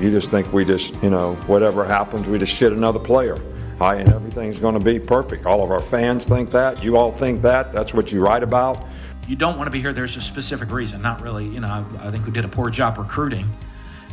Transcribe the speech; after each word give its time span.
You 0.00 0.10
just 0.10 0.30
think 0.30 0.52
we 0.52 0.64
just, 0.64 0.94
you 1.02 1.10
know, 1.10 1.34
whatever 1.46 1.84
happens, 1.84 2.26
we 2.26 2.38
just 2.38 2.54
shit 2.54 2.72
another 2.72 2.98
player. 2.98 3.38
Hi, 3.78 3.96
and 3.96 4.08
everything's 4.12 4.58
going 4.58 4.74
to 4.74 4.84
be 4.84 5.00
perfect. 5.00 5.46
All 5.46 5.62
of 5.62 5.70
our 5.70 5.82
fans 5.82 6.26
think 6.26 6.50
that. 6.52 6.82
You 6.82 6.96
all 6.96 7.10
think 7.10 7.42
that. 7.42 7.72
That's 7.72 7.92
what 7.92 8.12
you 8.12 8.20
write 8.20 8.42
about. 8.42 8.84
You 9.26 9.36
don't 9.36 9.56
want 9.56 9.66
to 9.66 9.70
be 9.70 9.80
here. 9.80 9.92
There's 9.92 10.16
a 10.16 10.20
specific 10.20 10.70
reason. 10.70 11.02
Not 11.02 11.22
really, 11.22 11.46
you 11.46 11.60
know, 11.60 11.68
I, 11.68 12.08
I 12.08 12.10
think 12.10 12.26
we 12.26 12.32
did 12.32 12.44
a 12.44 12.48
poor 12.48 12.70
job 12.70 12.98
recruiting 12.98 13.48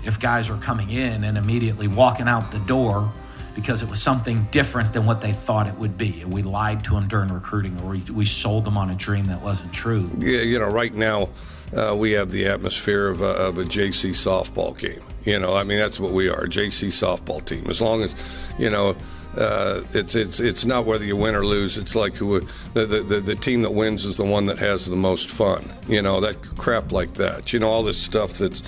if 0.03 0.19
guys 0.19 0.49
are 0.49 0.57
coming 0.57 0.89
in 0.89 1.23
and 1.23 1.37
immediately 1.37 1.87
walking 1.87 2.27
out 2.27 2.51
the 2.51 2.59
door 2.59 3.11
because 3.55 3.81
it 3.81 3.89
was 3.89 4.01
something 4.01 4.47
different 4.51 4.93
than 4.93 5.05
what 5.05 5.21
they 5.21 5.33
thought 5.33 5.67
it 5.67 5.75
would 5.75 5.97
be. 5.97 6.21
And 6.21 6.33
we 6.33 6.41
lied 6.41 6.83
to 6.85 6.91
them 6.91 7.07
during 7.07 7.31
recruiting 7.31 7.79
or 7.81 7.89
we, 7.89 7.99
we 8.11 8.25
sold 8.25 8.63
them 8.63 8.77
on 8.77 8.89
a 8.89 8.95
dream 8.95 9.25
that 9.25 9.41
wasn't 9.41 9.73
true. 9.73 10.09
Yeah, 10.17 10.39
you 10.39 10.57
know, 10.59 10.69
right 10.69 10.93
now 10.93 11.29
uh, 11.75 11.95
we 11.95 12.11
have 12.11 12.31
the 12.31 12.47
atmosphere 12.47 13.07
of 13.07 13.21
a, 13.21 13.25
of 13.25 13.57
a 13.57 13.63
JC 13.63 14.11
softball 14.11 14.77
game. 14.77 15.03
You 15.23 15.39
know, 15.39 15.55
I 15.55 15.63
mean, 15.63 15.77
that's 15.77 15.99
what 15.99 16.11
we 16.11 16.29
are, 16.29 16.45
JC 16.45 16.87
softball 16.87 17.43
team. 17.45 17.67
As 17.69 17.81
long 17.81 18.01
as, 18.01 18.15
you 18.57 18.69
know, 18.69 18.95
uh, 19.37 19.83
it's 19.93 20.15
it's 20.15 20.39
it's 20.39 20.65
not 20.65 20.85
whether 20.85 21.05
you 21.05 21.15
win 21.15 21.35
or 21.35 21.45
lose. 21.45 21.77
It's 21.77 21.95
like 21.95 22.15
who 22.15 22.41
the, 22.73 22.85
the 22.85 23.21
the 23.21 23.35
team 23.35 23.61
that 23.61 23.71
wins 23.71 24.05
is 24.05 24.17
the 24.17 24.25
one 24.25 24.45
that 24.47 24.59
has 24.59 24.85
the 24.85 24.95
most 24.95 25.29
fun. 25.29 25.71
You 25.87 26.01
know 26.01 26.19
that 26.19 26.41
crap 26.57 26.91
like 26.91 27.13
that. 27.13 27.53
You 27.53 27.59
know 27.59 27.69
all 27.69 27.83
this 27.83 27.97
stuff 27.97 28.33
that's 28.33 28.61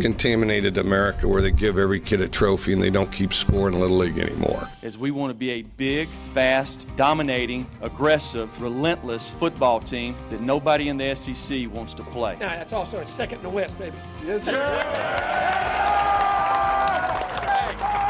contaminated 0.00 0.78
America 0.78 1.26
where 1.26 1.42
they 1.42 1.50
give 1.50 1.78
every 1.78 2.00
kid 2.00 2.20
a 2.20 2.28
trophy 2.28 2.72
and 2.72 2.82
they 2.82 2.90
don't 2.90 3.10
keep 3.10 3.32
scoring 3.32 3.74
a 3.74 3.78
Little 3.78 3.98
League 3.98 4.18
anymore. 4.18 4.68
As 4.82 4.96
we 4.96 5.10
want 5.10 5.30
to 5.30 5.34
be 5.34 5.50
a 5.50 5.62
big, 5.62 6.08
fast, 6.32 6.86
dominating, 6.96 7.66
aggressive, 7.82 8.62
relentless 8.62 9.30
football 9.34 9.80
team 9.80 10.14
that 10.30 10.40
nobody 10.40 10.88
in 10.88 10.96
the 10.96 11.14
SEC 11.14 11.68
wants 11.72 11.94
to 11.94 12.02
play. 12.04 12.36
Now, 12.38 12.48
that's 12.50 12.72
also 12.72 12.98
a 12.98 13.06
second 13.06 13.38
in 13.38 13.44
the 13.44 13.50
West, 13.50 13.78
baby. 13.78 13.96
Yes, 14.24 14.44
sir. 14.44 14.52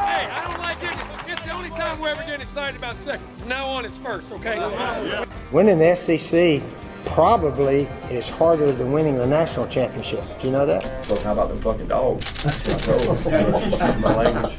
Hey, 0.06 0.26
I 0.30 0.44
don't 0.46 0.60
like 0.60 0.82
it. 0.82 1.30
It's 1.30 1.42
the 1.42 1.52
only 1.52 1.70
time 1.70 2.00
we're 2.00 2.10
ever 2.10 2.22
getting 2.22 2.42
excited 2.42 2.76
about 2.76 2.96
second. 2.98 3.26
From 3.38 3.48
now 3.48 3.66
on, 3.66 3.84
it's 3.84 3.96
first, 3.96 4.30
okay? 4.32 5.26
Winning 5.52 5.78
the 5.78 5.94
SEC 5.94 6.62
probably 7.08 7.88
is 8.10 8.28
harder 8.28 8.72
than 8.72 8.92
winning 8.92 9.16
the 9.16 9.26
national 9.26 9.66
championship. 9.68 10.22
Do 10.40 10.46
you 10.46 10.52
know 10.52 10.66
that? 10.66 10.84
Well, 11.08 11.20
how 11.20 11.32
about 11.32 11.48
them 11.48 11.60
fucking 11.60 11.88
dogs? 11.88 12.24
my 14.00 14.16
language. 14.16 14.56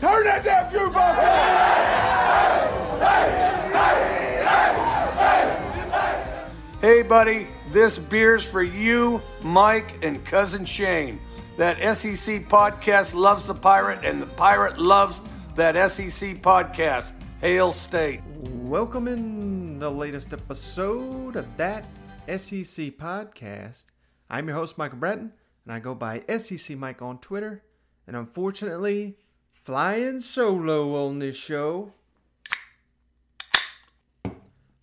Turn 0.00 0.24
that 0.24 0.42
damn 0.44 0.70
jukebox 0.70 1.94
Hey, 6.80 7.02
buddy, 7.02 7.46
this 7.72 7.98
beer's 7.98 8.44
for 8.44 8.62
you, 8.62 9.22
Mike, 9.42 10.04
and 10.04 10.22
cousin 10.24 10.66
Shane. 10.66 11.18
That 11.56 11.78
SEC 11.96 12.48
podcast 12.48 13.14
loves 13.14 13.46
the 13.46 13.54
pirate, 13.54 14.04
and 14.04 14.20
the 14.20 14.26
pirate 14.26 14.78
loves 14.78 15.20
that 15.54 15.90
SEC 15.90 16.42
podcast. 16.42 17.12
Hail 17.40 17.72
State. 17.72 18.20
Welcome 18.74 19.06
in 19.06 19.78
the 19.78 19.88
latest 19.88 20.32
episode 20.32 21.36
of 21.36 21.46
that 21.58 21.84
SEC 22.26 22.98
podcast. 22.98 23.84
I'm 24.28 24.48
your 24.48 24.56
host, 24.56 24.76
Michael 24.76 24.98
Bratton, 24.98 25.32
and 25.64 25.72
I 25.72 25.78
go 25.78 25.94
by 25.94 26.24
SEC 26.38 26.76
Mike 26.76 27.00
on 27.00 27.18
Twitter. 27.18 27.62
And 28.08 28.16
unfortunately, 28.16 29.16
flying 29.52 30.20
solo 30.20 31.06
on 31.06 31.20
this 31.20 31.36
show. 31.36 31.92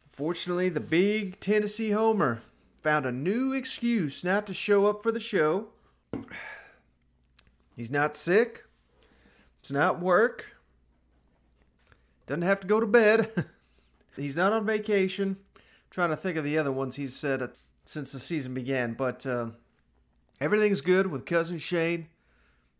Fortunately, 0.09 0.69
the 0.69 0.79
big 0.79 1.41
Tennessee 1.41 1.91
homer 1.91 2.43
found 2.81 3.05
a 3.05 3.11
new 3.11 3.51
excuse 3.51 4.23
not 4.23 4.47
to 4.47 4.53
show 4.53 4.85
up 4.85 5.03
for 5.03 5.11
the 5.11 5.19
show. 5.19 5.67
He's 7.75 7.91
not 7.91 8.15
sick. 8.15 8.63
It's 9.59 9.69
not 9.69 9.99
work. 9.99 10.55
Doesn't 12.25 12.43
have 12.43 12.61
to 12.61 12.67
go 12.67 12.79
to 12.79 12.87
bed. 12.87 13.47
he's 14.15 14.35
not 14.35 14.53
on 14.53 14.65
vacation. 14.65 15.37
I'm 15.55 15.61
trying 15.89 16.09
to 16.09 16.15
think 16.15 16.37
of 16.37 16.43
the 16.43 16.57
other 16.57 16.71
ones 16.71 16.95
he's 16.95 17.15
said 17.15 17.49
since 17.83 18.11
the 18.11 18.19
season 18.19 18.53
began, 18.53 18.93
but 18.93 19.25
uh, 19.25 19.47
everything's 20.39 20.81
good 20.81 21.07
with 21.07 21.25
cousin 21.25 21.57
Shane. 21.57 22.07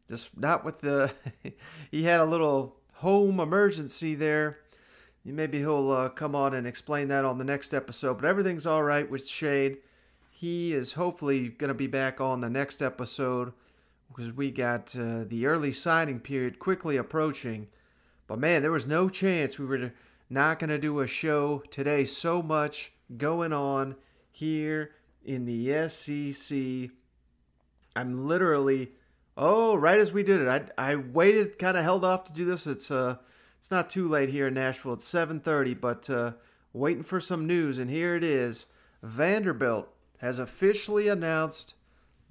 Just 0.07 0.37
not 0.37 0.65
with 0.65 0.79
the. 0.79 1.11
he 1.91 2.03
had 2.03 2.19
a 2.19 2.25
little 2.25 2.75
home 2.95 3.39
emergency 3.39 4.15
there. 4.15 4.59
Maybe 5.23 5.59
he'll 5.59 5.91
uh, 5.91 6.09
come 6.09 6.35
on 6.35 6.53
and 6.53 6.65
explain 6.65 7.07
that 7.09 7.25
on 7.25 7.37
the 7.37 7.43
next 7.43 7.73
episode. 7.73 8.15
But 8.15 8.25
everything's 8.25 8.65
all 8.65 8.83
right 8.83 9.09
with 9.09 9.27
Shane. 9.27 9.77
He 10.31 10.73
is 10.73 10.93
hopefully 10.93 11.49
going 11.49 11.67
to 11.67 11.75
be 11.75 11.87
back 11.87 12.19
on 12.19 12.41
the 12.41 12.49
next 12.49 12.81
episode 12.81 13.53
because 14.07 14.33
we 14.33 14.49
got 14.51 14.95
uh, 14.95 15.23
the 15.25 15.45
early 15.45 15.71
signing 15.71 16.19
period 16.19 16.59
quickly 16.59 16.97
approaching. 16.97 17.67
But 18.27 18.39
man, 18.39 18.61
there 18.61 18.71
was 18.71 18.87
no 18.87 19.09
chance 19.09 19.59
we 19.59 19.65
were 19.65 19.93
not 20.31 20.59
going 20.59 20.69
to 20.69 20.79
do 20.79 21.01
a 21.01 21.07
show 21.07 21.61
today. 21.69 22.05
So 22.05 22.41
much 22.41 22.93
going 23.17 23.51
on 23.51 23.95
here 24.31 24.91
in 25.25 25.45
the 25.45 25.89
SEC. 25.89 26.91
I'm 27.95 28.25
literally, 28.25 28.93
oh, 29.35 29.75
right 29.75 29.99
as 29.99 30.13
we 30.13 30.23
did 30.23 30.39
it, 30.39 30.71
I, 30.77 30.91
I 30.91 30.95
waited, 30.95 31.59
kind 31.59 31.75
of 31.75 31.83
held 31.83 32.05
off 32.05 32.23
to 32.25 32.33
do 32.33 32.45
this. 32.45 32.65
It's 32.65 32.89
uh, 32.89 33.17
it's 33.57 33.69
not 33.69 33.89
too 33.89 34.07
late 34.07 34.29
here 34.29 34.47
in 34.47 34.53
Nashville. 34.53 34.93
It's 34.93 35.11
7:30, 35.11 35.79
but 35.79 36.09
uh, 36.09 36.31
waiting 36.71 37.03
for 37.03 37.19
some 37.19 37.45
news, 37.45 37.77
and 37.77 37.89
here 37.89 38.15
it 38.15 38.23
is. 38.23 38.67
Vanderbilt 39.03 39.89
has 40.19 40.39
officially 40.39 41.09
announced 41.09 41.75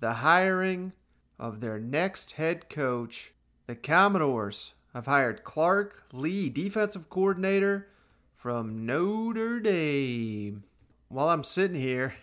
the 0.00 0.14
hiring 0.14 0.92
of 1.38 1.60
their 1.60 1.78
next 1.78 2.32
head 2.32 2.70
coach. 2.70 3.34
The 3.66 3.76
Commodores 3.76 4.72
have 4.94 5.06
hired 5.06 5.44
Clark 5.44 6.02
Lea, 6.12 6.48
defensive 6.48 7.08
coordinator 7.08 7.88
from 8.36 8.86
Notre 8.86 9.60
Dame. 9.60 10.64
While 11.08 11.28
I'm 11.28 11.44
sitting 11.44 11.80
here, 11.80 12.14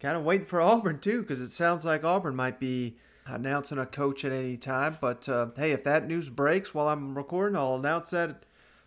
kind 0.00 0.16
of 0.16 0.24
waiting 0.24 0.46
for 0.46 0.60
Auburn 0.60 0.98
too, 0.98 1.22
because 1.22 1.40
it 1.40 1.50
sounds 1.50 1.84
like 1.84 2.04
Auburn 2.04 2.34
might 2.34 2.58
be 2.58 2.96
announcing 3.26 3.78
a 3.78 3.86
coach 3.86 4.24
at 4.24 4.32
any 4.32 4.56
time. 4.56 4.98
But 5.00 5.28
uh, 5.28 5.48
hey, 5.56 5.72
if 5.72 5.84
that 5.84 6.06
news 6.06 6.28
breaks 6.28 6.74
while 6.74 6.88
I'm 6.88 7.16
recording, 7.16 7.56
I'll 7.56 7.76
announce 7.76 8.10
that 8.10 8.44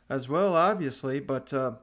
as 0.09 0.27
well, 0.27 0.55
obviously. 0.55 1.19
But 1.19 1.53
uh, 1.53 1.73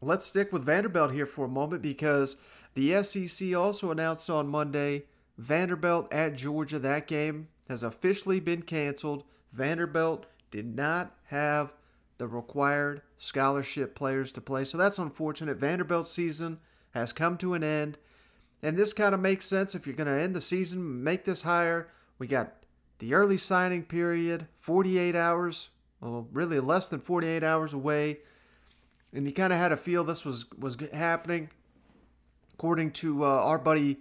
let's 0.00 0.26
stick 0.26 0.52
with 0.52 0.64
Vanderbilt 0.64 1.12
here 1.12 1.26
for 1.26 1.44
a 1.44 1.48
moment 1.48 1.82
because 1.82 2.36
the 2.74 3.02
SEC 3.02 3.54
also 3.54 3.90
announced 3.90 4.28
on 4.28 4.48
Monday 4.48 5.04
Vanderbilt 5.38 6.12
at 6.12 6.36
Georgia. 6.36 6.78
That 6.78 7.06
game 7.06 7.48
has 7.68 7.82
officially 7.82 8.40
been 8.40 8.62
canceled. 8.62 9.24
Vanderbilt 9.54 10.26
did 10.50 10.74
not 10.74 11.14
have 11.26 11.72
the 12.18 12.26
required 12.26 13.02
scholarship 13.18 13.94
players 13.94 14.32
to 14.32 14.40
play. 14.40 14.64
So 14.64 14.76
that's 14.76 14.98
unfortunate. 14.98 15.56
Vanderbilt's 15.56 16.10
season 16.10 16.58
has 16.92 17.12
come 17.12 17.36
to 17.38 17.54
an 17.54 17.64
end. 17.64 17.98
And 18.62 18.76
this 18.76 18.92
kind 18.92 19.14
of 19.14 19.20
makes 19.20 19.46
sense 19.46 19.74
if 19.74 19.86
you're 19.86 19.96
going 19.96 20.08
to 20.08 20.20
end 20.20 20.34
the 20.34 20.40
season, 20.40 21.02
make 21.02 21.24
this 21.24 21.42
hire. 21.42 21.88
We 22.18 22.26
got 22.26 22.64
the 22.98 23.14
early 23.14 23.36
signing 23.36 23.82
period, 23.82 24.46
48 24.58 25.14
hours, 25.14 25.68
well, 26.00 26.28
really 26.32 26.60
less 26.60 26.88
than 26.88 27.00
48 27.00 27.42
hours 27.42 27.72
away. 27.72 28.18
And 29.12 29.26
you 29.26 29.32
kind 29.32 29.52
of 29.52 29.58
had 29.58 29.72
a 29.72 29.76
feel 29.76 30.02
this 30.02 30.24
was, 30.24 30.46
was 30.58 30.76
happening. 30.92 31.50
According 32.54 32.92
to 32.92 33.24
uh, 33.24 33.28
our 33.28 33.58
buddy 33.58 33.98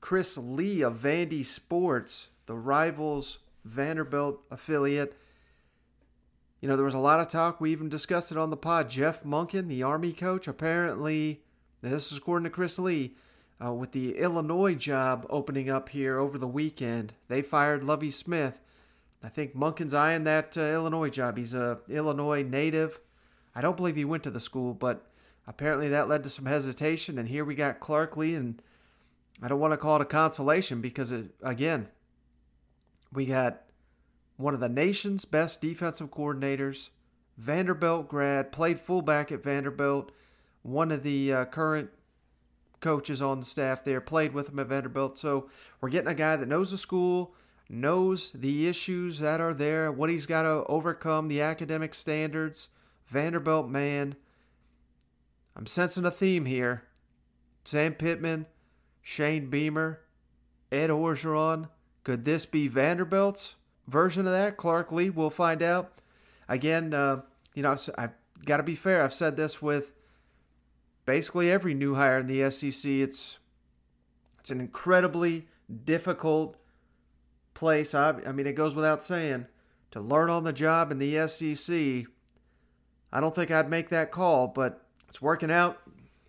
Chris 0.00 0.36
Lee 0.36 0.82
of 0.82 0.94
Vandy 0.94 1.44
Sports, 1.44 2.28
the 2.46 2.54
rivals 2.54 3.38
Vanderbilt 3.64 4.40
affiliate. 4.50 5.16
You 6.60 6.68
know, 6.68 6.76
there 6.76 6.84
was 6.84 6.94
a 6.94 6.98
lot 6.98 7.20
of 7.20 7.28
talk. 7.28 7.60
We 7.60 7.72
even 7.72 7.88
discussed 7.88 8.30
it 8.30 8.38
on 8.38 8.50
the 8.50 8.56
pod. 8.56 8.90
Jeff 8.90 9.22
Monken, 9.24 9.68
the 9.68 9.82
Army 9.82 10.12
coach, 10.12 10.46
apparently, 10.46 11.42
this 11.82 12.12
is 12.12 12.18
according 12.18 12.44
to 12.44 12.50
Chris 12.50 12.78
Lee, 12.78 13.14
uh, 13.64 13.72
with 13.72 13.92
the 13.92 14.16
Illinois 14.16 14.74
job 14.74 15.26
opening 15.28 15.68
up 15.68 15.90
here 15.90 16.18
over 16.18 16.38
the 16.38 16.48
weekend, 16.48 17.12
they 17.28 17.42
fired 17.42 17.84
Lovie 17.84 18.10
Smith. 18.10 18.60
I 19.22 19.28
think 19.28 19.54
Monken's 19.54 19.92
eyeing 19.92 20.24
that 20.24 20.56
uh, 20.56 20.62
Illinois 20.62 21.10
job. 21.10 21.36
He's 21.36 21.52
a 21.52 21.78
Illinois 21.88 22.42
native. 22.42 23.00
I 23.54 23.60
don't 23.60 23.76
believe 23.76 23.96
he 23.96 24.04
went 24.04 24.22
to 24.22 24.30
the 24.30 24.40
school, 24.40 24.72
but 24.72 25.06
apparently 25.46 25.88
that 25.88 26.08
led 26.08 26.24
to 26.24 26.30
some 26.30 26.46
hesitation. 26.46 27.18
And 27.18 27.28
here 27.28 27.44
we 27.44 27.54
got 27.54 27.80
Clark 27.80 28.16
Lea, 28.16 28.34
and 28.34 28.62
I 29.42 29.48
don't 29.48 29.60
want 29.60 29.72
to 29.74 29.76
call 29.76 29.96
it 29.96 30.02
a 30.02 30.06
consolation 30.06 30.80
because, 30.80 31.12
it, 31.12 31.34
again, 31.42 31.88
we 33.12 33.26
got 33.26 33.62
one 34.36 34.54
of 34.54 34.60
the 34.60 34.68
nation's 34.68 35.24
best 35.24 35.60
defensive 35.60 36.10
coordinators, 36.10 36.90
Vanderbilt 37.36 38.08
grad, 38.08 38.52
played 38.52 38.80
fullback 38.80 39.32
at 39.32 39.42
Vanderbilt, 39.42 40.12
one 40.62 40.90
of 40.90 41.02
the 41.02 41.32
uh, 41.32 41.44
current 41.46 41.90
coaches 42.80 43.20
on 43.20 43.40
the 43.40 43.46
staff 43.46 43.84
there, 43.84 44.00
played 44.00 44.32
with 44.32 44.48
him 44.48 44.58
at 44.58 44.66
Vanderbilt. 44.68 45.18
So 45.18 45.50
we're 45.80 45.90
getting 45.90 46.10
a 46.10 46.14
guy 46.14 46.36
that 46.36 46.48
knows 46.48 46.70
the 46.70 46.78
school, 46.78 47.34
knows 47.68 48.30
the 48.30 48.68
issues 48.68 49.18
that 49.18 49.40
are 49.40 49.54
there, 49.54 49.92
what 49.92 50.10
he's 50.10 50.26
got 50.26 50.42
to 50.42 50.64
overcome, 50.66 51.28
the 51.28 51.40
academic 51.40 51.94
standards. 51.94 52.68
Vanderbilt 53.06 53.68
man. 53.68 54.14
I'm 55.56 55.66
sensing 55.66 56.04
a 56.04 56.10
theme 56.10 56.44
here. 56.44 56.84
Sam 57.64 57.94
Pittman, 57.94 58.46
Shane 59.02 59.50
Beamer. 59.50 60.00
Ed 60.72 60.90
Orgeron. 60.90 61.68
Could 62.04 62.24
this 62.24 62.46
be 62.46 62.68
Vanderbilt's 62.68 63.56
version 63.86 64.26
of 64.26 64.32
that? 64.32 64.56
Clark 64.56 64.92
Lea, 64.92 65.10
we'll 65.10 65.30
find 65.30 65.62
out. 65.62 66.00
Again, 66.48 66.94
uh, 66.94 67.22
you 67.54 67.62
know, 67.62 67.70
I've, 67.70 67.90
I've 67.96 68.44
got 68.44 68.58
to 68.58 68.62
be 68.62 68.74
fair. 68.74 69.02
I've 69.02 69.14
said 69.14 69.36
this 69.36 69.60
with 69.60 69.92
basically 71.06 71.50
every 71.50 71.74
new 71.74 71.94
hire 71.94 72.18
in 72.18 72.26
the 72.26 72.50
SEC. 72.50 72.90
It's 72.90 73.38
it's 74.38 74.50
an 74.50 74.60
incredibly 74.60 75.46
difficult 75.84 76.56
place. 77.54 77.94
I, 77.94 78.14
I 78.26 78.32
mean, 78.32 78.46
it 78.46 78.54
goes 78.54 78.74
without 78.74 79.02
saying 79.02 79.46
to 79.90 80.00
learn 80.00 80.30
on 80.30 80.44
the 80.44 80.52
job 80.52 80.90
in 80.90 80.98
the 80.98 81.28
SEC. 81.28 82.06
I 83.12 83.20
don't 83.20 83.34
think 83.34 83.50
I'd 83.50 83.68
make 83.68 83.90
that 83.90 84.10
call, 84.10 84.46
but 84.46 84.86
it's 85.08 85.20
working 85.20 85.50
out 85.50 85.78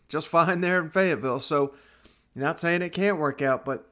just 0.10 0.28
fine 0.30 0.62
there 0.62 0.82
in 0.82 0.90
Fayetteville. 0.90 1.40
So, 1.40 1.74
not 2.36 2.60
saying 2.60 2.82
it 2.82 2.90
can't 2.90 3.18
work 3.18 3.42
out, 3.42 3.66
but 3.66 3.91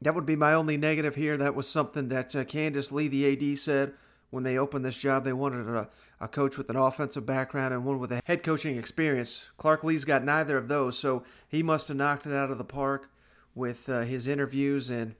that 0.00 0.14
would 0.14 0.26
be 0.26 0.36
my 0.36 0.54
only 0.54 0.76
negative 0.76 1.14
here. 1.16 1.36
That 1.36 1.54
was 1.54 1.68
something 1.68 2.08
that 2.08 2.34
uh, 2.34 2.44
Candice 2.44 2.92
Lee, 2.92 3.08
the 3.08 3.50
AD, 3.52 3.58
said 3.58 3.92
when 4.30 4.44
they 4.44 4.58
opened 4.58 4.84
this 4.84 4.96
job. 4.96 5.24
They 5.24 5.32
wanted 5.32 5.68
a, 5.68 5.88
a 6.20 6.28
coach 6.28 6.56
with 6.56 6.70
an 6.70 6.76
offensive 6.76 7.26
background 7.26 7.74
and 7.74 7.84
one 7.84 7.98
with 7.98 8.12
a 8.12 8.22
head 8.24 8.42
coaching 8.42 8.76
experience. 8.76 9.46
Clark 9.56 9.82
Lea's 9.82 10.04
got 10.04 10.24
neither 10.24 10.56
of 10.56 10.68
those, 10.68 10.98
so 10.98 11.24
he 11.48 11.62
must 11.62 11.88
have 11.88 11.96
knocked 11.96 12.26
it 12.26 12.32
out 12.32 12.50
of 12.50 12.58
the 12.58 12.64
park 12.64 13.10
with 13.54 13.88
uh, 13.88 14.02
his 14.02 14.26
interviews 14.26 14.88
and 14.88 15.14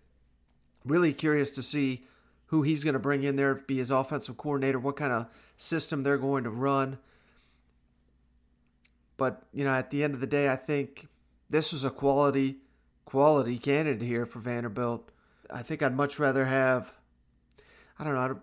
really 0.84 1.12
curious 1.12 1.50
to 1.50 1.62
see 1.62 2.04
who 2.46 2.62
he's 2.62 2.84
going 2.84 2.94
to 2.94 3.00
bring 3.00 3.24
in 3.24 3.36
there 3.36 3.54
be 3.54 3.78
his 3.78 3.90
offensive 3.90 4.36
coordinator, 4.36 4.78
what 4.78 4.96
kind 4.96 5.12
of 5.12 5.26
system 5.56 6.02
they're 6.02 6.18
going 6.18 6.44
to 6.44 6.50
run. 6.50 6.98
But, 9.16 9.42
you 9.52 9.64
know, 9.64 9.72
at 9.72 9.90
the 9.90 10.04
end 10.04 10.14
of 10.14 10.20
the 10.20 10.26
day, 10.26 10.48
I 10.48 10.56
think 10.56 11.08
this 11.50 11.72
is 11.72 11.84
a 11.84 11.90
quality 11.90 12.58
quality 13.08 13.56
candidate 13.56 14.06
here 14.06 14.26
for 14.26 14.38
Vanderbilt. 14.38 15.10
I 15.50 15.62
think 15.62 15.82
I'd 15.82 15.96
much 15.96 16.18
rather 16.18 16.44
have 16.44 16.92
I 17.98 18.04
don't 18.04 18.14
know, 18.14 18.38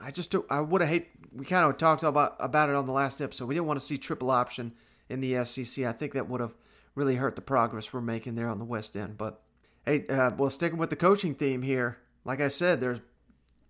I 0.00 0.12
just 0.12 0.30
do, 0.30 0.46
I 0.48 0.60
would 0.60 0.80
have 0.80 0.88
hate 0.88 1.08
we 1.34 1.44
kind 1.44 1.66
of 1.66 1.76
talked 1.76 2.04
about 2.04 2.36
about 2.38 2.68
it 2.68 2.76
on 2.76 2.86
the 2.86 2.92
last 2.92 3.20
episode. 3.20 3.46
We 3.46 3.56
didn't 3.56 3.66
want 3.66 3.80
to 3.80 3.84
see 3.84 3.98
triple 3.98 4.30
option 4.30 4.74
in 5.08 5.20
the 5.20 5.44
SEC. 5.44 5.84
I 5.84 5.90
think 5.90 6.12
that 6.12 6.28
would 6.28 6.40
have 6.40 6.54
really 6.94 7.16
hurt 7.16 7.34
the 7.34 7.42
progress 7.42 7.92
we're 7.92 8.00
making 8.00 8.36
there 8.36 8.48
on 8.48 8.60
the 8.60 8.64
West 8.64 8.96
End. 8.96 9.18
But 9.18 9.42
hey, 9.84 10.06
uh, 10.06 10.30
well, 10.38 10.50
sticking 10.50 10.78
with 10.78 10.90
the 10.90 10.96
coaching 10.96 11.34
theme 11.34 11.62
here, 11.62 11.98
like 12.24 12.40
I 12.40 12.46
said, 12.46 12.80
there's 12.80 13.00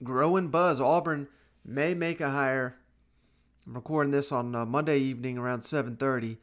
growing 0.04 0.48
buzz. 0.48 0.82
Auburn 0.82 1.28
may 1.64 1.94
make 1.94 2.20
a 2.20 2.28
hire. 2.28 2.76
I'm 3.66 3.72
recording 3.72 4.12
this 4.12 4.30
on 4.32 4.54
uh, 4.54 4.66
Monday 4.66 4.98
evening 4.98 5.38
around 5.38 5.60
7:30, 5.60 6.36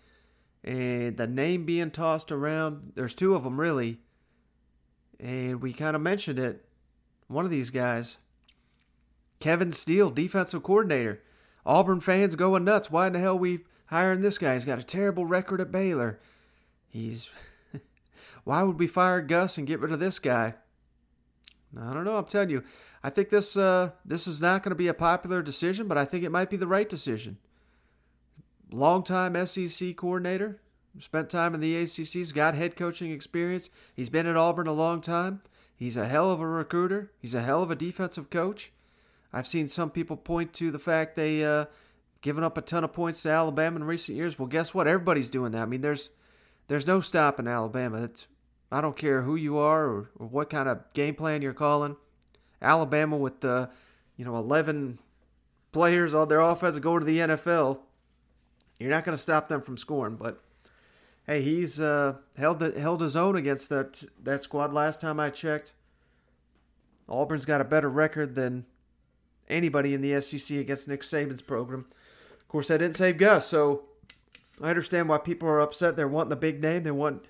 and 0.64 1.18
the 1.18 1.28
name 1.28 1.66
being 1.66 1.92
tossed 1.92 2.32
around. 2.32 2.94
There's 2.96 3.14
two 3.14 3.36
of 3.36 3.44
them 3.44 3.60
really, 3.60 4.00
and 5.20 5.62
we 5.62 5.74
kind 5.74 5.96
of 5.96 6.02
mentioned 6.02 6.40
it. 6.40 6.66
One 7.28 7.46
of 7.46 7.52
these 7.52 7.70
guys, 7.70 8.18
Kevin 9.40 9.72
Steele, 9.72 10.10
defensive 10.10 10.64
coordinator. 10.64 11.22
Auburn 11.66 12.02
fans 12.02 12.36
going 12.36 12.66
nuts. 12.66 12.92
Why 12.92 13.08
in 13.08 13.14
the 13.14 13.20
hell 13.20 13.40
we 13.40 13.62
hiring 13.88 14.22
this 14.22 14.38
guy? 14.38 14.54
He's 14.54 14.66
got 14.66 14.80
a 14.80 14.84
terrible 14.84 15.26
record 15.26 15.62
at 15.62 15.72
Baylor. 15.72 16.20
He's 16.90 17.30
why 18.44 18.64
would 18.64 18.78
we 18.78 18.88
fire 18.88 19.22
Gus 19.22 19.58
and 19.58 19.68
get 19.68 19.80
rid 19.80 19.92
of 19.92 20.00
this 20.00 20.20
guy? 20.20 20.56
I 21.80 21.94
don't 21.94 22.04
know. 22.04 22.18
I'm 22.18 22.26
telling 22.26 22.50
you, 22.50 22.64
I 23.04 23.10
think 23.10 23.30
this 23.30 23.58
uh, 23.58 23.92
this 24.06 24.28
is 24.28 24.42
not 24.42 24.64
going 24.64 24.72
to 24.72 24.76
be 24.76 24.88
a 24.88 24.94
popular 24.94 25.42
decision, 25.42 25.88
but 25.88 25.98
I 25.98 26.06
think 26.06 26.24
it 26.24 26.32
might 26.32 26.50
be 26.50 26.58
the 26.58 26.68
right 26.68 26.88
decision. 26.88 27.38
Longtime 28.74 29.46
SEC 29.46 29.96
coordinator, 29.96 30.60
spent 31.00 31.30
time 31.30 31.54
in 31.54 31.62
the 31.62 31.76
ACC's, 31.76 32.32
got 32.32 32.56
head 32.56 32.76
coaching 32.76 33.12
experience. 33.12 33.70
He's 33.96 34.10
been 34.10 34.28
at 34.28 34.36
Auburn 34.36 34.68
a 34.68 34.74
long 34.74 35.02
time. 35.02 35.42
He's 35.76 35.98
a 35.98 36.08
hell 36.08 36.32
of 36.32 36.40
a 36.40 36.48
recruiter. 36.48 37.12
He's 37.20 37.34
a 37.34 37.42
hell 37.42 37.62
of 37.62 37.72
a 37.72 37.76
defensive 37.76 38.30
coach. 38.30 38.72
I've 39.32 39.48
seen 39.48 39.68
some 39.68 39.90
people 39.90 40.18
point 40.18 40.54
to 40.54 40.72
the 40.72 40.80
fact 40.80 41.16
they 41.16 41.44
uh, 41.44 41.66
given 42.22 42.44
up 42.44 42.58
a 42.58 42.62
ton 42.62 42.84
of 42.84 42.94
points 42.94 43.22
to 43.24 43.30
Alabama 43.30 43.78
in 43.78 43.84
recent 43.84 44.18
years. 44.18 44.38
Well, 44.38 44.48
guess 44.48 44.74
what? 44.74 44.88
Everybody's 44.88 45.30
doing 45.30 45.52
that. 45.52 45.64
I 45.64 45.66
mean, 45.66 45.82
there's 45.82 46.10
there's 46.68 46.88
no 46.88 47.00
stopping 47.00 47.48
Alabama. 47.48 48.04
It's, 48.04 48.28
I 48.72 48.82
don't 48.82 48.96
care 48.96 49.22
who 49.22 49.36
you 49.36 49.58
are 49.58 49.86
or, 49.86 50.10
or 50.18 50.28
what 50.28 50.50
kind 50.50 50.70
of 50.70 50.82
game 50.94 51.16
plan 51.16 51.42
you're 51.42 51.54
calling. 51.54 51.96
Alabama 52.62 53.18
with 53.18 53.42
the, 53.42 53.70
you 54.16 54.26
know, 54.26 54.36
11 54.38 55.00
players 55.72 56.14
on 56.14 56.30
their 56.30 56.40
offense 56.40 56.80
go 56.80 56.98
to 56.98 57.06
the 57.06 57.20
NFL, 57.20 57.80
you're 58.84 58.92
not 58.92 59.06
going 59.06 59.18
to 59.18 59.22
stop 59.22 59.48
them 59.48 59.62
from 59.62 59.78
scoring. 59.78 60.16
But 60.16 60.44
hey, 61.26 61.42
he's 61.42 61.80
uh, 61.80 62.16
held 62.38 62.60
the, 62.60 62.80
held 62.80 63.02
his 63.02 63.16
own 63.16 63.36
against 63.36 63.70
that 63.70 64.04
that 64.22 64.42
squad 64.42 64.74
last 64.74 65.02
time 65.02 65.20
I 65.20 65.30
checked. 65.30 65.74
Auburn's 67.08 67.46
got 67.46 67.62
a 67.62 67.66
better 67.66 67.90
record 67.90 68.36
than 68.36 68.66
anybody 69.50 69.94
in 69.94 70.02
the 70.02 70.20
SEC 70.22 70.58
against 70.58 70.88
Nick 70.88 71.02
Saban's 71.02 71.42
program. 71.42 71.86
Of 72.40 72.48
course, 72.48 72.72
I 72.72 72.78
didn't 72.78 72.96
save 72.96 73.18
Gus, 73.18 73.48
so 73.48 73.84
I 74.62 74.70
understand 74.70 75.10
why 75.10 75.18
people 75.18 75.48
are 75.48 75.60
upset. 75.60 75.96
They're 75.96 76.08
wanting 76.08 76.30
the 76.30 76.36
big 76.36 76.62
name. 76.62 76.84
They 76.84 76.92
want 76.92 77.26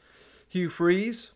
Hugh 0.47 0.69
Freeze. 0.69 1.31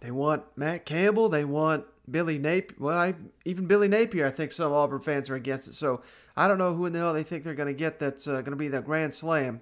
They 0.00 0.10
want 0.10 0.44
Matt 0.56 0.84
Campbell. 0.84 1.28
They 1.28 1.44
want 1.44 1.84
Billy 2.10 2.38
Napier. 2.38 2.76
Well, 2.78 2.98
I, 2.98 3.14
even 3.44 3.66
Billy 3.66 3.88
Napier, 3.88 4.26
I 4.26 4.30
think 4.30 4.52
some 4.52 4.72
Auburn 4.72 5.00
fans 5.00 5.30
are 5.30 5.34
against 5.34 5.68
it. 5.68 5.74
So 5.74 6.02
I 6.36 6.48
don't 6.48 6.58
know 6.58 6.74
who 6.74 6.86
in 6.86 6.92
the 6.92 7.00
hell 7.00 7.12
they 7.12 7.22
think 7.22 7.44
they're 7.44 7.54
going 7.54 7.68
to 7.68 7.78
get 7.78 7.98
that's 7.98 8.26
uh, 8.26 8.40
going 8.42 8.52
to 8.52 8.56
be 8.56 8.68
the 8.68 8.80
grand 8.80 9.14
slam. 9.14 9.60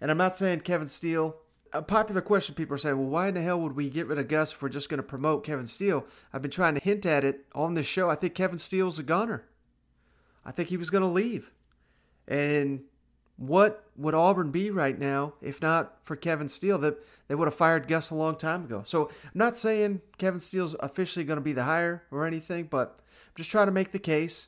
And 0.00 0.10
I'm 0.10 0.16
not 0.16 0.36
saying 0.36 0.60
Kevin 0.60 0.88
Steele. 0.88 1.36
A 1.72 1.82
popular 1.82 2.20
question 2.20 2.54
people 2.54 2.74
are 2.74 2.78
saying, 2.78 2.96
well, 2.96 3.08
why 3.08 3.28
in 3.28 3.34
the 3.34 3.42
hell 3.42 3.60
would 3.60 3.74
we 3.74 3.90
get 3.90 4.06
rid 4.06 4.18
of 4.18 4.28
Gus 4.28 4.52
if 4.52 4.62
we're 4.62 4.68
just 4.68 4.88
going 4.88 4.98
to 4.98 5.02
promote 5.02 5.44
Kevin 5.44 5.66
Steele? 5.66 6.06
I've 6.32 6.42
been 6.42 6.50
trying 6.50 6.74
to 6.74 6.82
hint 6.82 7.04
at 7.04 7.24
it 7.24 7.44
on 7.54 7.74
this 7.74 7.86
show. 7.86 8.08
I 8.08 8.14
think 8.14 8.34
Kevin 8.34 8.58
Steele's 8.58 8.98
a 8.98 9.02
gunner. 9.02 9.44
I 10.44 10.52
think 10.52 10.68
he 10.68 10.76
was 10.76 10.90
going 10.90 11.02
to 11.02 11.08
leave. 11.08 11.50
And 12.28 12.84
what 13.36 13.84
would 13.96 14.14
Auburn 14.14 14.50
be 14.50 14.70
right 14.70 14.98
now 14.98 15.34
if 15.42 15.60
not 15.60 15.98
for 16.02 16.16
Kevin 16.16 16.48
Steele? 16.48 16.78
That 16.78 17.04
they 17.28 17.34
would 17.34 17.48
have 17.48 17.54
fired 17.54 17.88
Gus 17.88 18.10
a 18.10 18.14
long 18.14 18.36
time 18.36 18.64
ago. 18.64 18.82
So 18.86 19.08
I'm 19.24 19.30
not 19.34 19.56
saying 19.56 20.00
Kevin 20.18 20.40
Steele's 20.40 20.76
officially 20.80 21.24
going 21.24 21.38
to 21.38 21.42
be 21.42 21.52
the 21.52 21.64
hire 21.64 22.04
or 22.10 22.26
anything, 22.26 22.68
but 22.70 22.98
I'm 22.98 23.32
just 23.36 23.50
trying 23.50 23.66
to 23.66 23.72
make 23.72 23.92
the 23.92 23.98
case. 23.98 24.46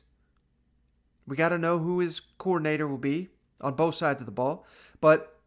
We 1.29 1.37
got 1.37 1.49
to 1.49 1.57
know 1.57 1.77
who 1.77 1.99
his 1.99 2.21
coordinator 2.37 2.87
will 2.87 2.97
be 2.97 3.29
on 3.61 3.75
both 3.75 3.95
sides 3.95 4.21
of 4.21 4.25
the 4.25 4.31
ball, 4.31 4.65
but 4.99 5.37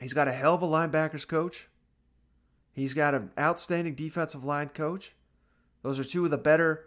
he's 0.00 0.12
got 0.12 0.28
a 0.28 0.32
hell 0.32 0.54
of 0.54 0.62
a 0.62 0.66
linebackers 0.66 1.26
coach. 1.26 1.68
He's 2.72 2.94
got 2.94 3.14
an 3.14 3.30
outstanding 3.38 3.94
defensive 3.94 4.44
line 4.44 4.68
coach. 4.68 5.14
Those 5.82 5.98
are 5.98 6.04
two 6.04 6.24
of 6.24 6.30
the 6.30 6.38
better 6.38 6.86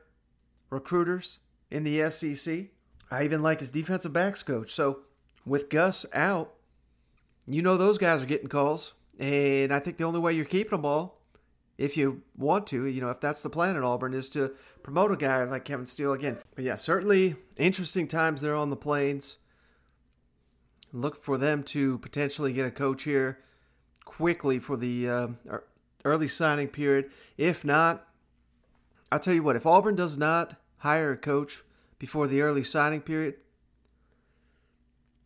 recruiters 0.69 1.39
in 1.69 1.83
the 1.83 2.09
SEC. 2.09 2.67
I 3.11 3.25
even 3.25 3.43
like 3.43 3.59
his 3.59 3.71
defensive 3.71 4.13
backs 4.13 4.41
coach. 4.41 4.71
So 4.71 4.99
with 5.45 5.69
Gus 5.69 6.05
out, 6.13 6.53
you 7.45 7.61
know 7.61 7.75
those 7.75 7.97
guys 7.97 8.21
are 8.21 8.27
getting 8.27 8.47
calls. 8.47 8.93
And 9.19 9.73
I 9.73 9.79
think 9.79 9.97
the 9.97 10.05
only 10.05 10.19
way 10.19 10.33
you're 10.33 10.45
keeping 10.45 10.71
them 10.71 10.85
all, 10.85 11.19
if 11.77 11.97
you 11.97 12.21
want 12.37 12.67
to, 12.67 12.85
you 12.85 13.01
know, 13.01 13.09
if 13.09 13.19
that's 13.19 13.41
the 13.41 13.49
plan 13.49 13.75
at 13.75 13.83
Auburn, 13.83 14.13
is 14.13 14.29
to 14.31 14.53
promote 14.83 15.11
a 15.11 15.17
guy 15.17 15.43
like 15.45 15.65
Kevin 15.65 15.85
Steele 15.85 16.13
again. 16.13 16.37
But 16.55 16.65
yeah, 16.65 16.75
certainly 16.75 17.35
interesting 17.57 18.07
times 18.07 18.41
there 18.41 18.55
on 18.55 18.69
the 18.69 18.75
plains. 18.75 19.37
Look 20.91 21.17
for 21.17 21.37
them 21.37 21.63
to 21.63 21.97
potentially 21.99 22.53
get 22.53 22.65
a 22.65 22.71
coach 22.71 23.03
here 23.03 23.39
quickly 24.05 24.59
for 24.59 24.77
the 24.77 25.09
uh, 25.09 25.27
early 26.05 26.27
signing 26.27 26.67
period. 26.67 27.09
If 27.37 27.65
not, 27.65 28.05
I'll 29.11 29.19
tell 29.19 29.33
you 29.33 29.43
what, 29.43 29.55
if 29.55 29.65
Auburn 29.65 29.95
does 29.95 30.17
not 30.17 30.55
hire 30.77 31.11
a 31.11 31.17
coach 31.17 31.63
before 31.97 32.27
the 32.27 32.41
early 32.41 32.63
signing 32.63 33.01
period, 33.01 33.35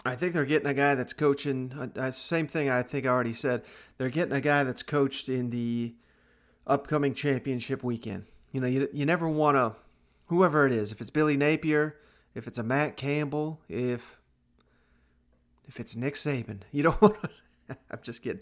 I 0.05 0.15
think 0.15 0.33
they're 0.33 0.45
getting 0.45 0.69
a 0.69 0.73
guy 0.73 0.95
that's 0.95 1.13
coaching. 1.13 1.91
Uh, 1.97 2.11
same 2.11 2.47
thing 2.47 2.69
I 2.69 2.83
think 2.83 3.05
I 3.05 3.09
already 3.09 3.33
said. 3.33 3.63
They're 3.97 4.09
getting 4.09 4.33
a 4.35 4.41
guy 4.41 4.63
that's 4.63 4.83
coached 4.83 5.27
in 5.27 5.49
the 5.49 5.95
upcoming 6.65 7.13
championship 7.13 7.83
weekend. 7.83 8.25
You 8.51 8.61
know, 8.61 8.67
you, 8.67 8.89
you 8.93 9.05
never 9.05 9.27
want 9.27 9.57
to, 9.57 9.75
whoever 10.27 10.65
it 10.65 10.73
is, 10.73 10.91
if 10.91 11.01
it's 11.01 11.09
Billy 11.09 11.37
Napier, 11.37 11.97
if 12.33 12.47
it's 12.47 12.57
a 12.57 12.63
Matt 12.63 12.97
Campbell, 12.97 13.61
if 13.67 14.17
if 15.67 15.79
it's 15.79 15.95
Nick 15.95 16.15
Saban, 16.15 16.61
you 16.71 16.83
don't 16.83 17.01
want 17.01 17.21
to. 17.21 17.29
I'm 17.91 17.99
just 18.01 18.21
kidding. 18.21 18.41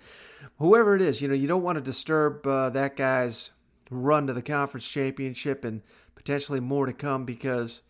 Whoever 0.60 0.96
it 0.96 1.02
is, 1.02 1.22
you 1.22 1.28
know, 1.28 1.34
you 1.34 1.48
don't 1.48 1.64
want 1.64 1.78
to 1.78 1.82
disturb 1.82 2.46
uh, 2.46 2.70
that 2.70 2.96
guy's 2.96 3.50
run 3.90 4.28
to 4.28 4.34
the 4.34 4.42
conference 4.42 4.88
championship 4.88 5.66
and 5.66 5.82
potentially 6.14 6.60
more 6.60 6.86
to 6.86 6.94
come 6.94 7.26
because 7.26 7.82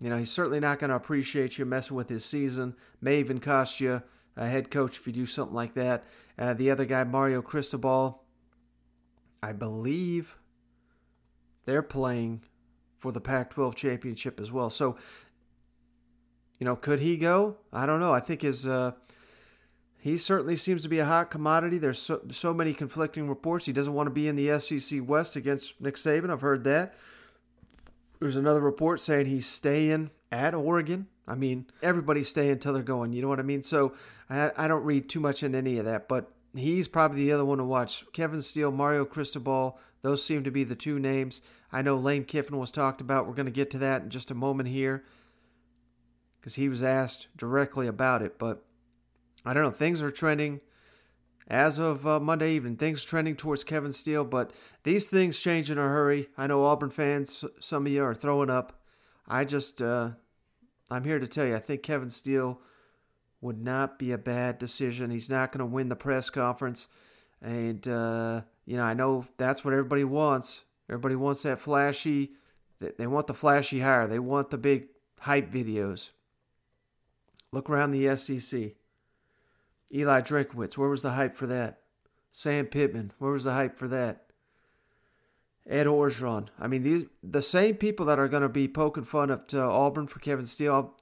you 0.00 0.08
know, 0.08 0.16
he's 0.16 0.30
certainly 0.30 0.60
not 0.60 0.78
going 0.78 0.90
to 0.90 0.96
appreciate 0.96 1.58
you 1.58 1.66
messing 1.66 1.94
with 1.94 2.08
his 2.08 2.24
season. 2.24 2.74
May 3.00 3.18
even 3.20 3.38
cost 3.38 3.80
you 3.80 4.02
a 4.36 4.48
head 4.48 4.70
coach 4.70 4.96
if 4.96 5.06
you 5.06 5.12
do 5.12 5.26
something 5.26 5.54
like 5.54 5.74
that. 5.74 6.04
Uh, 6.38 6.54
the 6.54 6.70
other 6.70 6.86
guy, 6.86 7.04
Mario 7.04 7.42
Cristobal, 7.42 8.22
I 9.42 9.52
believe 9.52 10.36
they're 11.64 11.82
playing 11.82 12.42
for 12.96 13.12
the 13.12 13.20
Pac 13.20 13.50
12 13.50 13.74
championship 13.74 14.40
as 14.40 14.52
well. 14.52 14.70
So, 14.70 14.96
you 16.58 16.64
know, 16.64 16.76
could 16.76 17.00
he 17.00 17.16
go? 17.16 17.56
I 17.72 17.86
don't 17.86 18.00
know. 18.00 18.12
I 18.12 18.20
think 18.20 18.42
his. 18.42 18.66
Uh, 18.66 18.92
he 20.02 20.16
certainly 20.16 20.56
seems 20.56 20.82
to 20.82 20.88
be 20.88 20.98
a 20.98 21.04
hot 21.04 21.30
commodity. 21.30 21.76
There's 21.76 21.98
so, 21.98 22.22
so 22.30 22.54
many 22.54 22.72
conflicting 22.72 23.28
reports. 23.28 23.66
He 23.66 23.72
doesn't 23.72 23.92
want 23.92 24.06
to 24.06 24.10
be 24.10 24.28
in 24.28 24.34
the 24.34 24.58
SEC 24.58 25.00
West 25.06 25.36
against 25.36 25.78
Nick 25.78 25.96
Saban. 25.96 26.30
I've 26.30 26.40
heard 26.40 26.64
that. 26.64 26.94
There's 28.18 28.38
another 28.38 28.62
report 28.62 29.00
saying 29.00 29.26
he's 29.26 29.46
staying 29.46 30.10
at 30.32 30.54
Oregon. 30.54 31.06
I 31.28 31.34
mean, 31.34 31.66
everybody's 31.82 32.28
staying 32.28 32.52
until 32.52 32.72
they're 32.72 32.82
going. 32.82 33.12
You 33.12 33.20
know 33.20 33.28
what 33.28 33.40
I 33.40 33.42
mean? 33.42 33.62
So 33.62 33.92
I, 34.30 34.50
I 34.56 34.68
don't 34.68 34.84
read 34.84 35.08
too 35.08 35.20
much 35.20 35.42
in 35.42 35.54
any 35.54 35.78
of 35.78 35.84
that, 35.84 36.08
but 36.08 36.32
he's 36.54 36.88
probably 36.88 37.24
the 37.24 37.32
other 37.32 37.44
one 37.44 37.58
to 37.58 37.64
watch. 37.64 38.04
Kevin 38.12 38.40
Steele, 38.42 38.72
Mario 38.72 39.04
Cristobal, 39.04 39.78
those 40.02 40.24
seem 40.24 40.44
to 40.44 40.50
be 40.50 40.64
the 40.64 40.74
two 40.74 40.98
names. 40.98 41.40
I 41.72 41.82
know 41.82 41.96
Lane 41.96 42.24
Kiffin 42.24 42.58
was 42.58 42.70
talked 42.70 43.00
about. 43.00 43.26
We're 43.26 43.34
going 43.34 43.46
to 43.46 43.52
get 43.52 43.70
to 43.70 43.78
that 43.78 44.02
in 44.02 44.10
just 44.10 44.30
a 44.30 44.34
moment 44.34 44.68
here 44.68 45.04
because 46.40 46.54
he 46.54 46.68
was 46.68 46.82
asked 46.82 47.28
directly 47.36 47.86
about 47.86 48.22
it. 48.22 48.38
But 48.38 48.64
I 49.44 49.52
don't 49.52 49.64
know. 49.64 49.70
Things 49.70 50.02
are 50.02 50.10
trending 50.10 50.60
as 51.48 51.78
of 51.78 52.06
uh, 52.06 52.20
Monday 52.20 52.52
evening. 52.52 52.76
Things 52.76 53.04
trending 53.04 53.36
towards 53.36 53.64
Kevin 53.64 53.92
Steele, 53.92 54.24
but 54.24 54.52
these 54.84 55.08
things 55.08 55.38
change 55.38 55.70
in 55.70 55.78
a 55.78 55.82
hurry. 55.82 56.28
I 56.38 56.46
know 56.46 56.64
Auburn 56.64 56.90
fans, 56.90 57.44
some 57.60 57.86
of 57.86 57.92
you 57.92 58.04
are 58.04 58.14
throwing 58.14 58.50
up. 58.50 58.80
I 59.28 59.44
just, 59.44 59.82
uh, 59.82 60.10
I'm 60.90 61.04
here 61.04 61.18
to 61.18 61.26
tell 61.26 61.46
you, 61.46 61.54
I 61.54 61.60
think 61.60 61.82
Kevin 61.82 62.10
Steele 62.10 62.60
would 63.40 63.62
not 63.62 63.98
be 63.98 64.12
a 64.12 64.18
bad 64.18 64.58
decision. 64.58 65.10
He's 65.10 65.30
not 65.30 65.52
going 65.52 65.60
to 65.60 65.66
win 65.66 65.88
the 65.88 65.96
press 65.96 66.30
conference. 66.30 66.86
And, 67.42 67.86
uh, 67.86 68.42
you 68.70 68.76
know, 68.76 68.84
I 68.84 68.94
know 68.94 69.26
that's 69.36 69.64
what 69.64 69.74
everybody 69.74 70.04
wants. 70.04 70.62
Everybody 70.88 71.16
wants 71.16 71.42
that 71.42 71.58
flashy, 71.58 72.30
they 72.78 73.08
want 73.08 73.26
the 73.26 73.34
flashy 73.34 73.80
hire. 73.80 74.06
They 74.06 74.20
want 74.20 74.50
the 74.50 74.58
big 74.58 74.86
hype 75.18 75.52
videos. 75.52 76.10
Look 77.50 77.68
around 77.68 77.90
the 77.90 78.16
SEC. 78.16 78.74
Eli 79.92 80.20
Drinkwitz, 80.20 80.76
where 80.76 80.88
was 80.88 81.02
the 81.02 81.10
hype 81.10 81.34
for 81.34 81.48
that? 81.48 81.80
Sam 82.30 82.66
Pittman, 82.66 83.12
where 83.18 83.32
was 83.32 83.42
the 83.42 83.54
hype 83.54 83.76
for 83.76 83.88
that? 83.88 84.26
Ed 85.68 85.86
Orgeron. 85.86 86.46
I 86.56 86.68
mean, 86.68 86.84
these 86.84 87.06
the 87.24 87.42
same 87.42 87.74
people 87.74 88.06
that 88.06 88.20
are 88.20 88.28
going 88.28 88.44
to 88.44 88.48
be 88.48 88.68
poking 88.68 89.04
fun 89.04 89.32
up 89.32 89.48
to 89.48 89.60
Auburn 89.60 90.06
for 90.06 90.20
Kevin 90.20 90.44
Steele. 90.44 90.94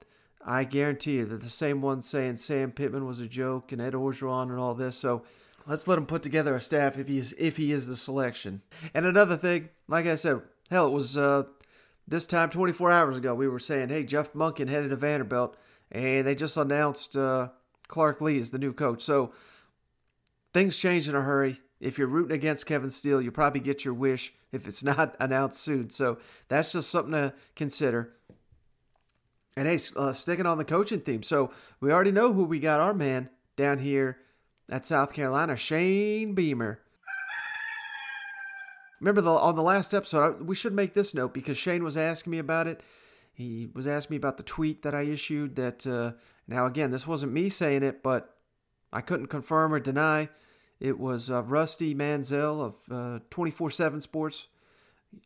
I 0.43 0.63
guarantee 0.63 1.17
you 1.17 1.25
they're 1.25 1.37
the 1.37 1.49
same 1.49 1.81
ones 1.81 2.07
saying 2.07 2.37
Sam 2.37 2.71
Pittman 2.71 3.05
was 3.05 3.19
a 3.19 3.27
joke 3.27 3.71
and 3.71 3.79
Ed 3.79 3.93
Orgeron 3.93 4.49
and 4.49 4.59
all 4.59 4.73
this. 4.73 4.95
So 4.95 5.23
let's 5.69 5.87
let 5.87 5.99
him 5.99 6.07
put 6.07 6.23
together 6.23 6.55
a 6.55 6.61
staff 6.61 6.97
if 6.97 7.07
he 7.07 7.19
is 7.19 7.33
if 7.37 7.55
he 7.55 7.71
is 7.71 7.87
the 7.87 7.95
selection. 7.95 8.61
And 8.93 9.05
another 9.05 9.37
thing, 9.37 9.69
like 9.87 10.07
I 10.07 10.15
said, 10.15 10.41
hell, 10.69 10.87
it 10.87 10.91
was 10.91 11.15
uh, 11.15 11.43
this 12.07 12.25
time 12.25 12.49
24 12.49 12.91
hours 12.91 13.15
ago 13.15 13.35
we 13.35 13.47
were 13.47 13.59
saying, 13.59 13.89
hey, 13.89 14.03
Jeff 14.03 14.33
Monken 14.33 14.67
headed 14.67 14.89
to 14.89 14.95
Vanderbilt, 14.95 15.55
and 15.91 16.25
they 16.25 16.35
just 16.35 16.57
announced 16.57 17.15
uh, 17.15 17.49
Clark 17.87 18.19
Lea 18.19 18.39
is 18.39 18.49
the 18.49 18.57
new 18.57 18.73
coach. 18.73 19.03
So 19.03 19.31
things 20.53 20.75
change 20.75 21.07
in 21.07 21.15
a 21.15 21.21
hurry. 21.21 21.61
If 21.79 21.97
you're 21.97 22.07
rooting 22.07 22.35
against 22.35 22.65
Kevin 22.65 22.89
Steele, 22.89 23.21
you 23.21 23.31
probably 23.31 23.61
get 23.61 23.85
your 23.85 23.93
wish 23.93 24.33
if 24.51 24.67
it's 24.67 24.83
not 24.83 25.15
announced 25.19 25.61
soon. 25.61 25.91
So 25.91 26.17
that's 26.47 26.71
just 26.73 26.89
something 26.89 27.13
to 27.13 27.33
consider. 27.55 28.15
And 29.55 29.67
hey, 29.67 29.77
uh, 29.95 30.13
sticking 30.13 30.45
on 30.45 30.57
the 30.57 30.65
coaching 30.65 31.01
theme. 31.01 31.21
So 31.21 31.51
we 31.79 31.91
already 31.91 32.11
know 32.11 32.33
who 32.33 32.43
we 32.43 32.59
got 32.59 32.79
our 32.79 32.93
man 32.93 33.29
down 33.55 33.77
here 33.77 34.17
at 34.69 34.85
South 34.85 35.13
Carolina, 35.13 35.55
Shane 35.55 36.33
Beamer. 36.33 36.79
Remember 38.99 39.21
the, 39.21 39.31
on 39.31 39.55
the 39.55 39.63
last 39.63 39.93
episode, 39.93 40.41
we 40.41 40.55
should 40.55 40.73
make 40.73 40.93
this 40.93 41.13
note 41.13 41.33
because 41.33 41.57
Shane 41.57 41.83
was 41.83 41.95
asking 41.95 42.31
me 42.31 42.37
about 42.37 42.67
it. 42.67 42.81
He 43.33 43.69
was 43.73 43.87
asking 43.87 44.15
me 44.15 44.17
about 44.17 44.37
the 44.37 44.43
tweet 44.43 44.81
that 44.81 44.93
I 44.93 45.03
issued. 45.03 45.55
That 45.55 45.87
uh, 45.87 46.11
now 46.47 46.65
again, 46.65 46.91
this 46.91 47.07
wasn't 47.07 47.31
me 47.31 47.47
saying 47.47 47.83
it, 47.83 48.03
but 48.03 48.35
I 48.91 48.99
couldn't 48.99 49.27
confirm 49.27 49.73
or 49.73 49.79
deny. 49.79 50.27
It 50.81 50.99
was 50.99 51.29
uh, 51.29 51.43
Rusty 51.43 51.93
Mansell 51.93 52.61
of 52.61 52.75
uh, 52.91 53.19
24 53.29 53.71
7 53.71 54.01
Sports, 54.01 54.47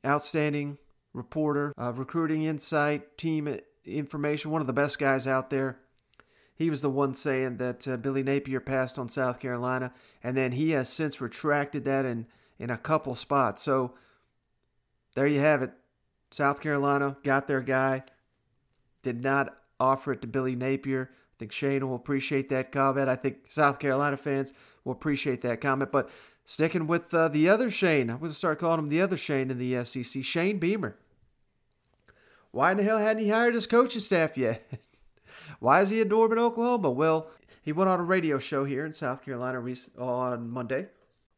outstanding 0.06 0.78
reporter, 1.14 1.74
uh, 1.78 1.94
recruiting 1.94 2.44
insight, 2.44 3.18
team 3.18 3.58
information, 3.86 4.52
one 4.52 4.62
of 4.62 4.68
the 4.68 4.74
best 4.74 5.00
guys 5.00 5.26
out 5.26 5.50
there. 5.50 5.80
He 6.56 6.70
was 6.70 6.82
the 6.82 6.90
one 6.90 7.16
saying 7.16 7.58
that 7.58 7.88
uh, 7.88 7.98
Billy 7.98 8.24
Napier 8.24 8.60
passed 8.60 9.00
on 9.00 9.10
South 9.10 9.40
Carolina, 9.40 9.92
and 10.24 10.38
then 10.38 10.52
he 10.52 10.72
has 10.72 10.88
since 10.88 11.20
retracted 11.20 11.86
that 11.86 12.06
in, 12.06 12.28
in 12.60 12.70
a 12.70 12.78
couple 12.78 13.16
spots. 13.16 13.64
So 13.64 13.94
there 15.16 15.28
you 15.28 15.40
have 15.40 15.62
it. 15.62 15.72
South 16.32 16.62
Carolina 16.62 17.18
got 17.24 17.48
their 17.48 17.62
guy, 17.62 18.04
did 19.02 19.24
not 19.24 19.58
offer 19.80 20.14
it 20.14 20.22
to 20.22 20.28
Billy 20.28 20.56
Napier. 20.56 21.10
I 21.12 21.36
think 21.40 21.52
Shane 21.52 21.88
will 21.88 21.96
appreciate 21.96 22.50
that 22.50 22.72
comment. 22.72 23.10
I 23.10 23.16
think 23.16 23.46
South 23.50 23.80
Carolina 23.80 24.18
fans 24.18 24.54
will 24.84 24.94
appreciate 24.94 25.42
that 25.42 25.62
comment. 25.62 25.92
But 25.92 26.10
sticking 26.46 26.88
with 26.88 27.14
uh, 27.14 27.28
the 27.28 27.50
other 27.50 27.70
Shane, 27.70 28.10
I'm 28.10 28.20
going 28.20 28.30
to 28.30 28.36
start 28.36 28.60
calling 28.60 28.80
him 28.80 28.90
the 28.90 29.02
other 29.02 29.18
Shane 29.18 29.52
in 29.52 29.58
the 29.58 29.84
SEC, 29.84 30.24
Shane 30.24 30.60
Beamer. 30.60 30.98
Why 32.52 32.72
in 32.72 32.78
the 32.78 32.84
hell 32.84 33.00
hadn't 33.00 33.24
he 33.24 33.30
hired 33.30 33.56
his 33.56 33.66
coaching 33.66 34.02
staff 34.02 34.38
yet? 34.38 34.64
Why 35.64 35.80
is 35.80 35.92
he 35.92 36.02
in 36.02 36.10
Norman, 36.10 36.40
Oklahoma? 36.40 36.92
Well, 36.92 37.28
he 37.62 37.72
went 37.72 37.90
on 37.90 38.02
a 38.02 38.04
radio 38.04 38.38
show 38.38 38.66
here 38.66 38.86
in 38.86 38.92
South 38.92 39.24
Carolina 39.24 39.64
on 39.98 40.50
Monday. 40.50 40.90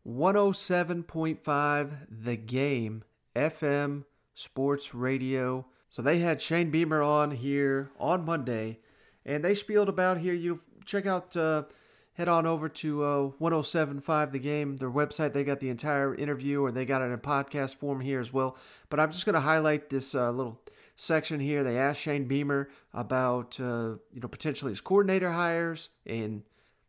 107.5 0.04 1.92
The 2.10 2.36
Game 2.36 3.04
FM 3.36 4.06
Sports 4.34 4.96
Radio. 4.96 5.68
So 5.92 6.02
they 6.02 6.18
had 6.18 6.42
Shane 6.42 6.72
Beamer 6.72 7.04
on 7.04 7.30
here 7.30 7.92
on 8.00 8.26
Monday, 8.26 8.80
and 9.28 9.46
they 9.46 9.54
spieled 9.54 9.90
about 9.90 10.18
here. 10.18 10.34
You 10.34 10.60
check 10.86 11.06
out, 11.06 11.38
uh, 11.38 11.66
head 12.14 12.28
on 12.28 12.48
over 12.48 12.68
to 12.68 13.04
uh, 13.04 13.30
107.5 13.40 14.32
The 14.32 14.40
Game, 14.40 14.78
their 14.78 14.90
website. 14.90 15.34
They 15.34 15.44
got 15.44 15.60
the 15.60 15.70
entire 15.70 16.16
interview, 16.16 16.64
or 16.64 16.72
they 16.72 16.88
got 16.88 17.04
it 17.04 17.12
in 17.12 17.20
podcast 17.20 17.76
form 17.76 18.02
here 18.02 18.20
as 18.20 18.34
well. 18.34 18.58
But 18.90 19.00
I'm 19.00 19.12
just 19.12 19.28
going 19.28 19.36
to 19.36 19.42
highlight 19.42 19.92
this 19.92 20.16
uh, 20.16 20.32
little 20.32 20.60
section 20.96 21.40
here. 21.40 21.64
They 21.64 21.78
asked 21.78 22.02
Shane 22.02 22.26
Beamer 22.26 22.70
about 22.94 23.60
uh, 23.60 23.96
you 24.14 24.22
know 24.22 24.28
potentially 24.28 24.72
his 24.72 24.82
coordinator 24.82 25.32
hires 25.32 25.90
and 26.06 26.44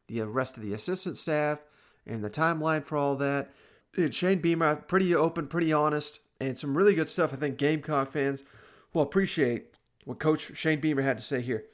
the 0.08 0.26
rest 0.26 0.56
of 0.56 0.62
the 0.62 0.72
assistant 0.72 1.16
staff 1.16 1.58
and 2.06 2.24
the 2.24 2.30
timeline 2.30 2.84
for 2.84 2.96
all 2.96 3.16
that. 3.16 3.50
And 3.96 4.14
Shane 4.14 4.40
Beamer, 4.40 4.76
pretty 4.76 5.14
open, 5.14 5.48
pretty 5.48 5.72
honest, 5.72 6.20
and 6.40 6.56
some 6.58 6.76
really 6.76 6.94
good 6.94 7.08
stuff. 7.08 7.32
I 7.32 7.36
think 7.36 7.56
Gamecock 7.56 8.12
fans 8.12 8.44
will 8.92 9.02
appreciate 9.02 9.74
what 10.04 10.18
Coach 10.18 10.56
Shane 10.56 10.80
Beamer 10.80 11.02
had 11.02 11.18
to 11.18 11.24
say 11.24 11.40
here. 11.40 11.64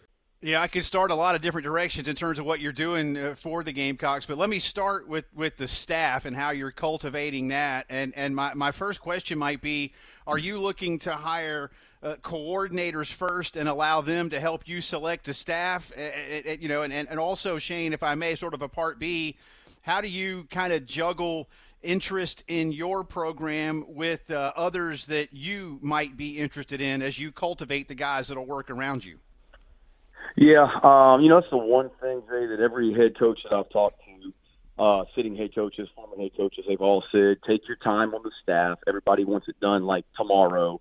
Yeah, 0.44 0.60
I 0.60 0.66
could 0.66 0.82
start 0.82 1.12
a 1.12 1.14
lot 1.14 1.36
of 1.36 1.40
different 1.40 1.64
directions 1.64 2.08
in 2.08 2.16
terms 2.16 2.40
of 2.40 2.44
what 2.44 2.58
you're 2.58 2.72
doing 2.72 3.16
uh, 3.16 3.36
for 3.36 3.62
the 3.62 3.70
Gamecocks, 3.70 4.26
but 4.26 4.36
let 4.38 4.50
me 4.50 4.58
start 4.58 5.06
with, 5.06 5.24
with 5.36 5.56
the 5.56 5.68
staff 5.68 6.24
and 6.24 6.34
how 6.34 6.50
you're 6.50 6.72
cultivating 6.72 7.48
that. 7.48 7.86
And 7.88 8.12
and 8.16 8.34
my, 8.34 8.52
my 8.54 8.72
first 8.72 9.00
question 9.00 9.38
might 9.38 9.62
be, 9.62 9.92
are 10.26 10.38
you 10.38 10.60
looking 10.60 10.98
to 11.00 11.12
hire 11.12 11.70
uh, 12.02 12.14
coordinators 12.22 13.12
first 13.12 13.56
and 13.56 13.68
allow 13.68 14.00
them 14.00 14.30
to 14.30 14.40
help 14.40 14.66
you 14.66 14.80
select 14.80 15.28
a 15.28 15.34
staff? 15.34 15.92
You 16.58 16.68
know, 16.68 16.82
and, 16.82 16.92
and 16.92 17.18
also 17.18 17.58
Shane, 17.58 17.92
if 17.92 18.02
I 18.02 18.14
may, 18.14 18.34
sort 18.34 18.54
of 18.54 18.62
a 18.62 18.68
part 18.68 18.98
B, 18.98 19.36
how 19.82 20.00
do 20.00 20.08
you 20.08 20.46
kind 20.50 20.72
of 20.72 20.86
juggle 20.86 21.48
interest 21.82 22.44
in 22.46 22.72
your 22.72 23.02
program 23.04 23.84
with 23.88 24.30
uh, 24.30 24.52
others 24.56 25.06
that 25.06 25.32
you 25.32 25.78
might 25.82 26.16
be 26.16 26.38
interested 26.38 26.80
in 26.80 27.02
as 27.02 27.18
you 27.18 27.32
cultivate 27.32 27.88
the 27.88 27.94
guys 27.94 28.28
that'll 28.28 28.46
work 28.46 28.70
around 28.70 29.04
you? 29.04 29.18
Yeah, 30.36 30.68
um, 30.82 31.20
you 31.20 31.28
know, 31.28 31.40
that's 31.40 31.50
the 31.50 31.58
one 31.58 31.90
thing, 32.00 32.22
Jay, 32.30 32.46
that 32.46 32.60
every 32.60 32.94
head 32.94 33.18
coach 33.18 33.40
that 33.42 33.52
I've 33.52 33.68
talked 33.70 34.00
to, 34.06 34.82
uh, 34.82 35.04
sitting 35.14 35.36
head 35.36 35.54
coaches, 35.54 35.88
former 35.94 36.16
head 36.16 36.30
coaches, 36.36 36.64
they've 36.66 36.80
all 36.80 37.04
said, 37.12 37.38
take 37.46 37.68
your 37.68 37.76
time 37.76 38.14
on 38.14 38.22
the 38.22 38.30
staff. 38.42 38.78
Everybody 38.86 39.24
wants 39.24 39.48
it 39.48 39.60
done 39.60 39.84
like 39.84 40.06
tomorrow, 40.16 40.80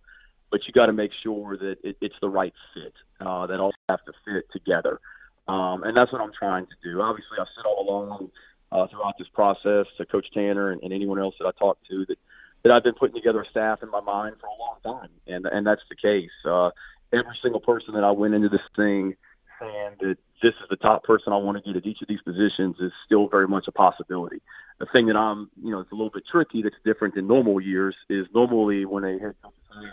but 0.52 0.68
you 0.68 0.74
got 0.74 0.88
to 0.88 0.94
make 0.94 1.12
sure 1.24 1.58
that 1.58 1.78
it, 1.84 1.98
it's 2.02 2.16
the 2.22 2.30
right 2.30 2.54
fit, 2.74 2.94
uh, 3.20 3.48
that 3.48 3.60
all 3.60 3.74
have 3.90 4.04
to 4.06 4.14
fit 4.26 4.46
together. 4.52 5.00
Um, 5.48 5.84
and 5.84 5.96
that's 5.98 6.12
what 6.12 6.22
I'm 6.22 6.34
trying 6.38 6.66
to 6.68 6.76
do. 6.84 7.02
Obviously, 7.02 7.38
I 7.40 7.46
sit 7.56 7.66
all 7.66 7.88
along 7.88 8.32
uh, 8.72 8.88
throughout 8.88 9.18
this 9.18 9.28
process 9.30 9.88
to 9.98 10.06
Coach 10.06 10.28
Tanner 10.34 10.72
and, 10.72 10.82
and 10.84 10.94
anyone 10.94 11.20
else 11.20 11.36
that 11.40 11.48
I 11.48 11.52
talk 11.58 11.78
to 11.90 12.06
that, 12.06 12.18
that 12.64 12.72
I've 12.72 12.84
been 12.84 12.94
putting 12.94 13.16
together 13.16 13.42
a 13.42 13.50
staff 13.50 13.82
in 13.82 13.90
my 13.90 14.02
mind 14.02 14.36
for 14.40 14.48
a 14.48 14.60
long 14.60 15.00
time. 15.00 15.10
And, 15.28 15.46
and 15.46 15.66
that's 15.66 15.82
the 15.90 15.96
case. 15.96 16.30
Uh, 16.46 16.70
every 17.12 17.38
single 17.42 17.60
person 17.60 17.96
that 17.96 18.04
I 18.04 18.12
went 18.12 18.34
into 18.34 18.50
this 18.50 18.68
thing– 18.76 19.16
saying 19.62 19.96
that 20.00 20.18
this 20.42 20.54
is 20.56 20.70
the 20.70 20.76
top 20.76 21.04
person 21.04 21.34
I 21.34 21.38
want 21.38 21.58
to 21.58 21.64
get 21.64 21.78
at 21.78 21.86
each 21.86 22.02
of 22.02 22.08
these 22.08 22.22
positions 22.22 22.78
is 22.80 22.92
still 23.06 23.28
very 23.28 23.48
much 23.48 23.68
a 23.68 23.72
possibility. 23.72 24.42
The 24.80 24.88
thing 24.88 25.06
that 25.08 25.16
I'm, 25.16 25.50
you 25.64 25.72
know, 25.72 25.80
it's 25.80 25.92
a 25.92 25.96
little 25.96 26.10
bit 26.10 26.24
tricky 26.30 26.64
that's 26.64 26.76
different 26.84 27.16
than 27.16 27.28
normal 27.28 27.62
years 27.62 27.96
is 28.10 28.26
normally 28.34 28.86
when 28.86 29.04
a 29.04 29.20
head 29.20 29.36
coach 29.44 29.54
is 29.84 29.90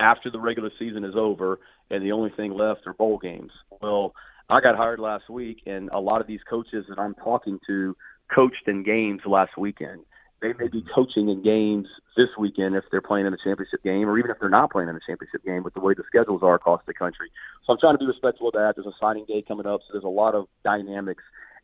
after 0.00 0.30
the 0.30 0.40
regular 0.40 0.70
season 0.78 1.04
is 1.04 1.14
over 1.16 1.60
and 1.90 2.02
the 2.02 2.12
only 2.12 2.30
thing 2.30 2.52
left 2.52 2.86
are 2.86 2.94
bowl 2.94 3.18
games. 3.18 3.52
Well, 3.80 4.14
I 4.48 4.60
got 4.60 4.76
hired 4.76 5.00
last 5.00 5.28
week, 5.28 5.62
and 5.66 5.88
a 5.92 5.98
lot 5.98 6.20
of 6.20 6.26
these 6.26 6.40
coaches 6.48 6.86
that 6.88 6.98
I'm 6.98 7.14
talking 7.14 7.58
to 7.66 7.96
coached 8.32 8.68
in 8.68 8.82
games 8.82 9.22
last 9.24 9.56
weekend 9.56 10.02
they 10.42 10.52
may 10.52 10.68
be 10.68 10.84
coaching 10.94 11.28
in 11.28 11.42
games 11.42 11.88
this 12.16 12.28
weekend 12.38 12.76
if 12.76 12.84
they're 12.90 13.00
playing 13.00 13.26
in 13.26 13.32
a 13.32 13.38
championship 13.38 13.82
game, 13.82 14.08
or 14.08 14.18
even 14.18 14.30
if 14.30 14.38
they're 14.38 14.48
not 14.48 14.70
playing 14.70 14.88
in 14.88 14.96
a 14.96 15.00
championship 15.06 15.44
game 15.44 15.62
with 15.62 15.74
the 15.74 15.80
way 15.80 15.94
the 15.94 16.04
schedules 16.06 16.42
are 16.42 16.54
across 16.54 16.82
the 16.86 16.94
country. 16.94 17.30
So 17.66 17.72
I'm 17.72 17.78
trying 17.78 17.94
to 17.94 17.98
be 17.98 18.06
respectful 18.06 18.48
of 18.48 18.54
that. 18.54 18.74
There's 18.76 18.86
a 18.86 18.96
signing 19.00 19.24
day 19.24 19.42
coming 19.42 19.66
up, 19.66 19.80
so 19.80 19.92
there's 19.92 20.04
a 20.04 20.08
lot 20.08 20.34
of 20.34 20.46
dynamics 20.62 21.22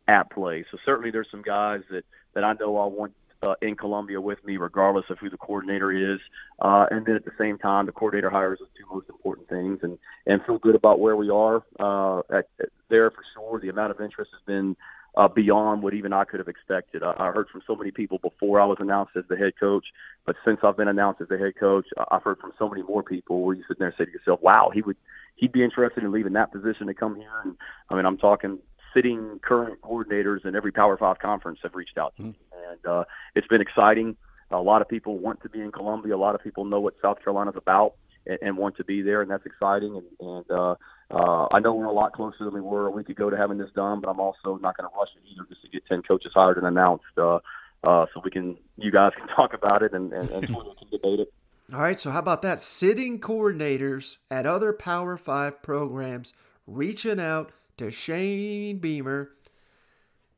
at 0.09 0.31
play. 0.31 0.65
So 0.71 0.79
certainly 0.85 1.11
there's 1.11 1.29
some 1.31 1.43
guys 1.43 1.83
that 1.91 2.05
that 2.35 2.45
I 2.45 2.55
know 2.55 2.79
I 2.79 2.87
want 2.87 3.13
uh, 3.43 3.55
in 3.61 3.77
Columbia 3.77 4.21
with 4.21 4.45
me, 4.45 4.57
regardless 4.57 5.05
of 5.11 5.19
who 5.19 5.29
the 5.29 5.37
coordinator 5.37 5.93
is. 5.93 6.21
Uh, 6.61 6.87
and 6.91 7.05
then 7.07 7.17
at 7.17 7.25
the 7.25 7.33
same 7.39 7.59
time, 7.59 7.87
the 7.87 7.93
coordinator 7.93 8.31
hires 8.31 8.59
the 8.61 8.67
two 8.79 8.87
most 8.95 9.09
important 9.09 9.49
things, 9.49 9.81
and 9.83 9.99
and 10.27 10.41
feel 10.47 10.59
good 10.59 10.75
about 10.75 11.01
where 11.01 11.17
we 11.17 11.31
are 11.31 11.63
uh, 11.81 12.21
at, 12.31 12.49
at 12.61 12.69
there 12.89 13.11
for 13.11 13.23
sure. 13.35 13.61
The 13.61 13.69
amount 13.69 13.91
of 13.91 14.01
interest 14.01 14.31
has 14.33 14.43
been 14.47 14.77
uh, 15.17 15.29
beyond 15.29 15.83
what 15.83 15.95
even 15.95 16.13
I 16.13 16.25
could 16.25 16.41
have 16.41 16.49
expected. 16.49 17.03
I, 17.03 17.15
I 17.19 17.33
heard 17.33 17.49
from 17.51 17.63
so 17.67 17.77
many 17.77 17.91
people 17.91 18.19
before 18.19 18.61
I 18.61 18.65
was 18.65 18.79
announced 18.81 19.13
as 19.17 19.25
the 19.29 19.37
head 19.37 19.53
coach, 19.59 19.85
but 20.25 20.37
since 20.45 20.61
I've 20.63 20.77
been 20.77 20.89
announced 20.89 21.21
as 21.21 21.29
the 21.29 21.39
head 21.39 21.55
coach, 21.59 21.87
I've 22.11 22.23
heard 22.23 22.39
from 22.39 22.53
so 22.59 22.69
many 22.69 22.83
more 22.83 23.03
people 23.03 23.43
where 23.43 23.57
you 23.57 23.65
sit 23.69 23.79
there 23.79 23.89
and 23.89 23.97
say 23.99 24.05
to 24.05 24.11
yourself, 24.11 24.41
"Wow, 24.43 24.71
he 24.73 24.83
would." 24.83 24.97
He'd 25.35 25.51
be 25.51 25.65
interested 25.65 26.05
in 26.05 26.13
leaving 26.13 26.35
that 26.35 26.53
position 26.53 26.87
to 26.87 26.95
come 26.95 27.17
here, 27.17 27.33
and 27.43 27.57
I 27.89 27.97
mean, 27.97 28.07
I'm 28.07 28.19
talking 28.19 28.59
sitting 28.95 29.41
current 29.43 29.81
coordinators 29.83 30.45
in 30.45 30.55
every 30.55 30.73
Power 30.73 30.97
Five 30.97 31.19
conference 31.19 31.61
have 31.63 31.75
reached 31.75 31.99
out 31.99 32.15
to 32.17 32.23
me, 32.23 32.35
and 32.71 32.87
uh, 32.87 33.05
it's 33.35 33.47
been 33.49 33.61
exciting. 33.61 34.17
A 34.51 34.63
lot 34.63 34.83
of 34.83 34.89
people 34.89 35.19
want 35.19 35.43
to 35.43 35.49
be 35.49 35.61
in 35.61 35.73
Columbia. 35.73 36.15
A 36.15 36.19
lot 36.19 36.35
of 36.35 36.43
people 36.43 36.65
know 36.65 36.81
what 36.81 36.95
South 37.01 37.19
Carolina's 37.25 37.57
about 37.57 37.95
and, 38.27 38.39
and 38.43 38.57
want 38.57 38.77
to 38.77 38.85
be 38.85 39.03
there, 39.03 39.23
and 39.23 39.31
that's 39.31 39.47
exciting. 39.47 39.97
And, 39.97 40.29
and 40.29 40.51
uh, 40.51 40.75
uh, 41.11 41.49
I 41.53 41.61
know 41.61 41.75
we're 41.75 41.87
a 41.87 41.93
lot 41.93 42.13
closer 42.13 42.45
than 42.45 42.55
we 42.55 42.61
were 42.61 42.87
a 42.87 42.91
week 42.91 43.09
ago 43.09 43.31
to 43.31 43.37
having 43.37 43.59
this 43.59 43.71
done, 43.75 44.01
but 44.01 44.11
I'm 44.11 44.21
also 44.21 44.59
not 44.59 44.77
going 44.77 44.89
to 44.89 44.97
rush 44.97 45.09
it 45.17 45.29
either 45.31 45.47
just 45.49 45.63
to 45.63 45.69
get 45.69 45.87
10 45.87 46.03
coaches 46.03 46.33
hired 46.35 46.59
and 46.59 46.67
announced 46.67 47.05
uh, 47.17 47.39
uh, 47.85 48.07
so 48.13 48.21
we 48.25 48.31
can, 48.31 48.57
you 48.77 48.91
guys 48.91 49.13
can 49.17 49.27
talk 49.37 49.55
about 49.55 49.83
it 49.83 49.93
and, 49.93 50.13
and, 50.13 50.31
and 50.31 50.47
can 50.47 50.89
debate 50.91 51.21
it. 51.21 51.33
All 51.73 51.81
right, 51.81 51.99
so 51.99 52.11
how 52.11 52.19
about 52.19 52.43
that? 52.43 52.61
Sitting 52.61 53.19
coordinators 53.19 54.19
at 54.31 54.45
other 54.45 54.75
Power 54.75 55.17
Five 55.17 55.63
programs 55.63 56.35
reaching 56.67 57.19
out 57.19 57.53
to 57.83 57.91
Shane 57.91 58.79
Beamer. 58.79 59.33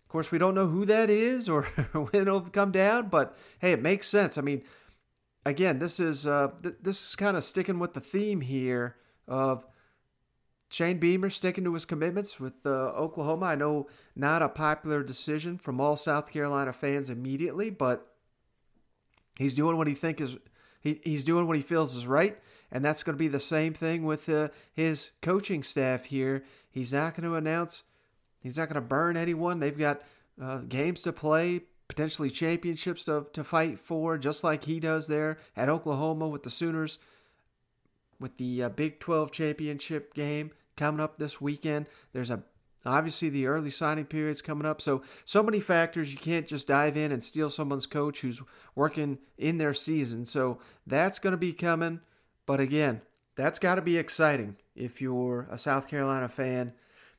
Of 0.04 0.08
course, 0.08 0.30
we 0.30 0.38
don't 0.38 0.54
know 0.54 0.66
who 0.66 0.84
that 0.86 1.10
is 1.10 1.48
or 1.48 1.62
when 1.92 2.22
it'll 2.22 2.40
come 2.42 2.72
down, 2.72 3.08
but 3.08 3.36
hey, 3.58 3.72
it 3.72 3.82
makes 3.82 4.08
sense. 4.08 4.38
I 4.38 4.42
mean, 4.42 4.62
again, 5.44 5.78
this 5.78 6.00
is 6.00 6.26
uh, 6.26 6.48
th- 6.62 6.76
this 6.82 7.08
is 7.08 7.16
kind 7.16 7.36
of 7.36 7.44
sticking 7.44 7.78
with 7.78 7.94
the 7.94 8.00
theme 8.00 8.40
here 8.40 8.96
of 9.26 9.66
Shane 10.70 10.98
Beamer 10.98 11.30
sticking 11.30 11.64
to 11.64 11.74
his 11.74 11.84
commitments 11.84 12.40
with 12.40 12.54
uh, 12.66 12.68
Oklahoma. 12.68 13.46
I 13.46 13.54
know 13.54 13.86
not 14.16 14.42
a 14.42 14.48
popular 14.48 15.02
decision 15.02 15.58
from 15.58 15.80
all 15.80 15.96
South 15.96 16.32
Carolina 16.32 16.72
fans 16.72 17.10
immediately, 17.10 17.70
but 17.70 18.14
he's 19.36 19.54
doing 19.54 19.76
what 19.76 19.86
he 19.86 19.94
think 19.94 20.20
is 20.20 20.36
he, 20.80 21.00
he's 21.02 21.24
doing 21.24 21.46
what 21.46 21.56
he 21.56 21.62
feels 21.62 21.94
is 21.94 22.06
right, 22.06 22.38
and 22.70 22.84
that's 22.84 23.02
going 23.02 23.14
to 23.16 23.18
be 23.18 23.28
the 23.28 23.40
same 23.40 23.72
thing 23.72 24.04
with 24.04 24.28
uh, 24.28 24.48
his 24.74 25.10
coaching 25.22 25.62
staff 25.62 26.04
here. 26.04 26.44
He's 26.74 26.92
not 26.92 27.14
going 27.14 27.30
to 27.30 27.36
announce. 27.36 27.84
He's 28.40 28.56
not 28.56 28.68
going 28.68 28.74
to 28.74 28.80
burn 28.80 29.16
anyone. 29.16 29.60
They've 29.60 29.78
got 29.78 30.02
uh, 30.42 30.58
games 30.58 31.02
to 31.02 31.12
play, 31.12 31.60
potentially 31.86 32.30
championships 32.30 33.04
to, 33.04 33.26
to 33.32 33.44
fight 33.44 33.78
for, 33.78 34.18
just 34.18 34.42
like 34.42 34.64
he 34.64 34.80
does 34.80 35.06
there 35.06 35.38
at 35.56 35.68
Oklahoma 35.68 36.26
with 36.26 36.42
the 36.42 36.50
Sooners, 36.50 36.98
with 38.18 38.36
the 38.38 38.64
uh, 38.64 38.68
Big 38.70 38.98
12 38.98 39.30
championship 39.30 40.14
game 40.14 40.50
coming 40.76 41.00
up 41.00 41.16
this 41.16 41.40
weekend. 41.40 41.86
There's 42.12 42.30
a 42.30 42.42
obviously 42.84 43.28
the 43.28 43.46
early 43.46 43.70
signing 43.70 44.06
period's 44.06 44.42
coming 44.42 44.66
up, 44.66 44.82
so 44.82 45.02
so 45.24 45.44
many 45.44 45.60
factors. 45.60 46.12
You 46.12 46.18
can't 46.18 46.48
just 46.48 46.66
dive 46.66 46.96
in 46.96 47.12
and 47.12 47.22
steal 47.22 47.50
someone's 47.50 47.86
coach 47.86 48.20
who's 48.22 48.42
working 48.74 49.18
in 49.38 49.58
their 49.58 49.74
season. 49.74 50.24
So 50.24 50.58
that's 50.88 51.20
going 51.20 51.34
to 51.34 51.38
be 51.38 51.52
coming. 51.52 52.00
But 52.46 52.58
again, 52.58 53.00
that's 53.36 53.58
got 53.58 53.76
to 53.76 53.82
be 53.82 53.96
exciting 53.96 54.56
if 54.74 55.00
you're 55.00 55.48
a 55.50 55.58
South 55.58 55.88
Carolina 55.88 56.28
fan. 56.28 56.72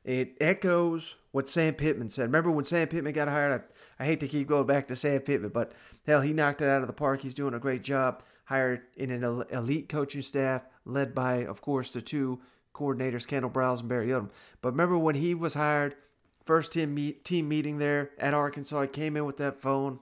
It 0.04 0.36
echoes 0.40 1.16
what 1.32 1.48
Sam 1.48 1.74
Pittman 1.74 2.08
said. 2.08 2.22
Remember 2.22 2.50
when 2.50 2.64
Sam 2.64 2.86
Pittman 2.88 3.12
got 3.12 3.28
hired? 3.28 3.60
I, 3.98 4.02
I 4.02 4.06
hate 4.06 4.20
to 4.20 4.28
keep 4.28 4.48
going 4.48 4.66
back 4.66 4.88
to 4.88 4.96
Sam 4.96 5.20
Pittman, 5.20 5.50
but 5.50 5.72
hell, 6.06 6.20
he 6.20 6.32
knocked 6.32 6.62
it 6.62 6.68
out 6.68 6.82
of 6.82 6.86
the 6.86 6.92
park. 6.92 7.22
He's 7.22 7.34
doing 7.34 7.54
a 7.54 7.58
great 7.58 7.82
job. 7.82 8.22
Hired 8.44 8.82
in 8.96 9.10
an 9.10 9.44
elite 9.50 9.88
coaching 9.88 10.22
staff 10.22 10.62
led 10.84 11.16
by, 11.16 11.44
of 11.44 11.60
course, 11.60 11.90
the 11.90 12.00
two 12.00 12.40
coordinators, 12.72 13.26
Kendal 13.26 13.50
Briles 13.50 13.80
and 13.80 13.88
Barry 13.88 14.08
Odom. 14.08 14.30
But 14.62 14.70
remember 14.70 14.96
when 14.96 15.16
he 15.16 15.34
was 15.34 15.54
hired, 15.54 15.96
first 16.44 16.72
team 16.72 16.94
meet, 16.94 17.24
team 17.24 17.48
meeting 17.48 17.78
there 17.78 18.10
at 18.18 18.34
Arkansas, 18.34 18.82
he 18.82 18.88
came 18.88 19.16
in 19.16 19.24
with 19.24 19.38
that 19.38 19.58
phone. 19.58 19.98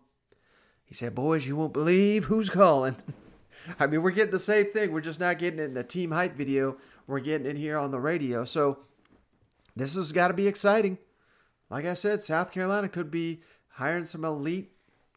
He 0.85 0.95
said, 0.95 1.15
"Boys, 1.15 1.47
you 1.47 1.57
won't 1.57 1.73
believe 1.73 2.25
who's 2.25 2.51
calling." 2.51 2.97
I 3.81 3.87
mean, 3.87 4.03
we're 4.03 4.11
getting 4.11 4.33
the 4.33 4.39
same 4.39 4.67
thing. 4.67 4.93
We're 4.93 5.01
just 5.01 5.21
not 5.21 5.39
getting 5.39 5.59
it 5.59 5.65
in 5.65 5.75
the 5.75 5.85
team 5.85 6.11
hype 6.11 6.37
video. 6.37 6.77
We're 7.07 7.21
getting 7.21 7.47
it 7.47 7.57
here 7.57 7.79
on 7.79 7.91
the 7.91 8.01
radio. 8.01 8.45
So 8.45 8.79
this 9.77 9.95
has 9.95 10.13
got 10.13 10.29
to 10.29 10.35
be 10.35 10.47
exciting. 10.47 10.99
Like 11.71 11.85
I 11.85 11.95
said, 11.95 12.23
South 12.23 12.53
Carolina 12.53 12.89
could 12.89 13.11
be 13.11 13.43
hiring 13.69 14.05
some 14.05 14.25
elite 14.25 14.73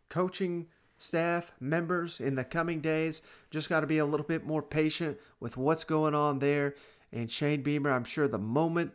coaching 0.09 0.67
staff 0.97 1.51
members 1.59 2.19
in 2.19 2.35
the 2.35 2.43
coming 2.43 2.81
days. 2.81 3.21
Just 3.51 3.69
got 3.69 3.81
to 3.81 3.87
be 3.87 3.99
a 3.99 4.05
little 4.05 4.25
bit 4.25 4.45
more 4.45 4.63
patient 4.63 5.17
with 5.39 5.57
what's 5.57 5.83
going 5.83 6.15
on 6.15 6.39
there. 6.39 6.75
And 7.11 7.31
Shane 7.31 7.61
Beamer, 7.61 7.91
I'm 7.91 8.03
sure 8.03 8.27
the 8.27 8.37
moment 8.37 8.93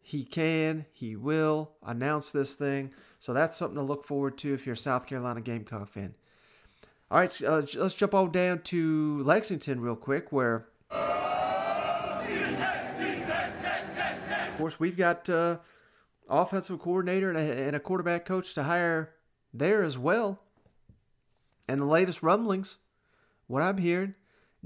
he 0.00 0.24
can, 0.24 0.86
he 0.92 1.16
will 1.16 1.72
announce 1.82 2.30
this 2.30 2.54
thing. 2.54 2.92
So 3.18 3.32
that's 3.32 3.56
something 3.56 3.78
to 3.78 3.84
look 3.84 4.06
forward 4.06 4.38
to 4.38 4.54
if 4.54 4.66
you're 4.66 4.74
a 4.74 4.76
South 4.76 5.06
Carolina 5.06 5.40
Gamecock 5.40 5.88
fan. 5.88 6.14
All 7.10 7.18
right, 7.18 7.42
uh, 7.42 7.62
let's 7.76 7.94
jump 7.94 8.12
on 8.12 8.30
down 8.32 8.60
to 8.64 9.22
Lexington 9.22 9.80
real 9.80 9.96
quick, 9.96 10.30
where, 10.30 10.66
of 10.90 10.98
course, 14.58 14.78
we've 14.78 14.98
got 14.98 15.26
uh, 15.30 15.56
offensive 16.28 16.78
coordinator 16.80 17.30
and 17.30 17.38
a, 17.38 17.40
and 17.40 17.74
a 17.74 17.80
quarterback 17.80 18.26
coach 18.26 18.52
to 18.52 18.64
hire 18.64 19.14
there 19.54 19.82
as 19.82 19.96
well. 19.96 20.42
And 21.66 21.80
the 21.80 21.86
latest 21.86 22.22
rumblings, 22.22 22.76
what 23.46 23.62
I'm 23.62 23.78
hearing, 23.78 24.14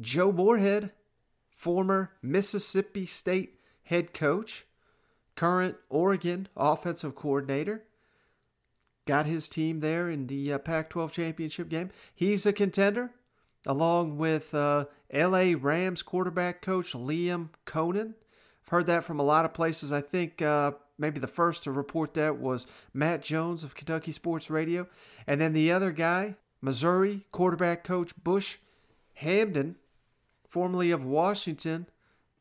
Joe 0.00 0.32
Moorhead, 0.32 0.90
former 1.48 2.10
Mississippi 2.22 3.06
State 3.06 3.60
head 3.84 4.12
coach, 4.12 4.66
current 5.36 5.76
Oregon 5.88 6.48
offensive 6.56 7.14
coordinator, 7.14 7.84
got 9.06 9.26
his 9.26 9.48
team 9.48 9.80
there 9.80 10.08
in 10.08 10.26
the 10.26 10.52
uh, 10.52 10.58
Pac 10.58 10.90
12 10.90 11.12
championship 11.12 11.68
game. 11.68 11.90
He's 12.14 12.46
a 12.46 12.52
contender, 12.52 13.10
along 13.66 14.18
with 14.18 14.54
uh, 14.54 14.86
LA 15.12 15.52
Rams 15.58 16.02
quarterback 16.02 16.62
coach 16.62 16.92
Liam 16.92 17.50
Coen. 17.66 18.14
I've 18.64 18.68
heard 18.68 18.86
that 18.86 19.04
from 19.04 19.18
a 19.18 19.24
lot 19.24 19.44
of 19.44 19.54
places. 19.54 19.92
I 19.92 20.00
think 20.00 20.40
uh, 20.40 20.72
maybe 20.98 21.20
the 21.20 21.26
first 21.26 21.64
to 21.64 21.72
report 21.72 22.14
that 22.14 22.38
was 22.38 22.66
Matt 22.94 23.22
Jones 23.22 23.64
of 23.64 23.74
Kentucky 23.74 24.12
Sports 24.12 24.50
Radio. 24.50 24.86
And 25.26 25.40
then 25.40 25.52
the 25.52 25.72
other 25.72 25.90
guy, 25.90 26.36
Missouri 26.60 27.26
quarterback 27.32 27.84
coach 27.84 28.12
Bush 28.22 28.58
Hamdan, 29.20 29.76
formerly 30.48 30.90
of 30.90 31.04
Washington. 31.04 31.86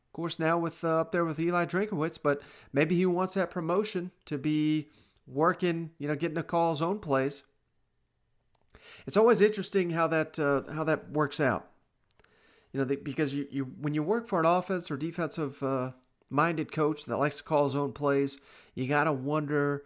Of 0.07 0.13
course, 0.13 0.39
now 0.39 0.57
with 0.57 0.83
uh, 0.83 1.01
up 1.01 1.11
there 1.11 1.25
with 1.25 1.39
Eli 1.39 1.65
Drinkwitz, 1.65 2.19
but 2.21 2.41
maybe 2.73 2.95
he 2.95 3.05
wants 3.05 3.33
that 3.35 3.49
promotion 3.49 4.11
to 4.25 4.37
be 4.37 4.89
working, 5.27 5.91
you 5.97 6.07
know, 6.07 6.15
getting 6.15 6.35
to 6.35 6.43
call 6.43 6.71
his 6.71 6.81
own 6.81 6.99
plays. 6.99 7.43
It's 9.07 9.17
always 9.17 9.41
interesting 9.41 9.91
how 9.91 10.07
that 10.07 10.37
uh, 10.39 10.71
how 10.73 10.83
that 10.83 11.11
works 11.11 11.39
out. 11.39 11.69
You 12.73 12.79
know, 12.79 12.85
the, 12.85 12.95
because 12.95 13.33
you, 13.33 13.47
you 13.49 13.63
when 13.63 13.93
you 13.93 14.03
work 14.03 14.27
for 14.27 14.39
an 14.39 14.45
offense 14.45 14.89
or 14.91 14.97
defensive 14.97 15.61
uh, 15.63 15.91
minded 16.29 16.71
coach 16.71 17.05
that 17.05 17.17
likes 17.17 17.37
to 17.37 17.43
call 17.43 17.65
his 17.65 17.75
own 17.75 17.93
plays, 17.93 18.37
you 18.75 18.87
gotta 18.87 19.11
wonder, 19.11 19.83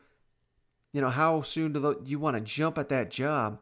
you 0.93 1.01
know, 1.01 1.09
how 1.09 1.41
soon 1.41 1.73
do 1.73 1.79
the, 1.79 1.95
you 2.05 2.19
want 2.19 2.37
to 2.37 2.41
jump 2.41 2.77
at 2.77 2.89
that 2.89 3.09
job? 3.09 3.59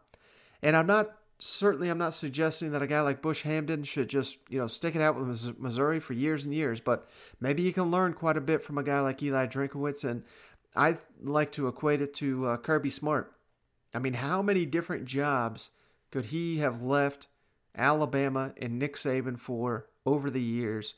And 0.62 0.76
I'm 0.76 0.88
not 0.88 1.18
certainly 1.40 1.90
I'm 1.90 1.98
not 1.98 2.14
suggesting 2.14 2.72
that 2.72 2.82
a 2.82 2.88
guy 2.88 3.02
like 3.02 3.22
Bush 3.22 3.44
Hamdan 3.44 3.86
should 3.86 4.08
just 4.08 4.38
you 4.50 4.60
know 4.60 4.68
stick 4.68 4.96
it 4.96 5.02
out 5.02 5.20
with 5.20 5.60
Missouri 5.60 6.00
for 6.00 6.14
years 6.14 6.46
and 6.46 6.54
years, 6.54 6.80
but 6.80 7.10
maybe 7.40 7.64
you 7.64 7.74
can 7.74 7.92
learn 7.92 8.14
quite 8.14 8.38
a 8.38 8.42
bit 8.42 8.64
from 8.64 8.78
a 8.78 8.84
guy 8.84 9.02
like 9.02 9.22
Eli 9.22 9.48
Drinkwitz, 9.48 10.04
and 10.04 10.24
I 10.76 10.98
like 11.22 11.52
to 11.54 11.68
equate 11.68 12.02
it 12.02 12.14
to 12.16 12.48
uh, 12.48 12.58
Kirby 12.58 12.90
Smart. 12.90 13.34
I 13.94 14.00
mean, 14.00 14.14
how 14.14 14.42
many 14.42 14.66
different 14.66 15.06
jobs 15.06 15.70
could 16.12 16.26
he 16.26 16.58
have 16.58 16.82
left 16.82 17.28
Alabama 17.76 18.54
and 18.60 18.80
Nick 18.80 18.96
Saban 18.96 19.40
for 19.40 19.88
over 20.06 20.30
the 20.30 20.42
years? 20.42 20.96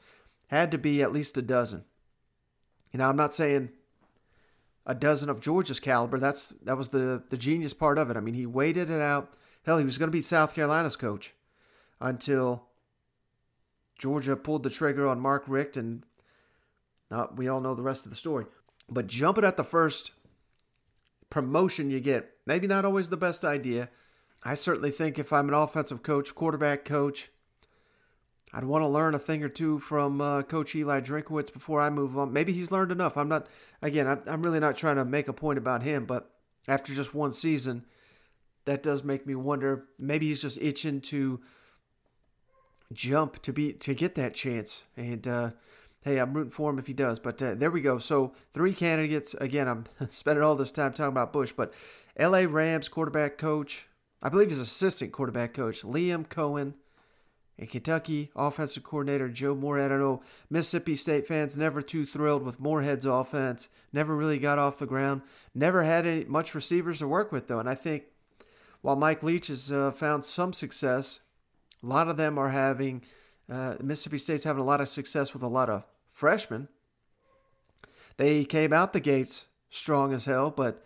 Had 0.47 0.71
to 0.71 0.77
be 0.77 1.01
at 1.01 1.11
least 1.11 1.37
a 1.37 1.41
dozen. 1.41 1.83
You 2.91 2.99
know, 2.99 3.09
I'm 3.09 3.17
not 3.17 3.33
saying 3.33 3.69
a 4.85 4.95
dozen 4.95 5.29
of 5.29 5.41
Georgia's 5.41 5.79
caliber. 5.79 6.19
That's 6.19 6.53
that 6.63 6.77
was 6.77 6.89
the 6.89 7.23
the 7.29 7.37
genius 7.37 7.73
part 7.73 7.97
of 7.97 8.09
it. 8.09 8.17
I 8.17 8.21
mean, 8.21 8.35
he 8.35 8.45
waited 8.45 8.89
it 8.89 9.01
out. 9.01 9.33
Hell, 9.65 9.77
he 9.77 9.85
was 9.85 9.97
going 9.97 10.07
to 10.07 10.15
be 10.15 10.21
South 10.21 10.53
Carolina's 10.53 10.95
coach 10.95 11.33
until 11.99 12.67
Georgia 13.97 14.35
pulled 14.35 14.63
the 14.63 14.69
trigger 14.69 15.07
on 15.07 15.19
Mark 15.19 15.43
Richt, 15.47 15.75
and 15.75 16.03
uh, 17.09 17.27
we 17.35 17.47
all 17.47 17.61
know 17.61 17.73
the 17.73 17.81
rest 17.81 18.05
of 18.05 18.11
the 18.11 18.17
story. 18.17 18.45
But 18.89 19.07
jumping 19.07 19.43
at 19.43 19.57
the 19.57 19.63
first 19.63 20.11
promotion 21.29 21.89
you 21.89 21.99
get, 21.99 22.31
maybe 22.45 22.67
not 22.67 22.85
always 22.85 23.09
the 23.09 23.17
best 23.17 23.43
idea. 23.43 23.89
I 24.43 24.53
certainly 24.53 24.91
think 24.91 25.17
if 25.17 25.33
I'm 25.33 25.47
an 25.47 25.55
offensive 25.55 26.03
coach, 26.03 26.35
quarterback 26.35 26.85
coach, 26.85 27.31
I'd 28.53 28.63
want 28.63 28.83
to 28.83 28.87
learn 28.87 29.15
a 29.15 29.19
thing 29.19 29.43
or 29.43 29.49
two 29.49 29.79
from 29.79 30.21
uh, 30.21 30.43
Coach 30.43 30.75
Eli 30.75 31.01
Drinkwitz 31.01 31.51
before 31.51 31.81
I 31.81 31.89
move 31.89 32.17
on. 32.17 32.31
Maybe 32.31 32.53
he's 32.53 32.71
learned 32.71 32.91
enough. 32.91 33.17
I'm 33.17 33.27
not, 33.27 33.47
again, 33.81 34.21
I'm 34.27 34.43
really 34.43 34.61
not 34.61 34.77
trying 34.77 34.95
to 34.95 35.03
make 35.03 35.27
a 35.27 35.33
point 35.33 35.57
about 35.57 35.83
him, 35.83 36.05
but 36.05 36.31
after 36.67 36.93
just 36.93 37.13
one 37.13 37.33
season, 37.33 37.85
that 38.65 38.81
does 38.81 39.03
make 39.03 39.27
me 39.27 39.35
wonder. 39.35 39.87
Maybe 39.99 40.27
he's 40.27 40.41
just 40.41 40.57
itching 40.61 41.01
to 41.01 41.41
jump 42.93 43.41
to 43.41 43.51
be 43.51 43.73
to 43.73 43.93
get 43.93 44.15
that 44.15 44.33
chance. 44.33 44.83
And 44.95 45.27
uh, 45.27 45.51
hey, 46.05 46.19
I'm 46.19 46.33
rooting 46.33 46.51
for 46.51 46.69
him 46.69 46.77
if 46.77 46.85
he 46.85 46.93
does. 46.93 47.19
But 47.19 47.41
uh, 47.41 47.55
there 47.55 47.71
we 47.71 47.81
go. 47.81 47.97
So 47.97 48.33
three 48.53 48.73
candidates. 48.73 49.33
Again, 49.33 49.67
I'm 49.67 49.85
spending 50.11 50.43
all 50.43 50.55
this 50.55 50.71
time 50.71 50.93
talking 50.93 51.11
about 51.11 51.33
Bush, 51.33 51.51
but 51.51 51.73
L.A. 52.15 52.45
Rams 52.45 52.87
quarterback 52.87 53.37
coach, 53.37 53.87
I 54.21 54.29
believe 54.29 54.49
he's 54.49 54.59
assistant 54.59 55.11
quarterback 55.11 55.53
coach 55.53 55.81
Liam 55.81 56.27
Coen, 56.27 56.75
And 57.57 57.69
Kentucky 57.69 58.31
offensive 58.35 58.83
coordinator 58.83 59.27
Joe 59.27 59.55
Moorhead. 59.55 59.91
I 59.91 59.97
know 59.97 60.21
Mississippi 60.49 60.95
State 60.95 61.27
fans 61.27 61.57
never 61.57 61.81
too 61.81 62.05
thrilled 62.05 62.43
with 62.43 62.59
Moorhead's 62.59 63.05
offense. 63.05 63.67
Never 63.91 64.15
really 64.15 64.37
got 64.37 64.59
off 64.59 64.77
the 64.77 64.85
ground. 64.85 65.23
Never 65.55 65.83
had 65.83 66.05
any, 66.05 66.23
much 66.25 66.53
receivers 66.53 66.99
to 66.99 67.07
work 67.07 67.31
with 67.31 67.47
though. 67.47 67.59
And 67.59 67.67
I 67.67 67.75
think 67.75 68.03
while 68.81 68.95
Mike 68.95 69.23
Leach 69.23 69.47
has 69.47 69.71
uh, 69.71 69.91
found 69.91 70.23
some 70.23 70.53
success, 70.53 71.21
a 71.81 71.87
lot 71.87 72.07
of 72.07 72.17
them 72.17 72.37
are 72.37 72.51
having 72.51 73.01
uh, 73.49 73.75
Mississippi 73.81 74.19
State's 74.19 74.43
having 74.43 74.61
a 74.61 74.65
lot 74.65 74.81
of 74.81 74.87
success 74.87 75.33
with 75.33 75.41
a 75.41 75.47
lot 75.47 75.69
of 75.69 75.83
freshmen. 76.15 76.69
They 78.15 78.45
came 78.45 78.71
out 78.71 78.93
the 78.93 79.01
gates 79.01 79.47
strong 79.69 80.13
as 80.13 80.23
hell, 80.23 80.49
but 80.49 80.81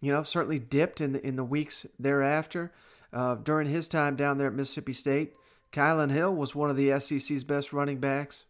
you 0.00 0.10
know 0.10 0.22
certainly 0.22 0.58
dipped 0.58 1.02
in 1.02 1.12
the 1.12 1.24
in 1.24 1.36
the 1.36 1.44
weeks 1.44 1.84
thereafter. 1.98 2.72
Uh, 3.12 3.34
during 3.34 3.68
his 3.68 3.86
time 3.86 4.16
down 4.16 4.38
there 4.38 4.48
at 4.48 4.54
Mississippi 4.54 4.94
State, 4.94 5.34
Kylin 5.72 6.10
Hill 6.10 6.34
was 6.34 6.54
one 6.54 6.70
of 6.70 6.76
the 6.76 6.98
SEC's 6.98 7.44
best 7.44 7.72
running 7.72 7.98
backs. 7.98 8.44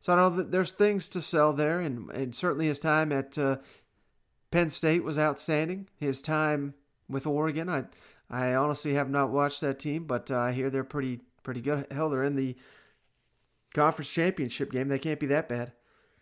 So 0.00 0.12
I 0.12 0.16
know 0.16 0.30
that 0.30 0.50
there's 0.50 0.72
things 0.72 1.08
to 1.10 1.22
sell 1.22 1.52
there, 1.52 1.80
and, 1.80 2.10
and 2.10 2.34
certainly 2.34 2.66
his 2.66 2.78
time 2.78 3.12
at 3.12 3.36
uh, 3.36 3.56
Penn 4.50 4.70
State 4.70 5.02
was 5.04 5.18
outstanding. 5.18 5.88
His 5.96 6.22
time 6.22 6.74
with 7.08 7.26
Oregon, 7.26 7.70
I 7.70 7.84
I 8.30 8.54
honestly 8.54 8.92
have 8.92 9.08
not 9.08 9.30
watched 9.30 9.62
that 9.62 9.78
team, 9.78 10.04
but 10.04 10.30
uh, 10.30 10.38
I 10.38 10.52
hear 10.52 10.68
they're 10.68 10.84
pretty 10.84 11.20
pretty 11.42 11.62
good. 11.62 11.86
Hell, 11.90 12.10
they're 12.10 12.24
in 12.24 12.36
the 12.36 12.56
conference 13.74 14.10
championship 14.10 14.72
game. 14.72 14.88
They 14.88 14.98
can't 14.98 15.20
be 15.20 15.26
that 15.26 15.48
bad. 15.48 15.72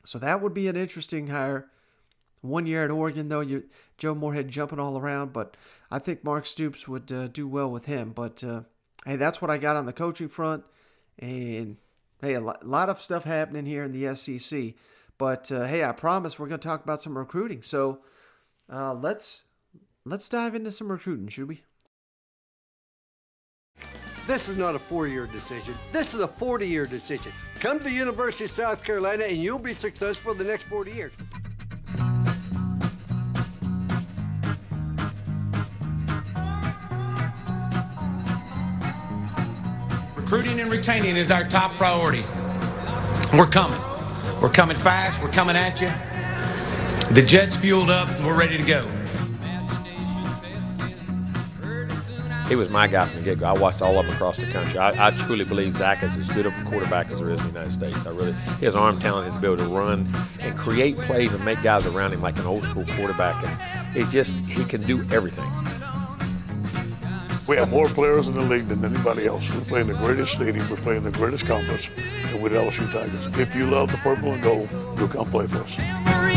So 0.04 0.18
that 0.18 0.40
would 0.40 0.54
be 0.54 0.68
an 0.68 0.76
interesting 0.76 1.28
hire. 1.28 1.70
One 2.40 2.66
year 2.66 2.84
at 2.84 2.90
Oregon, 2.90 3.28
though, 3.28 3.40
you 3.40 3.64
Joe 3.98 4.14
Moorhead 4.14 4.48
jumping 4.48 4.78
all 4.78 4.98
around, 4.98 5.32
but 5.32 5.56
I 5.90 5.98
think 5.98 6.22
Mark 6.22 6.46
Stoops 6.46 6.86
would 6.86 7.10
uh, 7.10 7.28
do 7.28 7.48
well 7.48 7.70
with 7.70 7.86
him. 7.86 8.12
But 8.12 8.44
uh, 8.44 8.62
hey, 9.04 9.16
that's 9.16 9.42
what 9.42 9.50
I 9.50 9.58
got 9.58 9.76
on 9.76 9.86
the 9.86 9.92
coaching 9.92 10.28
front, 10.28 10.62
and 11.18 11.76
hey, 12.20 12.34
a 12.34 12.40
lot 12.40 12.88
of 12.88 13.02
stuff 13.02 13.24
happening 13.24 13.66
here 13.66 13.82
in 13.82 13.92
the 13.92 14.14
SEC. 14.14 14.74
But 15.18 15.50
uh, 15.50 15.64
hey, 15.64 15.82
I 15.82 15.92
promise 15.92 16.38
we're 16.38 16.46
going 16.46 16.60
to 16.60 16.68
talk 16.68 16.84
about 16.84 17.02
some 17.02 17.16
recruiting. 17.16 17.62
So 17.62 18.00
uh, 18.72 18.94
let's 18.94 19.42
let's 20.04 20.28
dive 20.28 20.54
into 20.54 20.70
some 20.70 20.92
recruiting, 20.92 21.28
should 21.28 21.48
we? 21.48 21.62
This 24.26 24.48
is 24.48 24.58
not 24.58 24.74
a 24.74 24.78
four-year 24.78 25.26
decision. 25.26 25.74
This 25.92 26.12
is 26.12 26.20
a 26.20 26.26
40-year 26.26 26.86
decision. 26.86 27.32
Come 27.60 27.78
to 27.78 27.84
the 27.84 27.92
University 27.92 28.46
of 28.46 28.50
South 28.50 28.82
Carolina 28.82 29.24
and 29.24 29.36
you'll 29.36 29.60
be 29.60 29.72
successful 29.72 30.34
the 30.34 30.42
next 30.42 30.64
40 30.64 30.90
years. 30.90 31.12
Recruiting 40.16 40.58
and 40.58 40.72
retaining 40.72 41.16
is 41.16 41.30
our 41.30 41.44
top 41.44 41.76
priority. 41.76 42.24
We're 43.32 43.46
coming. 43.46 43.80
We're 44.42 44.50
coming 44.50 44.76
fast. 44.76 45.22
We're 45.22 45.30
coming 45.30 45.54
at 45.54 45.80
you. 45.80 45.88
The 47.14 47.22
jet's 47.22 47.54
fueled 47.54 47.90
up. 47.90 48.08
We're 48.22 48.36
ready 48.36 48.56
to 48.56 48.64
go. 48.64 48.90
He 52.48 52.54
was 52.54 52.70
my 52.70 52.86
guy 52.86 53.04
from 53.06 53.18
the 53.18 53.24
get 53.24 53.40
go. 53.40 53.46
I 53.46 53.58
watched 53.58 53.82
all 53.82 53.98
of 53.98 54.06
them 54.06 54.14
across 54.14 54.36
the 54.36 54.46
country. 54.52 54.78
I, 54.78 55.08
I, 55.08 55.10
truly 55.10 55.44
believe 55.44 55.74
Zach 55.74 56.02
is 56.04 56.16
as 56.16 56.30
good 56.30 56.46
of 56.46 56.52
a 56.52 56.64
quarterback 56.70 57.10
as 57.10 57.18
there 57.18 57.30
is 57.30 57.40
in 57.40 57.46
the 57.46 57.52
United 57.52 57.72
States. 57.72 58.06
I 58.06 58.10
really, 58.10 58.32
his 58.60 58.76
arm 58.76 59.00
talent, 59.00 59.26
his 59.26 59.34
ability 59.34 59.64
to 59.64 59.68
run 59.68 60.06
and 60.38 60.56
create 60.56 60.96
plays 60.96 61.34
and 61.34 61.44
make 61.44 61.60
guys 61.64 61.84
around 61.86 62.12
him 62.12 62.20
like 62.20 62.38
an 62.38 62.46
old 62.46 62.64
school 62.64 62.84
quarterback. 62.96 63.44
And 63.44 63.96
it's 63.96 64.12
just, 64.12 64.38
he 64.40 64.64
can 64.64 64.82
do 64.82 65.04
everything. 65.10 65.50
We 67.48 67.56
have 67.56 67.68
more 67.68 67.88
players 67.88 68.28
in 68.28 68.34
the 68.34 68.42
league 68.42 68.68
than 68.68 68.84
anybody 68.84 69.26
else. 69.26 69.52
We 69.52 69.60
play 69.62 69.80
in 69.80 69.88
the 69.88 69.94
greatest 69.94 70.32
stadium. 70.32 70.68
We 70.70 70.76
play 70.76 70.96
in 70.96 71.02
the 71.02 71.12
greatest 71.12 71.46
conference, 71.46 71.88
and 72.32 72.42
with 72.42 72.52
LSU 72.52 72.90
Tigers. 72.92 73.26
If 73.38 73.56
you 73.56 73.66
love 73.66 73.90
the 73.90 73.98
purple 73.98 74.32
and 74.32 74.42
gold, 74.42 74.68
you'll 74.98 75.08
come 75.08 75.30
play 75.30 75.46
for 75.46 75.58
us. 75.58 76.35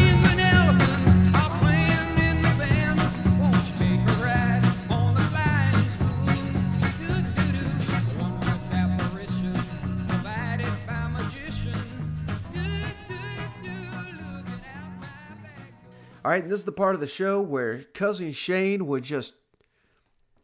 All 16.29 16.35
right, 16.35 16.43
and 16.43 16.51
this 16.51 16.59
is 16.59 16.65
the 16.65 16.71
part 16.71 16.93
of 16.93 17.01
the 17.01 17.07
show 17.07 17.41
where 17.41 17.85
cousin 17.95 18.33
Shane 18.33 18.85
would 18.85 19.01
just 19.01 19.33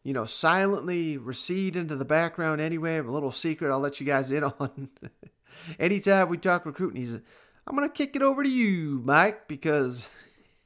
you 0.02 0.12
know, 0.12 0.24
silently 0.24 1.16
recede 1.16 1.76
into 1.76 1.94
the 1.94 2.04
background 2.04 2.60
anyway. 2.60 2.98
A 2.98 3.02
little 3.04 3.30
secret 3.30 3.70
I'll 3.70 3.78
let 3.78 4.00
you 4.00 4.04
guys 4.04 4.32
in 4.32 4.42
on. 4.58 4.88
Anytime 5.78 6.28
we 6.28 6.38
talk 6.38 6.66
recruiting, 6.66 7.02
he's, 7.02 7.14
I'm 7.14 7.76
going 7.76 7.88
to 7.88 7.94
kick 7.94 8.16
it 8.16 8.22
over 8.22 8.42
to 8.42 8.48
you, 8.48 9.00
Mike, 9.04 9.46
because 9.46 10.08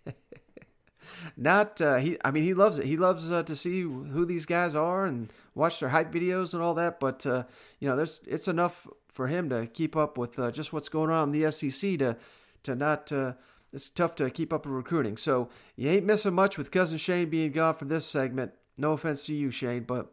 not, 1.37 1.83
uh, 1.83 1.97
he, 1.97 2.17
I 2.25 2.31
mean, 2.31 2.45
he 2.45 2.55
loves 2.55 2.79
it. 2.79 2.87
He 2.87 2.97
loves 2.97 3.31
uh, 3.31 3.43
to 3.43 3.55
see 3.55 3.83
who 3.83 4.25
these 4.25 4.47
guys 4.47 4.75
are 4.75 5.05
and 5.05 5.31
watch 5.55 5.81
their 5.81 5.91
hype 5.91 6.11
videos 6.11 6.55
and 6.55 6.63
all 6.63 6.73
that. 6.77 6.99
But, 6.99 7.27
uh, 7.27 7.45
you 7.79 7.91
know, 7.91 7.95
there's, 7.95 8.23
it's 8.27 8.49
enough 8.49 8.87
for 9.09 9.27
him 9.27 9.51
to 9.51 9.67
keep 9.67 9.99
up 9.99 10.17
with 10.17 10.39
uh, 10.39 10.51
just 10.51 10.73
what's 10.73 10.89
going 10.89 11.11
on 11.11 11.35
in 11.35 11.39
the 11.39 11.53
SEC 11.53 11.99
to, 11.99 12.17
to 12.63 12.75
not, 12.75 13.13
uh, 13.13 13.35
it's 13.73 13.91
tough 13.91 14.15
to 14.17 14.31
keep 14.31 14.53
up 14.53 14.67
with 14.67 14.75
recruiting. 14.75 15.17
So 15.17 15.49
you 15.77 15.89
ain't 15.89 16.07
missing 16.07 16.35
much 16.35 16.59
with 16.59 16.71
Cousin 16.71 16.99
Shane 16.99 17.31
being 17.31 17.53
gone 17.53 17.75
for 17.75 17.85
this 17.85 18.07
segment. 18.07 18.53
No 18.77 18.93
offense 18.93 19.25
to 19.27 19.35
you, 19.35 19.51
Shane, 19.51 19.85
but 19.85 20.13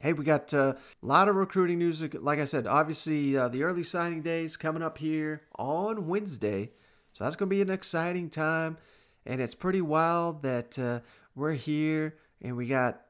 hey, 0.00 0.12
we 0.12 0.24
got 0.24 0.52
uh, 0.52 0.74
a 1.02 1.06
lot 1.06 1.28
of 1.28 1.36
recruiting 1.36 1.78
news. 1.78 2.02
Like 2.14 2.38
I 2.38 2.44
said, 2.44 2.66
obviously 2.66 3.36
uh, 3.36 3.48
the 3.48 3.62
early 3.62 3.82
signing 3.82 4.22
days 4.22 4.56
coming 4.56 4.82
up 4.82 4.98
here 4.98 5.42
on 5.56 6.06
Wednesday, 6.06 6.72
so 7.12 7.24
that's 7.24 7.36
going 7.36 7.48
to 7.48 7.54
be 7.54 7.62
an 7.62 7.70
exciting 7.70 8.28
time. 8.28 8.76
And 9.24 9.40
it's 9.40 9.54
pretty 9.54 9.80
wild 9.80 10.42
that 10.42 10.78
uh, 10.78 11.00
we're 11.34 11.52
here 11.52 12.16
and 12.42 12.56
we 12.56 12.66
got 12.66 13.00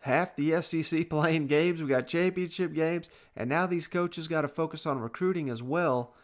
half 0.00 0.36
the 0.36 0.62
SEC 0.62 1.10
playing 1.10 1.46
games, 1.48 1.82
we 1.82 1.88
got 1.88 2.06
championship 2.06 2.72
games, 2.72 3.10
and 3.36 3.50
now 3.50 3.66
these 3.66 3.86
coaches 3.86 4.28
got 4.28 4.42
to 4.42 4.48
focus 4.48 4.86
on 4.86 4.98
recruiting 4.98 5.50
as 5.50 5.62
well. 5.62 6.14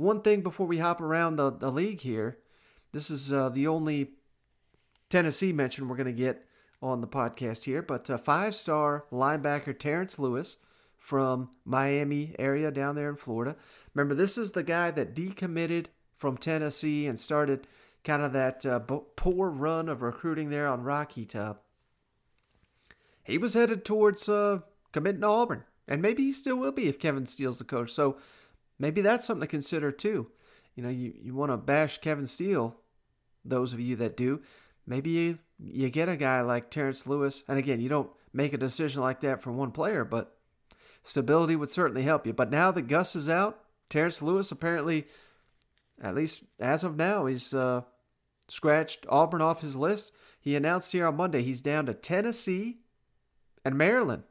One 0.00 0.22
thing 0.22 0.40
before 0.40 0.66
we 0.66 0.78
hop 0.78 1.02
around 1.02 1.36
the, 1.36 1.50
the 1.50 1.70
league 1.70 2.00
here, 2.00 2.38
this 2.92 3.10
is 3.10 3.30
uh, 3.30 3.50
the 3.50 3.66
only 3.66 4.12
Tennessee 5.10 5.52
mention 5.52 5.88
we're 5.88 5.96
going 5.96 6.06
to 6.06 6.12
get 6.14 6.46
on 6.80 7.02
the 7.02 7.06
podcast 7.06 7.64
here, 7.64 7.82
but 7.82 8.08
uh, 8.08 8.16
five 8.16 8.54
star 8.54 9.04
linebacker 9.12 9.78
Terrence 9.78 10.18
Lewis 10.18 10.56
from 10.96 11.50
Miami 11.66 12.34
area 12.38 12.70
down 12.70 12.94
there 12.94 13.10
in 13.10 13.16
Florida. 13.16 13.56
Remember, 13.92 14.14
this 14.14 14.38
is 14.38 14.52
the 14.52 14.62
guy 14.62 14.90
that 14.90 15.14
decommitted 15.14 15.88
from 16.16 16.38
Tennessee 16.38 17.06
and 17.06 17.20
started 17.20 17.66
kind 18.02 18.22
of 18.22 18.32
that 18.32 18.64
uh, 18.64 18.78
poor 18.78 19.50
run 19.50 19.90
of 19.90 20.00
recruiting 20.00 20.48
there 20.48 20.66
on 20.66 20.82
Rocky 20.82 21.26
Top. 21.26 21.66
He 23.22 23.36
was 23.36 23.52
headed 23.52 23.84
towards 23.84 24.30
uh, 24.30 24.60
committing 24.92 25.20
to 25.20 25.26
Auburn, 25.26 25.64
and 25.86 26.00
maybe 26.00 26.22
he 26.22 26.32
still 26.32 26.56
will 26.56 26.72
be 26.72 26.88
if 26.88 26.98
Kevin 26.98 27.26
Steele's 27.26 27.58
the 27.58 27.64
coach. 27.64 27.90
So 27.90 28.16
maybe 28.80 29.00
that's 29.00 29.24
something 29.24 29.42
to 29.42 29.46
consider 29.46 29.92
too. 29.92 30.26
You 30.74 30.82
know, 30.82 30.88
you, 30.88 31.12
you 31.22 31.34
want 31.34 31.52
to 31.52 31.56
bash 31.56 31.98
Kevin 31.98 32.26
Steele, 32.26 32.76
those 33.44 33.72
of 33.72 33.78
you 33.80 33.94
that 33.96 34.16
do. 34.16 34.40
Maybe 34.86 35.10
you 35.10 35.38
you 35.62 35.90
get 35.90 36.08
a 36.08 36.16
guy 36.16 36.40
like 36.40 36.70
Terrence 36.70 37.06
Lewis, 37.06 37.44
and 37.46 37.58
again, 37.58 37.80
you 37.80 37.88
don't 37.90 38.10
make 38.32 38.54
a 38.54 38.58
decision 38.58 39.02
like 39.02 39.20
that 39.20 39.42
for 39.42 39.52
one 39.52 39.72
player, 39.72 40.04
but 40.04 40.36
stability 41.02 41.54
would 41.54 41.68
certainly 41.68 42.02
help 42.02 42.26
you. 42.26 42.32
But 42.32 42.50
now 42.50 42.70
that 42.70 42.88
Gus 42.88 43.14
is 43.14 43.28
out, 43.28 43.60
Terrence 43.90 44.22
Lewis 44.22 44.50
apparently, 44.50 45.06
at 46.00 46.14
least 46.14 46.44
as 46.58 46.82
of 46.82 46.96
now, 46.96 47.26
he's 47.26 47.52
uh, 47.52 47.82
scratched 48.48 49.04
Auburn 49.08 49.42
off 49.42 49.60
his 49.60 49.76
list. 49.76 50.12
He 50.40 50.56
announced 50.56 50.92
here 50.92 51.06
on 51.06 51.16
Monday 51.16 51.42
he's 51.42 51.60
down 51.60 51.86
to 51.86 51.94
Tennessee 51.94 52.78
and 53.64 53.76
Maryland. 53.76 54.22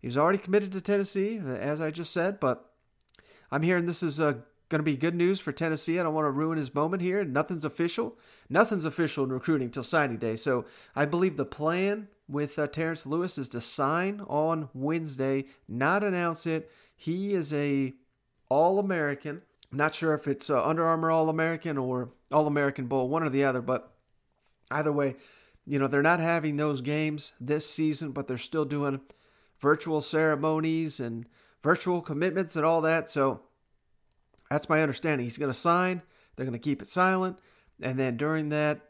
He 0.00 0.06
was 0.06 0.18
already 0.18 0.38
committed 0.38 0.70
to 0.72 0.80
Tennessee, 0.80 1.38
as 1.38 1.80
I 1.80 1.90
just 1.90 2.12
said, 2.12 2.38
but 2.38 2.67
I'm 3.50 3.62
hearing 3.62 3.86
this 3.86 4.02
is 4.02 4.20
a 4.20 4.42
Going 4.68 4.80
to 4.80 4.84
be 4.84 4.96
good 4.98 5.14
news 5.14 5.40
for 5.40 5.50
Tennessee. 5.50 5.98
I 5.98 6.02
don't 6.02 6.12
want 6.12 6.26
to 6.26 6.30
ruin 6.30 6.58
his 6.58 6.74
moment 6.74 7.00
here. 7.00 7.24
Nothing's 7.24 7.64
official. 7.64 8.18
Nothing's 8.50 8.84
official 8.84 9.24
in 9.24 9.32
recruiting 9.32 9.70
till 9.70 9.82
signing 9.82 10.18
day. 10.18 10.36
So 10.36 10.66
I 10.94 11.06
believe 11.06 11.38
the 11.38 11.46
plan 11.46 12.08
with 12.28 12.58
uh, 12.58 12.66
Terrence 12.66 13.06
Lewis 13.06 13.38
is 13.38 13.48
to 13.50 13.62
sign 13.62 14.20
on 14.28 14.68
Wednesday, 14.74 15.46
not 15.66 16.04
announce 16.04 16.46
it. 16.46 16.70
He 16.94 17.32
is 17.32 17.50
a 17.54 17.94
All 18.50 18.78
American. 18.78 19.40
Not 19.72 19.94
sure 19.94 20.12
if 20.12 20.28
it's 20.28 20.50
uh, 20.50 20.62
Under 20.62 20.84
Armour 20.84 21.10
All 21.10 21.30
American 21.30 21.78
or 21.78 22.10
All 22.30 22.46
American 22.46 22.88
Bowl, 22.88 23.08
one 23.08 23.22
or 23.22 23.30
the 23.30 23.44
other, 23.44 23.62
but 23.62 23.90
either 24.70 24.92
way, 24.92 25.16
you 25.66 25.78
know, 25.78 25.86
they're 25.86 26.02
not 26.02 26.20
having 26.20 26.56
those 26.56 26.82
games 26.82 27.32
this 27.40 27.66
season, 27.66 28.12
but 28.12 28.28
they're 28.28 28.36
still 28.36 28.66
doing 28.66 29.00
virtual 29.60 30.02
ceremonies 30.02 31.00
and 31.00 31.24
virtual 31.62 32.00
commitments 32.00 32.56
and 32.56 32.64
all 32.64 32.80
that. 32.82 33.10
So 33.10 33.40
that's 34.50 34.68
my 34.68 34.82
understanding. 34.82 35.24
He's 35.24 35.38
going 35.38 35.52
to 35.52 35.58
sign, 35.58 36.02
they're 36.36 36.46
going 36.46 36.52
to 36.52 36.58
keep 36.58 36.82
it 36.82 36.88
silent, 36.88 37.38
and 37.80 37.98
then 37.98 38.16
during 38.16 38.48
that 38.48 38.80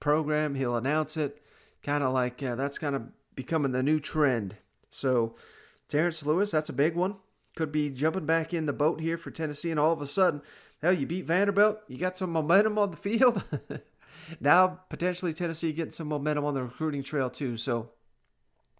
program, 0.00 0.54
he'll 0.54 0.76
announce 0.76 1.16
it. 1.16 1.40
Kind 1.82 2.04
of 2.04 2.12
like 2.12 2.42
uh, 2.42 2.54
that's 2.54 2.78
kind 2.78 2.94
of 2.94 3.02
becoming 3.34 3.72
the 3.72 3.82
new 3.82 3.98
trend. 3.98 4.56
So, 4.90 5.34
Terrence 5.88 6.24
Lewis, 6.24 6.50
that's 6.50 6.70
a 6.70 6.74
big 6.74 6.94
one. 6.94 7.16
Could 7.56 7.72
be 7.72 7.90
jumping 7.90 8.26
back 8.26 8.54
in 8.54 8.66
the 8.66 8.72
boat 8.72 9.00
here 9.00 9.18
for 9.18 9.30
Tennessee, 9.30 9.70
and 9.70 9.80
all 9.80 9.92
of 9.92 10.00
a 10.00 10.06
sudden, 10.06 10.40
hell, 10.80 10.92
you 10.92 11.06
beat 11.06 11.26
Vanderbilt, 11.26 11.80
you 11.88 11.98
got 11.98 12.16
some 12.16 12.30
momentum 12.30 12.78
on 12.78 12.90
the 12.90 12.96
field. 12.96 13.42
now, 14.40 14.80
potentially, 14.88 15.32
Tennessee 15.32 15.72
getting 15.72 15.90
some 15.90 16.08
momentum 16.08 16.44
on 16.44 16.54
the 16.54 16.62
recruiting 16.62 17.02
trail, 17.02 17.28
too. 17.28 17.56
So, 17.56 17.90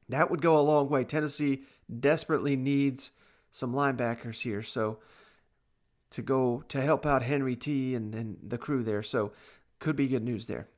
that 0.09 0.31
would 0.31 0.43
go 0.43 0.59
a 0.59 0.61
long 0.61 0.89
way. 0.89 1.05
Tennessee 1.05 1.65
desperately 2.01 2.57
needs 2.57 3.11
some 3.51 3.73
linebackers 3.73 4.43
here. 4.43 4.63
So, 4.63 4.99
to 6.11 6.23
go 6.23 6.63
to 6.69 6.81
help 6.81 7.05
out 7.05 7.23
Henry 7.23 7.57
T 7.57 7.95
and, 7.95 8.15
and 8.15 8.37
the 8.43 8.59
crew 8.59 8.83
there. 8.83 9.03
So, 9.03 9.33
could 9.79 9.97
be 9.97 10.09
good 10.09 10.23
news 10.23 10.47
there 10.47 10.69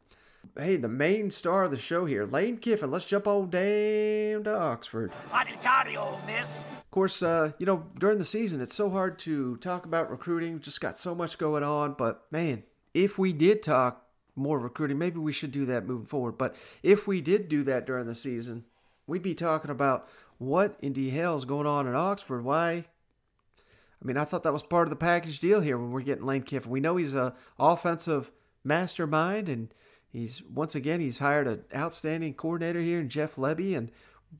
hey, 0.58 0.76
the 0.76 0.88
main 0.88 1.30
star 1.30 1.64
of 1.64 1.70
the 1.70 1.76
show 1.76 2.04
here, 2.04 2.24
Lane 2.24 2.58
Kiffin. 2.58 2.90
Let's 2.90 3.04
jump 3.04 3.26
on 3.26 3.50
down 3.50 4.44
to 4.44 4.56
Oxford. 4.56 5.12
Hotty 5.30 5.60
toddy, 5.60 5.96
Ole 5.96 6.20
Miss. 6.26 6.48
Of 6.48 6.90
course, 6.90 7.22
uh, 7.22 7.52
you 7.58 7.66
know, 7.66 7.86
during 7.98 8.18
the 8.18 8.24
season, 8.24 8.60
it's 8.60 8.74
so 8.74 8.90
hard 8.90 9.18
to 9.20 9.56
talk 9.58 9.84
about 9.84 10.10
recruiting. 10.10 10.54
We've 10.54 10.62
just 10.62 10.80
got 10.80 10.98
so 10.98 11.14
much 11.14 11.38
going 11.38 11.62
on. 11.62 11.94
But 11.94 12.24
man, 12.30 12.62
if 12.94 13.18
we 13.18 13.32
did 13.32 13.62
talk 13.62 14.06
more 14.34 14.58
recruiting, 14.58 14.98
maybe 14.98 15.18
we 15.18 15.32
should 15.32 15.52
do 15.52 15.66
that 15.66 15.86
moving 15.86 16.06
forward. 16.06 16.38
But 16.38 16.54
if 16.82 17.06
we 17.06 17.20
did 17.20 17.48
do 17.48 17.62
that 17.64 17.86
during 17.86 18.06
the 18.06 18.14
season, 18.14 18.64
we'd 19.06 19.22
be 19.22 19.34
talking 19.34 19.70
about 19.70 20.08
what 20.38 20.76
in 20.80 20.92
the 20.92 21.10
hell 21.10 21.36
is 21.36 21.44
going 21.44 21.66
on 21.66 21.86
at 21.86 21.94
Oxford. 21.94 22.44
Why? 22.44 22.72
I 22.72 24.04
mean, 24.04 24.16
I 24.16 24.24
thought 24.24 24.42
that 24.42 24.52
was 24.52 24.62
part 24.62 24.86
of 24.86 24.90
the 24.90 24.96
package 24.96 25.40
deal 25.40 25.60
here 25.60 25.78
when 25.78 25.90
we're 25.90 26.02
getting 26.02 26.26
Lane 26.26 26.42
Kiffin. 26.42 26.70
We 26.70 26.80
know 26.80 26.96
he's 26.96 27.14
a 27.14 27.34
offensive 27.58 28.30
mastermind 28.62 29.48
and 29.48 29.68
He's 30.16 30.42
once 30.42 30.74
again 30.74 31.00
he's 31.00 31.18
hired 31.18 31.46
an 31.46 31.64
outstanding 31.74 32.32
coordinator 32.32 32.80
here 32.80 32.98
in 33.00 33.10
Jeff 33.10 33.34
Lebby, 33.36 33.76
and 33.76 33.90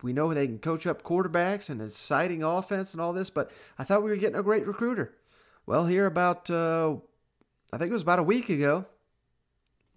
we 0.02 0.14
know 0.14 0.32
they 0.32 0.46
can 0.46 0.58
coach 0.58 0.86
up 0.86 1.02
quarterbacks 1.02 1.68
and 1.68 1.82
exciting 1.82 2.42
offense 2.42 2.94
and 2.94 3.00
all 3.02 3.12
this. 3.12 3.28
But 3.28 3.50
I 3.78 3.84
thought 3.84 4.02
we 4.02 4.08
were 4.08 4.16
getting 4.16 4.38
a 4.38 4.42
great 4.42 4.66
recruiter. 4.66 5.14
Well, 5.66 5.84
here 5.86 6.06
about 6.06 6.48
uh, 6.48 6.96
I 7.74 7.76
think 7.76 7.90
it 7.90 7.92
was 7.92 8.00
about 8.00 8.20
a 8.20 8.22
week 8.22 8.48
ago, 8.48 8.86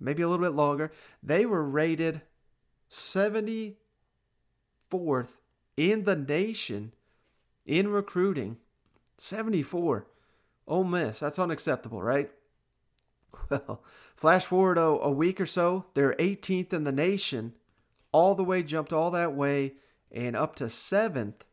maybe 0.01 0.21
a 0.21 0.27
little 0.27 0.45
bit 0.45 0.53
longer, 0.53 0.91
they 1.23 1.45
were 1.45 1.63
rated 1.63 2.23
74th 2.91 3.77
in 5.79 6.03
the 6.03 6.15
nation 6.15 6.93
in 7.65 7.87
recruiting. 7.87 8.57
74. 9.17 10.05
Ole 10.67 10.83
Miss. 10.83 11.19
That's 11.19 11.39
unacceptable, 11.39 12.03
right? 12.03 12.29
Well, 13.49 13.81
flash 14.15 14.45
forward 14.45 14.77
a, 14.77 14.81
a 14.81 15.09
week 15.09 15.41
or 15.41 15.47
so, 15.47 15.85
they're 15.95 16.13
18th 16.15 16.71
in 16.71 16.83
the 16.83 16.91
nation, 16.91 17.53
all 18.11 18.35
the 18.35 18.43
way 18.43 18.61
jumped 18.61 18.93
all 18.93 19.09
that 19.09 19.33
way 19.33 19.73
and 20.11 20.35
up 20.35 20.55
to 20.57 20.69
seventh 20.69 21.45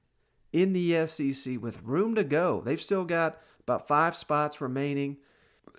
in 0.53 0.75
the 0.75 1.07
SEC 1.07 1.63
with 1.63 1.83
room 1.83 2.15
to 2.17 2.25
go. 2.25 2.61
They've 2.63 2.83
still 2.83 3.05
got 3.05 3.41
about 3.61 3.89
five 3.89 4.15
spots 4.15 4.61
remaining. 4.61 5.17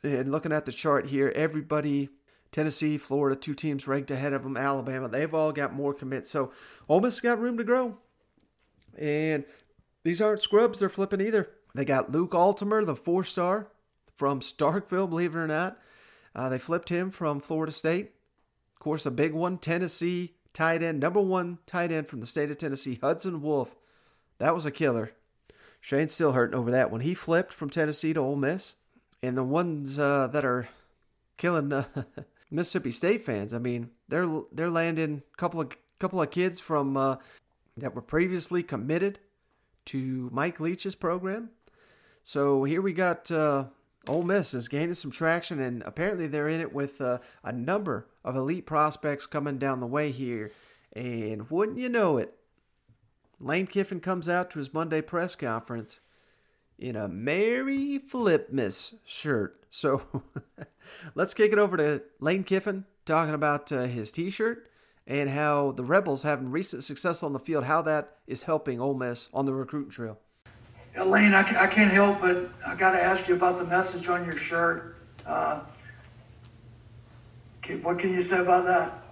And 0.04 0.32
looking 0.32 0.52
at 0.52 0.66
the 0.66 0.72
chart 0.72 1.08
here, 1.08 1.32
everybody, 1.36 2.10
Tennessee, 2.52 2.98
Florida, 2.98 3.36
two 3.36 3.54
teams 3.54 3.88
ranked 3.88 4.10
ahead 4.10 4.34
of 4.34 4.42
them, 4.42 4.58
Alabama, 4.58 5.08
they've 5.08 5.34
all 5.36 5.52
got 5.52 5.74
more 5.76 5.94
commits. 5.94 6.32
So 6.32 6.52
Ole 6.90 7.02
Miss 7.02 7.22
got 7.22 7.40
room 7.40 7.58
to 7.58 7.64
grow. 7.64 7.98
And 8.98 9.44
these 10.04 10.22
aren't 10.22 10.42
scrubs 10.42 10.80
they're 10.80 10.90
flipping 10.90 11.22
either. 11.22 11.50
They 11.76 11.86
got 11.86 12.12
Luke 12.12 12.32
Altmyer, 12.32 12.86
the 12.86 12.96
four 12.96 13.24
star 13.24 13.68
from 14.14 14.40
Starkville, 14.40 15.10
believe 15.10 15.36
it 15.36 15.40
or 15.40 15.48
not. 15.48 15.80
Uh, 16.36 16.50
they 16.50 16.60
flipped 16.60 16.90
him 16.90 17.12
from 17.12 17.40
Florida 17.40 17.72
State. 17.72 18.12
Of 18.76 18.80
course, 18.80 19.06
a 19.06 19.12
big 19.12 19.34
one, 19.34 19.58
Tennessee 19.58 20.34
tight 20.54 20.82
end, 20.82 21.00
number 21.00 21.22
one 21.22 21.60
tight 21.68 21.92
end 21.92 22.08
from 22.08 22.20
the 22.20 22.26
state 22.26 22.50
of 22.50 22.58
Tennessee, 22.58 22.98
Hudson 23.02 23.42
Wolfe. 23.42 23.76
That 24.40 24.56
was 24.56 24.66
a 24.66 24.72
killer. 24.72 25.12
Shane's 25.80 26.14
still 26.14 26.32
hurting 26.32 26.58
over 26.58 26.72
that 26.72 26.92
one. 26.92 27.02
He 27.02 27.14
flipped 27.14 27.54
from 27.54 27.70
Tennessee 27.70 28.14
to 28.14 28.20
Ole 28.20 28.36
Miss. 28.36 28.76
And 29.22 29.38
the 29.38 29.44
ones 29.44 29.98
uh, 30.00 30.28
that 30.28 30.46
are 30.46 30.68
killing 31.38 31.72
uh, 31.74 31.86
Mississippi 32.52 32.92
State 32.92 33.26
fans, 33.26 33.54
I 33.54 33.58
mean, 33.60 33.92
they're 34.08 34.28
they're 34.52 34.70
landing 34.70 35.24
a 35.34 35.38
couple 35.38 35.62
of 35.62 35.70
couple 36.00 36.22
of 36.22 36.30
kids 36.30 36.60
from 36.60 36.98
uh, 36.98 37.18
that 37.78 37.96
were 37.96 38.02
previously 38.02 38.64
committed 38.64 39.20
to 39.86 40.30
Mike 40.34 40.60
Leach's 40.60 40.96
program. 40.96 41.50
So 42.24 42.64
here 42.64 42.82
we 42.82 42.92
got 42.92 43.32
uh, 43.32 43.66
Ole 44.08 44.24
Miss 44.24 44.54
is 44.54 44.68
gaining 44.68 44.96
some 44.96 45.12
traction, 45.12 45.60
and 45.60 45.82
apparently 45.84 46.28
they're 46.28 46.50
in 46.50 46.60
it 46.62 46.74
with 46.74 47.00
uh, 47.00 47.20
a 47.44 47.54
number 47.54 48.08
of 48.24 48.36
elite 48.36 48.66
prospects 48.66 49.26
coming 49.26 49.58
down 49.58 49.80
the 49.80 49.88
way 49.88 50.12
here. 50.12 50.52
And 50.94 51.50
wouldn't 51.50 51.78
you 51.78 51.90
know 51.90 52.18
it, 52.18 52.34
Lane 53.40 53.68
Kiffin 53.68 54.00
comes 54.00 54.28
out 54.28 54.52
to 54.52 54.60
his 54.60 54.74
Monday 54.74 55.02
press 55.02 55.36
conference 55.36 56.02
in 56.78 56.96
a 56.96 57.08
Merry 57.08 58.00
Flipmas 58.00 58.96
shirt. 59.06 59.66
So 59.70 60.24
let's 61.16 61.34
kick 61.34 61.52
it 61.52 61.60
over 61.60 61.78
to 61.78 62.02
Lane 62.20 62.44
Kiffin 62.44 62.86
talking 63.06 63.34
about 63.34 63.72
uh, 63.72 63.84
his 63.84 64.12
T-shirt 64.12 64.70
and 65.08 65.30
how 65.30 65.72
the 65.72 65.84
Rebels 65.84 66.24
having 66.24 66.52
recent 66.52 66.84
success 66.84 67.24
on 67.24 67.32
the 67.34 67.40
field, 67.40 67.64
how 67.64 67.82
that 67.84 68.18
is 68.28 68.44
helping 68.44 68.80
Ole 68.80 68.94
Miss 68.94 69.30
on 69.34 69.46
the 69.46 69.54
recruiting 69.54 69.90
trail. 69.90 70.20
Elaine, 70.96 71.34
I, 71.34 71.64
I 71.64 71.68
can't 71.68 71.92
help 71.92 72.22
but 72.22 72.50
I 72.66 72.76
got 72.76 72.92
to 72.92 73.02
ask 73.02 73.28
you 73.28 73.36
about 73.36 73.58
the 73.58 73.66
message 73.66 74.10
on 74.10 74.26
your 74.26 74.38
shirt. 74.38 74.98
Uh, 75.26 75.62
what 77.82 78.00
can 78.00 78.14
you 78.14 78.22
say 78.22 78.40
about 78.40 78.66
that? 78.66 79.04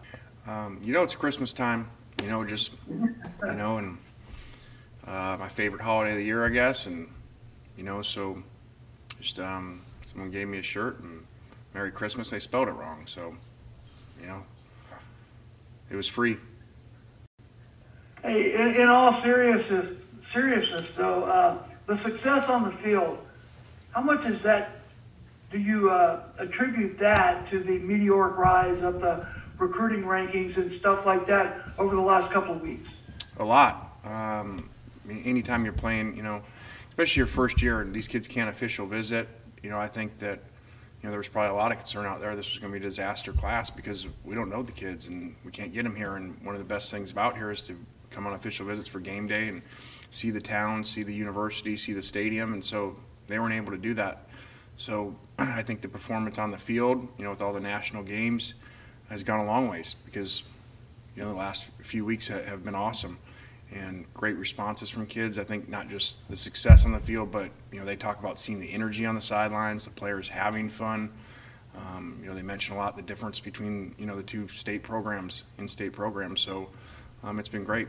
Um, 0.48 0.80
you 0.84 0.94
know, 0.94 1.04
it's 1.04 1.16
Christmas 1.16 1.54
time. 1.54 1.90
You 2.22 2.30
know, 2.30 2.46
just 2.46 2.72
you 2.90 3.54
know, 3.54 3.78
and 3.78 3.98
uh, 5.06 5.38
my 5.40 5.50
favorite 5.50 5.82
holiday 5.82 6.12
of 6.12 6.18
the 6.18 6.24
year, 6.24 6.46
I 6.46 6.50
guess. 6.50 6.88
And 6.88 7.10
you 7.78 7.84
know, 7.84 8.02
so 8.02 8.42
just 9.20 9.40
um, 9.40 9.82
someone 10.06 10.32
gave 10.32 10.48
me 10.48 10.60
a 10.60 10.64
shirt 10.64 11.00
and 11.02 11.26
Merry 11.74 11.92
Christmas. 11.92 12.30
They 12.30 12.40
spelled 12.40 12.70
it 12.70 12.72
wrong, 12.72 13.06
so 13.06 13.36
you 14.22 14.28
know, 14.28 14.44
it 15.90 15.96
was 15.96 16.08
free. 16.08 16.38
Hey, 18.22 18.54
in, 18.56 18.76
in 18.76 18.88
all 18.90 19.14
seriousness, 19.14 20.06
seriousness 20.22 20.92
though. 20.94 21.24
Uh, 21.24 21.58
the 21.86 21.96
success 21.96 22.50
on 22.50 22.64
the 22.64 22.72
field, 22.72 23.20
how 23.92 24.02
much 24.02 24.26
is 24.26 24.42
that? 24.42 24.72
Do 25.52 25.60
you 25.60 25.92
uh, 25.92 26.24
attribute 26.40 26.98
that 26.98 27.46
to 27.48 27.60
the 27.60 27.78
meteoric 27.80 28.38
rise 28.38 28.82
of 28.82 29.00
the 29.00 29.28
recruiting 29.58 30.04
rankings 30.04 30.58
and 30.58 30.72
stuff 30.72 31.06
like 31.06 31.26
that 31.28 31.64
over 31.78 31.96
the 31.96 32.02
last 32.02 32.32
couple 32.32 32.56
of 32.56 32.62
weeks? 32.62 32.90
A 33.38 33.46
lot. 33.46 33.98
Um, 34.04 34.70
anytime 35.08 35.64
you're 35.64 35.74
playing, 35.74 36.18
you 36.18 36.24
know, 36.24 36.42
especially 36.90 37.20
your 37.20 37.28
first 37.28 37.62
year, 37.62 37.82
and 37.82 37.94
these 37.94 38.08
kids 38.08 38.28
can't 38.28 38.50
official 38.50 38.86
visit. 38.88 39.28
You 39.62 39.70
know, 39.70 39.78
I 39.78 39.88
think 39.88 40.18
that 40.20 40.40
know 41.06 41.12
there 41.12 41.20
was 41.20 41.28
probably 41.28 41.52
a 41.52 41.56
lot 41.56 41.72
of 41.72 41.78
concern 41.78 42.06
out 42.06 42.20
there. 42.20 42.36
This 42.36 42.50
was 42.50 42.60
going 42.60 42.74
to 42.74 42.80
be 42.80 42.86
a 42.86 42.90
disaster 42.90 43.32
class 43.32 43.70
because 43.70 44.08
we 44.24 44.36
don't 44.36 44.50
know 44.50 44.64
the 44.64 44.72
kids 44.72 45.08
and 45.08 45.36
we 45.46 45.52
can't 45.52 45.74
get 45.74 45.84
them 45.84 45.96
here. 45.96 46.16
And 46.16 46.44
one 46.44 46.56
of 46.56 46.60
the 46.60 46.66
best 46.66 46.92
things 46.92 47.12
about 47.12 47.38
here 47.38 47.52
is 47.52 47.62
to 47.64 47.78
come 48.10 48.28
on 48.28 48.34
official 48.34 48.66
visits 48.66 48.88
for 48.88 49.00
game 49.00 49.28
day 49.28 49.48
and 49.48 49.62
see 50.10 50.32
the 50.32 50.42
town, 50.42 50.84
see 50.84 51.04
the 51.04 51.14
university, 51.14 51.78
see 51.78 51.94
the 51.94 52.04
stadium, 52.04 52.54
and 52.54 52.64
so 52.64 52.96
they 53.28 53.40
weren't 53.40 53.54
able 53.54 53.72
to 53.72 53.78
do 53.78 53.94
that. 53.94 54.28
So 54.78 55.16
I 55.40 55.62
think 55.62 55.82
the 55.82 55.88
performance 55.88 56.40
on 56.40 56.52
the 56.52 56.58
field, 56.58 57.08
you 57.18 57.24
know, 57.24 57.30
with 57.30 57.42
all 57.42 57.54
the 57.54 57.60
national 57.60 58.04
games, 58.04 58.56
has 59.10 59.24
gone 59.24 59.40
a 59.40 59.46
long 59.46 59.70
ways 59.70 59.96
because 60.06 60.44
you 61.16 61.24
know 61.24 61.30
the 61.30 61.38
last 61.38 61.70
few 61.84 62.04
weeks 62.04 62.28
have 62.28 62.66
been 62.66 62.76
awesome 62.76 63.20
and 63.72 64.06
great 64.14 64.38
responses 64.38 64.90
from 64.90 65.06
kids. 65.06 65.40
I 65.40 65.44
think 65.44 65.68
not 65.70 65.90
just 65.90 66.16
the 66.30 66.38
success 66.38 66.86
on 66.86 66.92
the 66.92 67.00
field, 67.00 67.32
but 67.32 67.52
you 67.72 67.80
know 67.80 67.86
they 67.86 67.96
talk 67.96 68.20
about 68.20 68.40
seeing 68.40 68.60
the 68.60 68.72
energy 68.72 69.06
on 69.06 69.16
the 69.16 69.22
sidelines, 69.22 69.86
the 69.86 69.92
players 69.92 70.30
having 70.30 70.70
fun. 70.70 71.12
Um, 71.76 72.18
you 72.22 72.28
know 72.28 72.36
they 72.36 72.42
mention 72.42 72.76
a 72.76 72.78
lot 72.78 72.96
the 72.96 73.02
difference 73.02 73.40
between 73.40 73.96
you 73.98 74.06
know 74.06 74.16
the 74.16 74.24
two 74.24 74.48
state 74.48 74.84
programs, 74.84 75.44
in-state 75.58 75.94
programs. 75.94 76.42
So 76.42 76.70
um, 77.24 77.40
it's 77.40 77.50
been 77.50 77.64
great. 77.64 77.88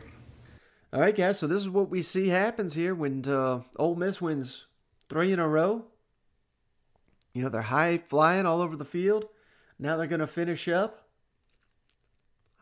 All 0.93 1.01
right, 1.01 1.17
guys. 1.17 1.39
So 1.39 1.47
this 1.47 1.61
is 1.61 1.69
what 1.69 1.91
we 1.91 2.03
see 2.03 2.29
happens 2.29 2.75
here 2.75 2.95
when 2.95 3.29
uh, 3.29 3.61
Ole 3.79 3.97
Miss 3.97 4.21
wins 4.21 4.67
three 5.09 5.33
in 5.33 5.39
a 5.39 5.49
row. 5.49 5.85
You 7.33 7.43
know 7.43 7.49
they're 7.49 7.63
high 7.63 7.99
flying 7.99 8.47
all 8.47 8.63
over 8.63 8.77
the 8.77 8.85
field. 8.85 9.27
Now 9.79 9.97
they're 9.97 10.07
going 10.07 10.21
to 10.21 10.27
finish 10.27 10.69
up 10.69 11.06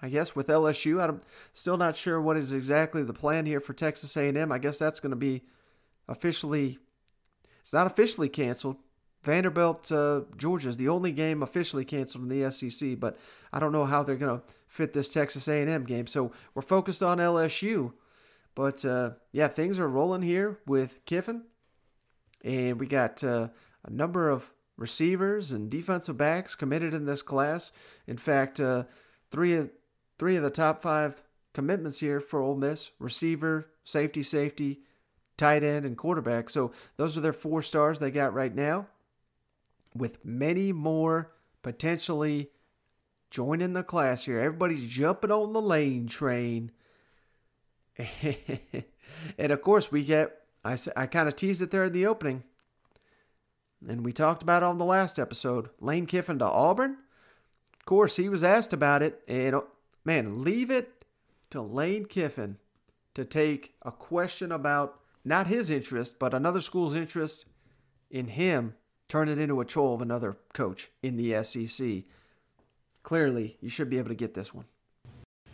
I 0.02 0.08
guess 0.08 0.34
with 0.34 0.48
LSU. 0.48 1.02
I'm 1.02 1.20
still 1.52 1.76
not 1.76 1.96
sure 1.96 2.20
what 2.20 2.36
is 2.36 2.52
exactly 2.52 3.02
the 3.02 3.12
plan 3.12 3.46
here 3.46 3.60
for 3.60 3.72
Texas 3.72 4.16
A&M. 4.16 4.52
I 4.52 4.58
guess 4.58 4.78
that's 4.78 5.00
going 5.00 5.10
to 5.10 5.16
be 5.16 5.42
officially. 6.08 6.78
It's 7.60 7.72
not 7.72 7.86
officially 7.86 8.28
canceled. 8.28 8.76
Vanderbilt, 9.22 9.90
uh, 9.90 10.22
Georgia 10.36 10.68
is 10.68 10.76
the 10.76 10.90
only 10.90 11.10
game 11.10 11.42
officially 11.42 11.84
canceled 11.86 12.24
in 12.24 12.28
the 12.28 12.50
SEC, 12.50 13.00
but 13.00 13.16
I 13.52 13.58
don't 13.58 13.72
know 13.72 13.86
how 13.86 14.02
they're 14.02 14.16
going 14.16 14.38
to 14.38 14.44
fit 14.68 14.92
this 14.92 15.08
Texas 15.08 15.48
A&M 15.48 15.84
game. 15.84 16.06
So 16.06 16.30
we're 16.54 16.60
focused 16.60 17.02
on 17.02 17.16
LSU, 17.16 17.94
but 18.54 18.84
uh, 18.84 19.12
yeah, 19.32 19.48
things 19.48 19.78
are 19.78 19.88
rolling 19.88 20.20
here 20.20 20.58
with 20.66 21.02
Kiffin, 21.06 21.44
and 22.44 22.78
we 22.78 22.86
got 22.86 23.24
uh, 23.24 23.48
a 23.82 23.90
number 23.90 24.28
of 24.28 24.52
receivers 24.76 25.52
and 25.52 25.70
defensive 25.70 26.18
backs 26.18 26.54
committed 26.54 26.92
in 26.92 27.06
this 27.06 27.22
class. 27.22 27.72
In 28.06 28.18
fact, 28.18 28.60
uh, 28.60 28.84
three 29.30 29.54
of 29.54 29.70
three 30.24 30.36
of 30.36 30.42
the 30.42 30.48
top 30.48 30.80
five 30.80 31.22
commitments 31.52 32.00
here 32.00 32.18
for 32.18 32.40
Ole 32.40 32.56
Miss: 32.56 32.92
receiver, 32.98 33.68
safety, 33.84 34.22
safety, 34.22 34.80
tight 35.36 35.62
end, 35.62 35.84
and 35.84 35.98
quarterback. 35.98 36.48
So 36.48 36.72
those 36.96 37.18
are 37.18 37.20
their 37.20 37.34
four 37.34 37.60
stars 37.60 37.98
they 37.98 38.10
got 38.10 38.32
right 38.32 38.54
now 38.54 38.86
with 39.94 40.24
many 40.24 40.72
more 40.72 41.32
potentially 41.60 42.48
joining 43.30 43.74
the 43.74 43.82
class 43.82 44.24
here. 44.24 44.40
Everybody's 44.40 44.84
jumping 44.84 45.30
on 45.30 45.52
the 45.52 45.60
lane 45.60 46.06
train. 46.06 46.70
and 49.36 49.52
of 49.52 49.60
course, 49.60 49.92
we 49.92 50.04
get, 50.04 50.38
I, 50.64 50.78
I 50.96 51.04
kind 51.04 51.28
of 51.28 51.36
teased 51.36 51.60
it 51.60 51.70
there 51.70 51.84
in 51.84 51.92
the 51.92 52.06
opening. 52.06 52.44
And 53.86 54.06
we 54.06 54.14
talked 54.14 54.42
about 54.42 54.62
on 54.62 54.78
the 54.78 54.86
last 54.86 55.18
episode. 55.18 55.68
Lane 55.82 56.06
Kiffin 56.06 56.38
to 56.38 56.46
Auburn. 56.46 56.96
Of 57.78 57.84
course, 57.84 58.16
he 58.16 58.30
was 58.30 58.42
asked 58.42 58.72
about 58.72 59.02
it. 59.02 59.20
And 59.28 59.60
man, 60.04 60.42
leave 60.42 60.70
it 60.70 61.04
to 61.50 61.60
Lane 61.60 62.04
Kiffin 62.04 62.58
to 63.14 63.24
take 63.24 63.74
a 63.82 63.92
question 63.92 64.52
about 64.52 65.00
not 65.24 65.46
his 65.46 65.70
interest, 65.70 66.18
but 66.18 66.34
another 66.34 66.60
school's 66.60 66.94
interest 66.94 67.46
in 68.10 68.28
him 68.28 68.74
turn 69.08 69.28
it 69.28 69.38
into 69.38 69.60
a 69.60 69.64
troll 69.64 69.94
of 69.94 70.02
another 70.02 70.36
coach 70.52 70.90
in 71.02 71.16
the 71.16 71.42
SEC. 71.42 72.04
Clearly, 73.02 73.56
you 73.60 73.68
should 73.68 73.90
be 73.90 73.98
able 73.98 74.08
to 74.08 74.14
get 74.14 74.34
this 74.34 74.52
one. 74.52 74.64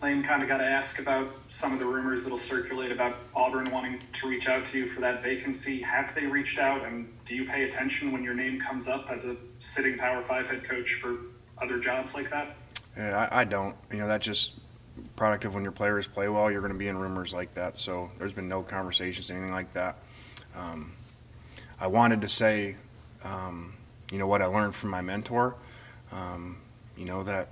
Lane 0.02 0.22
kind 0.22 0.42
of 0.42 0.48
got 0.48 0.58
to 0.58 0.64
ask 0.64 0.98
about 0.98 1.36
some 1.50 1.74
of 1.74 1.78
the 1.78 1.84
rumors 1.84 2.22
that'll 2.22 2.38
circulate 2.38 2.90
about 2.90 3.18
Auburn 3.34 3.70
wanting 3.70 4.00
to 4.14 4.28
reach 4.28 4.48
out 4.48 4.64
to 4.66 4.78
you 4.78 4.88
for 4.88 5.02
that 5.02 5.22
vacancy. 5.22 5.82
Have 5.82 6.14
they 6.14 6.24
reached 6.24 6.58
out, 6.58 6.86
and 6.86 7.12
do 7.26 7.34
you 7.34 7.44
pay 7.44 7.64
attention 7.64 8.10
when 8.10 8.24
your 8.24 8.32
name 8.32 8.58
comes 8.58 8.88
up 8.88 9.10
as 9.10 9.24
a 9.24 9.36
sitting 9.58 9.98
Power 9.98 10.22
Five 10.22 10.46
head 10.46 10.64
coach 10.64 10.94
for 10.94 11.18
other 11.60 11.78
jobs 11.78 12.14
like 12.14 12.30
that? 12.30 12.56
Yeah, 12.96 13.28
I, 13.30 13.40
I 13.40 13.44
don't. 13.44 13.76
You 13.90 13.98
know, 13.98 14.08
that's 14.08 14.24
just 14.24 14.52
product 15.16 15.44
of 15.44 15.54
when 15.54 15.62
your 15.62 15.72
players 15.72 16.06
play 16.06 16.28
well. 16.28 16.50
You're 16.50 16.60
going 16.60 16.72
to 16.72 16.78
be 16.78 16.88
in 16.88 16.98
rumors 16.98 17.32
like 17.32 17.54
that. 17.54 17.78
So 17.78 18.10
there's 18.18 18.32
been 18.32 18.48
no 18.48 18.62
conversations, 18.62 19.30
anything 19.30 19.52
like 19.52 19.72
that. 19.72 19.96
Um, 20.54 20.92
I 21.78 21.86
wanted 21.86 22.20
to 22.22 22.28
say 22.28 22.76
um, 23.24 23.74
you 24.10 24.18
know 24.18 24.26
what 24.26 24.42
I 24.42 24.46
learned 24.46 24.74
from 24.74 24.90
my 24.90 25.02
mentor. 25.02 25.56
Um, 26.12 26.58
you 26.96 27.04
know 27.04 27.22
that 27.22 27.48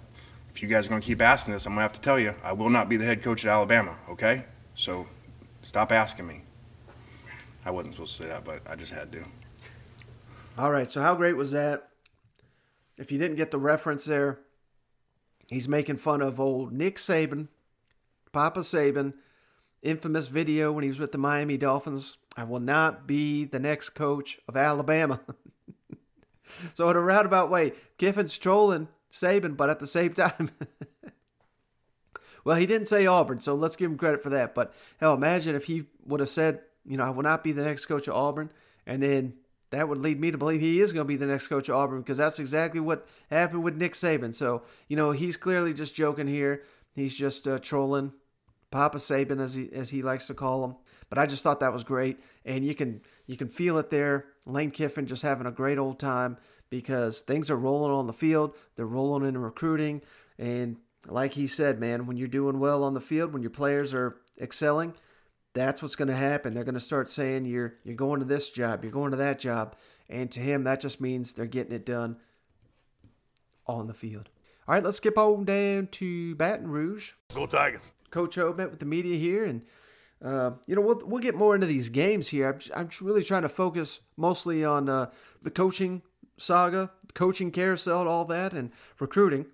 if 0.50 0.62
you 0.62 0.68
guys 0.68 0.86
are 0.86 0.88
going 0.90 1.00
to 1.00 1.06
keep 1.06 1.22
asking 1.22 1.54
this, 1.54 1.66
I'm 1.66 1.72
going 1.72 1.78
to 1.78 1.82
have 1.82 1.92
to 1.92 2.00
tell 2.00 2.18
you 2.18 2.34
I 2.42 2.52
will 2.52 2.70
not 2.70 2.88
be 2.88 2.96
the 2.96 3.04
head 3.04 3.22
coach 3.22 3.44
at 3.44 3.50
Alabama. 3.50 3.98
Okay, 4.10 4.44
so 4.74 5.06
stop 5.62 5.92
asking 5.92 6.26
me. 6.26 6.42
I 7.64 7.70
wasn't 7.70 7.94
supposed 7.94 8.16
to 8.16 8.22
say 8.24 8.28
that, 8.30 8.44
but 8.44 8.62
I 8.68 8.76
just 8.76 8.92
had 8.92 9.12
to. 9.12 9.24
All 10.56 10.70
right. 10.72 10.88
So 10.88 11.02
how 11.02 11.14
great 11.14 11.36
was 11.36 11.52
that? 11.52 11.88
If 12.96 13.12
you 13.12 13.18
didn't 13.18 13.36
get 13.36 13.50
the 13.50 13.58
reference 13.58 14.04
there, 14.06 14.40
he's 15.50 15.68
making 15.68 15.96
fun 15.96 16.20
of 16.20 16.38
old 16.40 16.72
Nick 16.72 16.96
Saban, 16.96 17.48
Papa 18.32 18.60
Saban, 18.60 19.14
infamous 19.82 20.28
video 20.28 20.72
when 20.72 20.82
he 20.82 20.88
was 20.88 20.98
with 20.98 21.12
the 21.12 21.18
Miami 21.18 21.56
Dolphins. 21.56 22.16
I 22.36 22.44
will 22.44 22.60
not 22.60 23.06
be 23.06 23.44
the 23.44 23.58
next 23.58 23.90
coach 23.90 24.38
of 24.48 24.56
Alabama. 24.56 25.20
so 26.74 26.88
in 26.90 26.96
a 26.96 27.00
roundabout 27.00 27.50
way, 27.50 27.72
Kiffin's 27.98 28.38
trolling 28.38 28.88
Saban, 29.12 29.56
but 29.56 29.70
at 29.70 29.80
the 29.80 29.86
same 29.86 30.12
time, 30.12 30.50
well, 32.44 32.56
he 32.56 32.66
didn't 32.66 32.88
say 32.88 33.06
Auburn, 33.06 33.40
so 33.40 33.54
let's 33.54 33.76
give 33.76 33.90
him 33.90 33.98
credit 33.98 34.22
for 34.22 34.30
that. 34.30 34.54
But 34.54 34.72
hell, 34.98 35.14
imagine 35.14 35.54
if 35.54 35.64
he 35.64 35.86
would 36.06 36.20
have 36.20 36.28
said, 36.28 36.60
you 36.86 36.96
know, 36.96 37.04
I 37.04 37.10
will 37.10 37.22
not 37.22 37.44
be 37.44 37.52
the 37.52 37.64
next 37.64 37.86
coach 37.86 38.08
of 38.08 38.14
Auburn, 38.14 38.50
and 38.86 39.02
then 39.02 39.34
that 39.70 39.88
would 39.88 39.98
lead 39.98 40.20
me 40.20 40.30
to 40.30 40.38
believe 40.38 40.60
he 40.60 40.80
is 40.80 40.92
going 40.92 41.04
to 41.04 41.08
be 41.08 41.16
the 41.16 41.26
next 41.26 41.48
coach 41.48 41.68
of 41.68 41.76
Auburn 41.76 42.00
because 42.00 42.18
that's 42.18 42.38
exactly 42.38 42.80
what 42.80 43.06
happened 43.30 43.62
with 43.62 43.76
Nick 43.76 43.92
Saban. 43.92 44.34
So 44.34 44.62
you 44.88 44.96
know, 44.96 45.10
he's 45.10 45.36
clearly 45.36 45.74
just 45.74 45.94
joking 45.94 46.26
here. 46.26 46.62
He's 46.94 47.16
just 47.16 47.46
uh, 47.46 47.58
trolling 47.58 48.12
Papa 48.70 48.98
Saban, 48.98 49.40
as 49.40 49.54
he 49.54 49.70
as 49.72 49.90
he 49.90 50.02
likes 50.02 50.26
to 50.26 50.34
call 50.34 50.64
him. 50.64 50.76
But 51.08 51.18
I 51.18 51.26
just 51.26 51.42
thought 51.42 51.60
that 51.60 51.72
was 51.72 51.84
great, 51.84 52.18
and 52.44 52.64
you 52.64 52.74
can 52.74 53.00
you 53.26 53.36
can 53.36 53.48
feel 53.48 53.78
it 53.78 53.90
there. 53.90 54.26
Lane 54.46 54.70
Kiffin 54.70 55.06
just 55.06 55.22
having 55.22 55.46
a 55.46 55.52
great 55.52 55.78
old 55.78 55.98
time 55.98 56.36
because 56.70 57.20
things 57.20 57.50
are 57.50 57.56
rolling 57.56 57.92
on 57.92 58.06
the 58.06 58.12
field. 58.12 58.54
They're 58.76 58.86
rolling 58.86 59.26
in 59.26 59.38
recruiting, 59.38 60.02
and 60.38 60.76
like 61.06 61.32
he 61.32 61.46
said, 61.46 61.80
man, 61.80 62.06
when 62.06 62.16
you're 62.16 62.28
doing 62.28 62.58
well 62.58 62.84
on 62.84 62.94
the 62.94 63.00
field, 63.00 63.32
when 63.32 63.42
your 63.42 63.50
players 63.50 63.94
are 63.94 64.16
excelling, 64.40 64.94
that's 65.58 65.82
what's 65.82 65.96
going 65.96 66.08
to 66.08 66.16
happen. 66.16 66.54
They're 66.54 66.64
going 66.64 66.74
to 66.74 66.80
start 66.80 67.08
saying 67.08 67.44
you're 67.44 67.74
you're 67.84 67.96
going 67.96 68.20
to 68.20 68.26
this 68.26 68.50
job, 68.50 68.84
you're 68.84 68.92
going 68.92 69.10
to 69.10 69.16
that 69.16 69.38
job, 69.38 69.76
and 70.08 70.30
to 70.32 70.40
him 70.40 70.64
that 70.64 70.80
just 70.80 71.00
means 71.00 71.32
they're 71.32 71.46
getting 71.46 71.72
it 71.72 71.84
done 71.84 72.16
on 73.66 73.86
the 73.86 73.94
field. 73.94 74.28
All 74.66 74.74
right, 74.74 74.84
let's 74.84 74.98
skip 74.98 75.16
on 75.16 75.44
down 75.44 75.88
to 75.92 76.34
Baton 76.34 76.68
Rouge. 76.68 77.12
Go 77.34 77.46
Tigers. 77.46 77.92
Coach 78.10 78.36
O 78.38 78.52
met 78.52 78.70
with 78.70 78.80
the 78.80 78.86
media 78.86 79.16
here, 79.16 79.44
and 79.44 79.62
uh, 80.22 80.52
you 80.66 80.74
know 80.74 80.82
we'll 80.82 81.02
we'll 81.04 81.22
get 81.22 81.34
more 81.34 81.54
into 81.54 81.66
these 81.66 81.88
games 81.88 82.28
here. 82.28 82.48
I'm, 82.48 82.60
I'm 82.74 82.90
really 83.00 83.22
trying 83.22 83.42
to 83.42 83.48
focus 83.48 84.00
mostly 84.16 84.64
on 84.64 84.88
uh, 84.88 85.10
the 85.42 85.50
coaching 85.50 86.02
saga, 86.38 86.90
coaching 87.14 87.50
carousel, 87.50 88.08
all 88.08 88.24
that, 88.26 88.52
and 88.52 88.70
recruiting. 88.98 89.46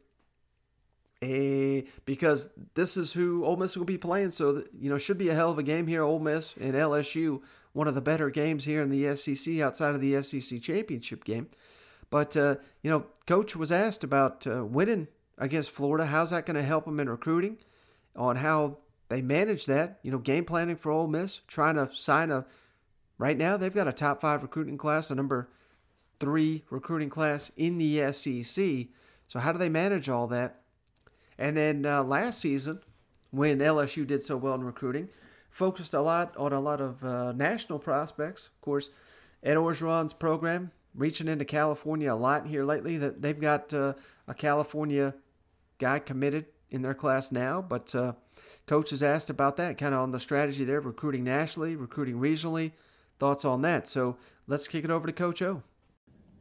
A, 1.24 1.78
eh, 1.78 1.82
because 2.04 2.50
this 2.74 2.96
is 2.96 3.12
who 3.12 3.44
Ole 3.44 3.56
Miss 3.56 3.76
will 3.76 3.84
be 3.84 3.98
playing, 3.98 4.30
so 4.30 4.52
that, 4.52 4.68
you 4.78 4.90
know 4.90 4.98
should 4.98 5.18
be 5.18 5.28
a 5.28 5.34
hell 5.34 5.50
of 5.50 5.58
a 5.58 5.62
game 5.62 5.87
here. 5.87 6.02
Ole 6.02 6.18
Miss 6.18 6.54
and 6.60 6.74
LSU, 6.74 7.40
one 7.72 7.88
of 7.88 7.94
the 7.94 8.00
better 8.00 8.30
games 8.30 8.64
here 8.64 8.80
in 8.80 8.90
the 8.90 9.16
SEC 9.16 9.60
outside 9.60 9.94
of 9.94 10.00
the 10.00 10.20
SEC 10.22 10.60
championship 10.60 11.24
game. 11.24 11.48
But 12.10 12.37
uh, 12.37 12.56
you 12.82 12.90
know, 12.90 13.06
Coach 13.26 13.56
was 13.56 13.72
asked 13.72 14.04
about 14.04 14.46
uh, 14.46 14.64
winning 14.64 15.08
against 15.38 15.70
Florida. 15.70 16.06
How's 16.06 16.30
that 16.30 16.46
going 16.46 16.56
to 16.56 16.62
help 16.62 16.87
him 16.87 17.00
in 17.00 17.08
recruiting? 17.08 17.58
On 18.16 18.37
how 18.37 18.78
they 19.08 19.20
manage 19.20 19.66
that, 19.66 19.98
you 20.02 20.12
know, 20.12 20.18
game 20.18 20.44
planning 20.44 20.76
for 20.76 20.92
Ole 20.92 21.08
Miss, 21.08 21.40
trying 21.48 21.76
to 21.76 21.90
sign 21.92 22.30
a. 22.30 22.46
Right 23.16 23.38
now, 23.38 23.56
they've 23.56 23.74
got 23.74 23.87
a 23.87 23.92
top 23.92 24.20
five 24.20 24.42
recruiting 24.42 24.76
class, 24.76 25.10
a 25.10 25.14
number 25.14 25.48
three 26.18 26.64
recruiting 26.70 27.10
class 27.10 27.50
in 27.56 27.78
the 27.78 28.12
SEC. 28.12 28.88
So 29.28 29.38
how 29.38 29.52
do 29.52 29.58
they 29.58 29.68
manage 29.68 30.08
all 30.08 30.26
that? 30.28 30.60
And 31.38 31.57
then 31.57 31.87
uh, 31.87 32.03
last 32.05 32.40
season, 32.40 32.81
when 33.31 33.59
LSU 33.59 34.07
did 34.07 34.23
so 34.23 34.37
well 34.37 34.55
in 34.55 34.64
recruiting, 34.64 35.09
focused 35.51 35.94
a 35.94 36.01
lot 36.01 36.37
on 36.37 36.53
a 36.53 36.61
lot 36.61 36.81
of 36.81 37.05
uh, 37.05 37.33
national 37.33 37.79
prospects. 37.79 38.47
Of 38.47 38.61
course, 38.61 38.90
Ed 39.42 39.57
Orgeron's 39.57 40.12
program 40.12 40.70
reaching 40.94 41.29
into 41.29 41.44
California 41.44 42.12
a 42.12 42.16
lot 42.16 42.47
here 42.47 42.64
lately. 42.64 42.97
That 42.97 43.23
they've 43.23 43.40
got 43.40 43.73
uh, 43.75 43.94
a 44.27 44.35
California 44.35 45.14
guy 45.79 45.99
committed 45.99 46.47
in 46.70 46.83
their 46.83 46.94
class 46.94 47.31
now, 47.31 47.61
but 47.62 47.94
uh, 47.94 48.14
coach 48.66 48.90
has 48.90 49.03
asked 49.03 49.31
about 49.31 49.57
that, 49.57 49.79
kind 49.79 49.94
of 49.94 50.01
on 50.01 50.11
the 50.11 50.20
strategy 50.20 50.64
there, 50.64 50.81
recruiting 50.81 51.25
nationally, 51.25 51.77
recruiting 51.77 52.18
regionally. 52.18 52.73
Thoughts 53.18 53.44
on 53.44 53.62
that? 53.62 53.87
So 53.87 54.16
let's 54.47 54.66
kick 54.66 54.85
it 54.85 54.90
over 54.90 55.07
to 55.07 55.12
Coach 55.12 55.40
O. 55.42 55.62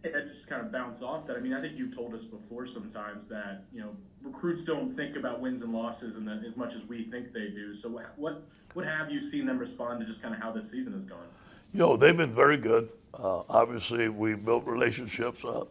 That 0.03 0.27
just 0.27 0.47
kind 0.47 0.61
of 0.61 0.69
bounce 0.69 1.01
off 1.01 1.25
that. 1.27 1.37
I 1.37 1.39
mean, 1.39 1.53
I 1.53 1.61
think 1.61 1.77
you've 1.77 1.95
told 1.95 2.13
us 2.13 2.25
before 2.25 2.67
sometimes 2.67 3.25
that 3.27 3.63
you 3.71 3.79
know 3.79 3.95
recruits 4.21 4.65
don't 4.65 4.95
think 4.95 5.15
about 5.15 5.39
wins 5.39 5.61
and 5.61 5.73
losses 5.73 6.15
and 6.15 6.29
as 6.45 6.57
much 6.57 6.75
as 6.75 6.83
we 6.83 7.05
think 7.05 7.31
they 7.31 7.47
do. 7.47 7.73
So 7.73 7.89
what 8.17 8.43
what 8.73 8.85
have 8.85 9.09
you 9.09 9.21
seen 9.21 9.45
them 9.45 9.57
respond 9.57 10.01
to 10.01 10.05
just 10.05 10.21
kind 10.21 10.35
of 10.35 10.41
how 10.41 10.51
this 10.51 10.69
season 10.69 10.93
has 10.93 11.05
gone? 11.05 11.25
You 11.73 11.79
know, 11.79 11.97
they've 11.97 12.15
been 12.15 12.35
very 12.35 12.57
good. 12.57 12.89
Uh, 13.13 13.43
obviously, 13.49 14.09
we 14.09 14.33
built 14.33 14.65
relationships. 14.65 15.45
Uh, 15.45 15.63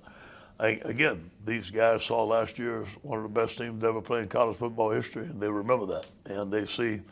I, 0.59 0.81
again, 0.85 1.31
these 1.45 1.71
guys 1.71 2.05
saw 2.05 2.25
last 2.25 2.59
year 2.59 2.85
one 3.03 3.19
of 3.19 3.25
the 3.25 3.41
best 3.41 3.59
teams 3.59 3.85
ever 3.85 4.01
play 4.01 4.23
in 4.23 4.29
college 4.29 4.57
football 4.57 4.91
history, 4.91 5.25
and 5.25 5.41
they 5.41 5.49
remember 5.49 5.87
that. 5.87 6.07
And 6.25 6.53
they 6.53 6.65
see 6.65 7.03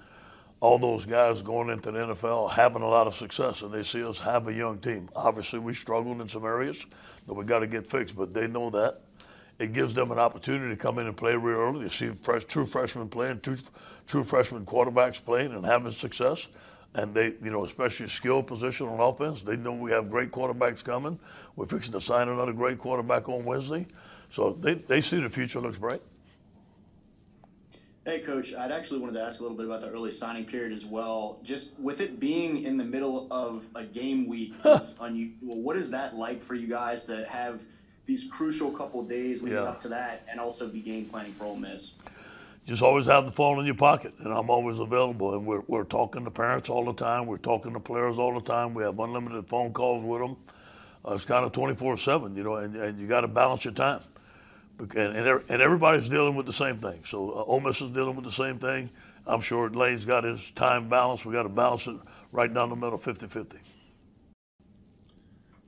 all 0.61 0.78
those 0.78 1.06
guys 1.06 1.42
going 1.42 1.70
into 1.70 1.90
the 1.90 1.98
NFL 1.98 2.50
having 2.50 2.82
a 2.82 2.88
lot 2.88 3.06
of 3.06 3.14
success, 3.14 3.62
and 3.62 3.72
they 3.72 3.82
see 3.82 4.04
us 4.04 4.18
have 4.18 4.46
a 4.48 4.52
young 4.52 4.78
team. 4.78 5.08
Obviously, 5.16 5.58
we 5.58 5.72
struggled 5.72 6.20
in 6.20 6.28
some 6.28 6.44
areas 6.44 6.84
that 7.26 7.34
we 7.34 7.44
got 7.44 7.61
to 7.61 7.66
get 7.66 7.86
fixed, 7.86 8.16
but 8.16 8.32
they 8.34 8.46
know 8.46 8.70
that. 8.70 9.00
It 9.58 9.72
gives 9.72 9.94
them 9.94 10.11
an 10.11 10.18
opportunity 10.18 10.74
to 10.74 10.76
come 10.76 10.98
in 10.98 11.06
and 11.06 11.16
play 11.16 11.34
real 11.36 11.58
early. 11.58 11.82
They 11.82 11.88
see 11.88 12.08
fresh, 12.11 12.44
true 12.44 12.64
freshmen 12.64 13.08
playing, 13.08 13.40
true, 13.40 13.58
true 14.06 14.24
freshman 14.24 14.64
quarterbacks 14.64 15.22
playing 15.22 15.52
and 15.52 15.64
having 15.64 15.92
success 15.92 16.48
and 16.94 17.14
they, 17.14 17.34
you 17.42 17.50
know, 17.50 17.64
especially 17.64 18.06
skill 18.08 18.42
position 18.42 18.88
on 18.88 19.00
offense. 19.00 19.42
They 19.42 19.56
know 19.56 19.72
we 19.72 19.92
have 19.92 20.11
great 20.11 20.30
quarterbacks 20.30 20.84
coming. 20.84 21.18
We're 21.56 21.66
fixing 21.66 21.92
to 21.92 22.00
sign 22.00 22.28
another 22.28 22.52
great 22.52 22.78
quarterback 22.78 23.28
on 23.28 23.44
Wednesday, 23.44 23.86
so 24.28 24.56
they, 24.61 24.74
they 24.74 25.00
see 25.00 25.20
the 25.20 25.30
future 25.30 25.61
looks 25.61 25.78
bright. 25.78 26.02
Hey, 28.11 28.18
Coach. 28.18 28.56
I'd 28.56 28.72
actually 28.72 28.98
wanted 28.98 29.12
to 29.12 29.22
ask 29.22 29.38
a 29.38 29.44
little 29.44 29.56
bit 29.56 29.66
about 29.66 29.82
the 29.82 29.88
early 29.88 30.11
signing 30.11 30.44
period 30.44 30.76
as 30.76 30.84
well. 30.84 31.38
Just 31.44 31.78
with 31.78 32.00
it 32.00 32.18
being 32.18 32.64
in 32.64 32.76
the 32.76 32.82
middle 32.84 33.28
of 33.30 33.64
a 33.76 33.84
game 33.84 34.26
week, 34.26 34.52
is 34.64 34.96
unusual. 35.00 35.62
What 35.62 35.76
is 35.76 35.92
that 35.92 36.16
like 36.16 36.42
for 36.42 36.56
you 36.56 36.66
guys 36.66 37.04
to 37.04 37.24
have 37.26 37.62
these 38.06 38.26
crucial 38.28 38.72
couple 38.72 39.00
days 39.04 39.44
leading 39.44 39.58
Yeah. 39.58 39.68
up 39.68 39.78
to 39.82 39.88
that, 39.90 40.26
and 40.28 40.40
also 40.40 40.66
be 40.66 40.80
game 40.80 41.04
planning 41.04 41.30
for 41.30 41.44
Ole 41.44 41.54
Miss? 41.54 41.92
just 42.66 42.82
always 42.82 43.06
have 43.06 43.26
the 43.26 43.32
phone 43.32 43.61
in 43.61 43.64
your 43.64 43.76
pocket, 43.76 44.12
and 44.18 44.32
I'm 44.32 44.50
always 44.50 44.80
available. 44.80 45.32
And 45.34 45.46
we're, 45.46 45.62
we're 45.68 45.84
talking 45.84 46.24
to 46.24 46.32
parents 46.32 46.68
all 46.68 46.84
the 46.84 46.92
time. 46.92 47.26
We're 47.26 47.38
talking 47.38 47.74
to 47.74 47.80
players 47.80 48.18
all 48.18 48.34
the 48.34 48.44
time. 48.44 48.74
We 48.74 48.82
have 48.82 48.98
unlimited 48.98 49.48
phone 49.48 49.72
calls 49.72 50.02
with 50.02 50.20
them. 50.20 50.36
Uh, 51.06 51.14
it's 51.14 51.24
kind 51.24 51.44
of 51.44 51.52
24 51.52 51.96
7, 51.96 52.34
you 52.34 52.42
know, 52.42 52.56
and, 52.56 52.74
and 52.74 52.98
you 52.98 53.06
got 53.06 53.20
to 53.20 53.28
balance 53.28 53.64
your 53.64 53.74
time. 53.74 54.00
And, 54.81 55.16
and, 55.16 55.62
everybody's 55.62 56.09
dealing 56.09 56.35
with 56.35 56.47
the 56.47 56.53
same 56.53 56.78
thing. 56.78 57.05
So 57.05 57.31
uh, 57.31 57.45
Ole 57.45 57.61
Miss 57.61 57.83
is 57.83 57.91
dealing 57.91 58.16
with 58.16 58.24
the 58.24 58.31
same 58.31 58.59
thing. 58.59 58.91
I'm 59.26 59.41
sure 59.41 59.68
Lane's 59.68 60.07
got 60.07 60.24
his 60.24 60.51
time 60.53 60.89
balance. 60.89 61.24
we 61.26 61.35
got 61.35 61.43
to 61.43 61.51
balance 61.51 61.87
it 61.87 61.97
right 62.33 62.53
down 62.53 62.70
the 62.70 62.76
middle, 62.76 62.97
50 62.97 63.26
50. 63.26 63.59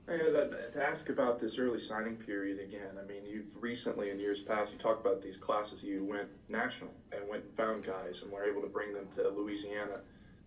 Hey, 0.07 0.19
uh, 0.19 0.73
to 0.73 0.85
ask 0.85 1.09
about 1.09 1.39
this 1.39 1.57
early 1.57 1.79
signing 1.87 2.15
period 2.15 2.59
again, 2.59 2.97
I 3.01 3.07
mean, 3.07 3.21
you've 3.25 3.45
recently 3.59 4.09
in 4.09 4.19
years 4.19 4.41
past, 4.41 4.71
you 4.73 4.77
talked 4.79 5.05
about 5.05 5.21
these 5.21 5.37
classes, 5.37 5.81
you 5.81 6.03
went 6.03 6.27
national 6.49 6.89
and 7.11 7.21
went 7.29 7.43
and 7.43 7.55
found 7.55 7.85
guys 7.85 8.15
and 8.21 8.31
were 8.31 8.43
able 8.43 8.61
to 8.61 8.67
bring 8.67 8.93
them 8.93 9.07
to 9.15 9.29
Louisiana. 9.29 10.01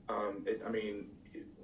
Um, 0.08 0.44
it, 0.44 0.60
I 0.66 0.70
mean, 0.70 1.06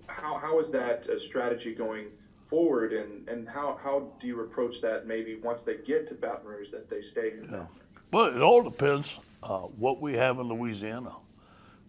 how, 0.06 0.38
how 0.38 0.58
is 0.60 0.70
that 0.70 1.06
uh, 1.08 1.18
strategy 1.18 1.74
going 1.74 2.06
forward 2.52 2.92
and, 2.92 3.26
and 3.30 3.48
how, 3.48 3.80
how 3.82 4.12
do 4.20 4.26
you 4.26 4.38
approach 4.42 4.82
that 4.82 5.06
maybe 5.06 5.36
once 5.36 5.62
they 5.62 5.78
get 5.78 6.06
to 6.06 6.14
Baton 6.14 6.46
Rouge 6.46 6.70
that 6.70 6.90
they 6.90 7.00
stay 7.00 7.30
here? 7.30 7.66
Well, 8.12 8.26
it 8.26 8.42
all 8.42 8.62
depends 8.62 9.18
uh, 9.42 9.60
what 9.60 10.02
we 10.02 10.12
have 10.12 10.38
in 10.38 10.48
Louisiana. 10.48 11.12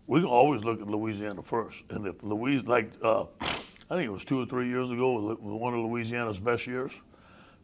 We 0.07 0.21
can 0.21 0.29
always 0.29 0.63
look 0.63 0.79
at 0.79 0.87
Louisiana 0.87 1.43
first, 1.43 1.83
and 1.89 2.07
if 2.07 2.23
Louis, 2.23 2.61
like 2.61 2.93
uh, 3.03 3.25
I 3.41 3.95
think 3.95 4.07
it 4.07 4.11
was 4.11 4.23
two 4.23 4.41
or 4.41 4.45
three 4.45 4.69
years 4.69 4.89
ago, 4.89 5.19
was 5.19 5.37
one 5.41 5.73
of 5.73 5.81
Louisiana's 5.81 6.39
best 6.39 6.65
years. 6.65 6.93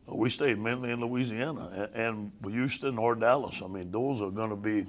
Uh, 0.10 0.16
we 0.16 0.30
stayed 0.30 0.60
mainly 0.60 0.91
in 0.91 1.00
Louisiana, 1.00 1.89
and, 1.95 2.32
and 2.43 2.54
Houston 2.54 2.97
or 2.97 3.16
Dallas. 3.16 3.62
I 3.64 3.68
mean, 3.68 3.91
those 3.91 4.22
are 4.22 4.32
going 4.32 4.50
to 4.50 4.58
be 4.58 4.88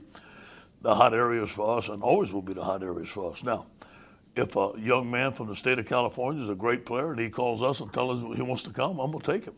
the 0.83 0.97
hot 0.97 1.15
areas 1.15 1.51
for 1.51 1.79
us, 1.79 1.89
and 1.89 2.03
always 2.03 2.33
will 2.33 2.43
be 2.43 2.55
the 2.55 2.65
hot 2.65 2.83
areas 2.83 3.09
for 3.09 3.33
us. 3.33 3.45
Now, 3.45 3.67
if 4.37 4.57
a 4.57 4.73
young 4.79 5.11
man 5.11 5.33
from 5.33 5.49
the 5.49 5.57
state 5.57 5.79
of 5.79 5.87
California 5.87 6.43
is 6.43 6.49
a 6.49 6.55
great 6.55 6.87
player 6.87 7.11
and 7.11 7.21
he 7.21 7.31
calls 7.31 7.63
us 7.63 7.81
and 7.81 7.93
tells 7.93 8.23
us 8.23 8.37
he 8.37 8.43
wants 8.43 8.63
to 8.65 8.71
come, 8.71 8.99
I'm 8.99 9.11
going 9.11 9.23
to 9.23 9.33
take 9.33 9.45
him. 9.45 9.55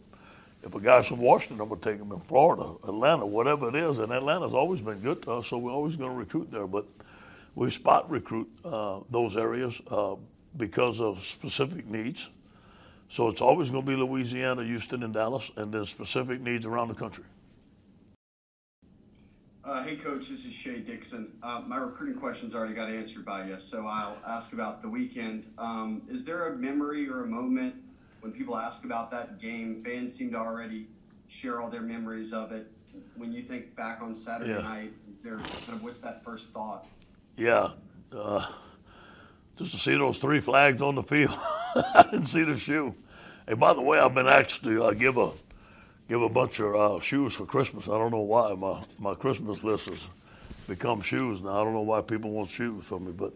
If 0.62 0.74
a 0.74 0.80
guy's 0.80 1.08
from 1.08 1.18
Washington, 1.18 1.60
I'm 1.60 1.68
going 1.68 1.80
to 1.80 1.90
take 1.90 2.00
him 2.00 2.12
in 2.12 2.20
Florida, 2.20 2.74
Atlanta, 2.84 3.26
whatever 3.26 3.68
it 3.68 3.74
is. 3.74 3.98
And 3.98 4.12
Atlanta's 4.12 4.54
always 4.54 4.80
been 4.80 5.00
good 5.00 5.22
to 5.22 5.32
us, 5.32 5.48
so 5.48 5.58
we're 5.58 5.72
always 5.72 5.96
going 5.96 6.12
to 6.12 6.16
recruit 6.16 6.50
there. 6.52 6.66
But 6.66 6.86
we 7.54 7.68
spot 7.70 8.08
recruit 8.10 8.48
uh, 8.64 9.00
those 9.10 9.36
areas 9.36 9.80
uh, 9.90 10.14
because 10.56 11.00
of 11.00 11.20
specific 11.20 11.86
needs. 11.86 12.28
So 13.08 13.28
it's 13.28 13.40
always 13.40 13.70
going 13.70 13.84
to 13.84 13.90
be 13.90 13.96
Louisiana, 13.96 14.64
Houston, 14.64 15.02
and 15.02 15.12
Dallas, 15.12 15.50
and 15.56 15.72
then 15.72 15.84
specific 15.84 16.40
needs 16.40 16.64
around 16.64 16.88
the 16.88 16.94
country. 16.94 17.24
Uh, 19.64 19.82
hey, 19.84 19.94
Coach, 19.96 20.28
this 20.28 20.44
is 20.44 20.52
Shea 20.52 20.80
Dixon. 20.80 21.32
Uh, 21.42 21.62
my 21.66 21.76
recruiting 21.76 22.18
questions 22.18 22.52
already 22.54 22.74
got 22.74 22.90
answered 22.90 23.24
by 23.24 23.46
you, 23.46 23.58
so 23.60 23.86
I'll 23.86 24.16
ask 24.26 24.52
about 24.52 24.82
the 24.82 24.88
weekend. 24.88 25.44
Um, 25.56 26.02
is 26.10 26.24
there 26.24 26.48
a 26.48 26.56
memory 26.56 27.08
or 27.08 27.22
a 27.22 27.26
moment 27.26 27.76
when 28.20 28.32
people 28.32 28.56
ask 28.56 28.84
about 28.84 29.12
that 29.12 29.40
game? 29.40 29.82
Fans 29.84 30.14
seem 30.14 30.32
to 30.32 30.36
already 30.38 30.88
share 31.28 31.60
all 31.60 31.70
their 31.70 31.80
memories 31.82 32.32
of 32.32 32.50
it. 32.50 32.66
When 33.16 33.32
you 33.32 33.44
think 33.44 33.76
back 33.76 34.00
on 34.02 34.16
Saturday 34.16 34.50
Yeah. 34.50 34.62
night, 34.62 34.92
there 35.22 35.36
kind 35.36 35.46
of 35.68 35.84
what's 35.84 36.00
that 36.00 36.24
first 36.24 36.48
thought? 36.48 36.84
Yeah, 37.36 37.70
uh, 38.12 38.44
just 39.56 39.70
to 39.70 39.76
see 39.78 39.96
those 39.96 40.18
three 40.18 40.40
flags 40.40 40.82
on 40.82 40.96
the 40.96 41.02
field. 41.04 41.38
I 41.76 42.02
didn't 42.10 42.24
see 42.26 42.42
the 42.42 42.56
shoe. 42.56 42.96
Hey, 43.46 43.54
by 43.54 43.74
the 43.74 43.80
way, 43.80 44.00
I've 44.00 44.12
been 44.14 44.26
asked 44.26 44.64
to 44.64 44.82
uh, 44.84 44.90
give 44.90 45.16
a 45.18 45.30
give 46.08 46.22
a 46.22 46.28
bunch 46.28 46.60
of 46.60 46.74
uh, 46.74 47.00
shoes 47.00 47.34
for 47.34 47.46
Christmas. 47.46 47.88
I 47.88 47.98
don't 47.98 48.10
know 48.10 48.20
why 48.20 48.54
my 48.54 48.82
my 48.98 49.14
Christmas 49.14 49.64
list 49.64 49.88
has 49.88 50.08
become 50.68 51.00
shoes 51.00 51.42
now. 51.42 51.60
I 51.60 51.64
don't 51.64 51.72
know 51.72 51.80
why 51.80 52.00
people 52.02 52.30
want 52.30 52.48
shoes 52.48 52.84
from 52.84 53.06
me, 53.06 53.12
but 53.12 53.32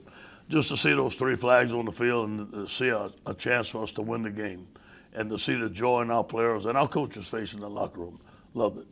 just 0.48 0.68
to 0.68 0.76
see 0.76 0.92
those 0.92 1.16
three 1.16 1.36
flags 1.36 1.72
on 1.72 1.84
the 1.84 1.92
field 1.92 2.28
and 2.28 2.52
to 2.52 2.66
see 2.68 2.88
a, 2.88 3.10
a 3.26 3.34
chance 3.34 3.68
for 3.68 3.82
us 3.82 3.92
to 3.92 4.02
win 4.02 4.22
the 4.22 4.30
game, 4.30 4.68
and 5.12 5.30
to 5.30 5.38
see 5.38 5.54
the 5.54 5.68
joy 5.68 6.02
in 6.02 6.10
our 6.10 6.24
players 6.24 6.66
and 6.66 6.76
our 6.76 6.88
coaches' 6.88 7.28
face 7.28 7.54
in 7.54 7.60
the 7.60 7.70
locker 7.70 8.00
room, 8.00 8.20
loved 8.54 8.78
it. 8.78 8.86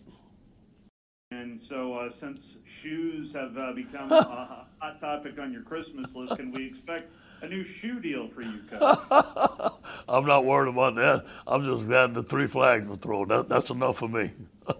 And 1.31 1.61
so, 1.61 1.95
uh, 1.95 2.11
since 2.19 2.57
shoes 2.65 3.33
have 3.33 3.57
uh, 3.57 3.73
become 3.73 4.11
a 4.13 4.67
hot 4.79 5.01
topic 5.01 5.39
on 5.39 5.53
your 5.53 5.63
Christmas 5.63 6.15
list, 6.15 6.37
can 6.37 6.53
we 6.53 6.67
expect 6.67 7.13
a 7.45 7.49
new 7.49 7.65
shoe 7.65 8.01
deal 8.01 8.29
for 8.29 8.43
you, 8.43 8.61
Coach? 8.71 8.99
I'm 10.09 10.27
not 10.27 10.45
worried 10.45 10.71
about 10.71 10.95
that. 10.97 11.25
I'm 11.47 11.65
just 11.65 11.87
glad 11.87 12.15
the 12.15 12.23
three 12.23 12.47
flags 12.47 12.87
were 12.87 12.97
thrown. 12.97 13.29
That, 13.29 13.49
that's 13.49 13.71
enough 13.71 13.99
for 13.99 14.09
me. 14.09 14.33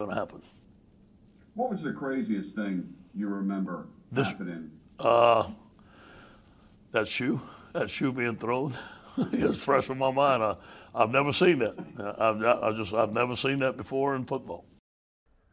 Gonna 0.00 0.14
happen. 0.14 0.42
What 1.54 1.70
was 1.70 1.82
the 1.82 1.92
craziest 1.92 2.54
thing 2.54 2.92
you 3.14 3.28
remember 3.28 3.86
This- 4.12 4.30
happening? 4.30 4.70
Uh, 4.98 5.50
that 6.92 7.06
shoe, 7.06 7.42
that 7.74 7.90
shoe 7.90 8.12
being 8.12 8.36
thrown, 8.36 8.76
it's 9.32 9.62
fresh 9.62 9.90
in 9.90 9.98
my 9.98 10.10
mind. 10.10 10.42
I, 10.42 10.56
I've 10.94 11.10
never 11.10 11.32
seen 11.32 11.58
that. 11.58 11.74
I've, 12.18 12.42
I 12.42 12.72
just, 12.76 12.94
I've 12.94 13.12
never 13.12 13.36
seen 13.36 13.58
that 13.58 13.76
before 13.76 14.16
in 14.16 14.24
football. 14.24 14.64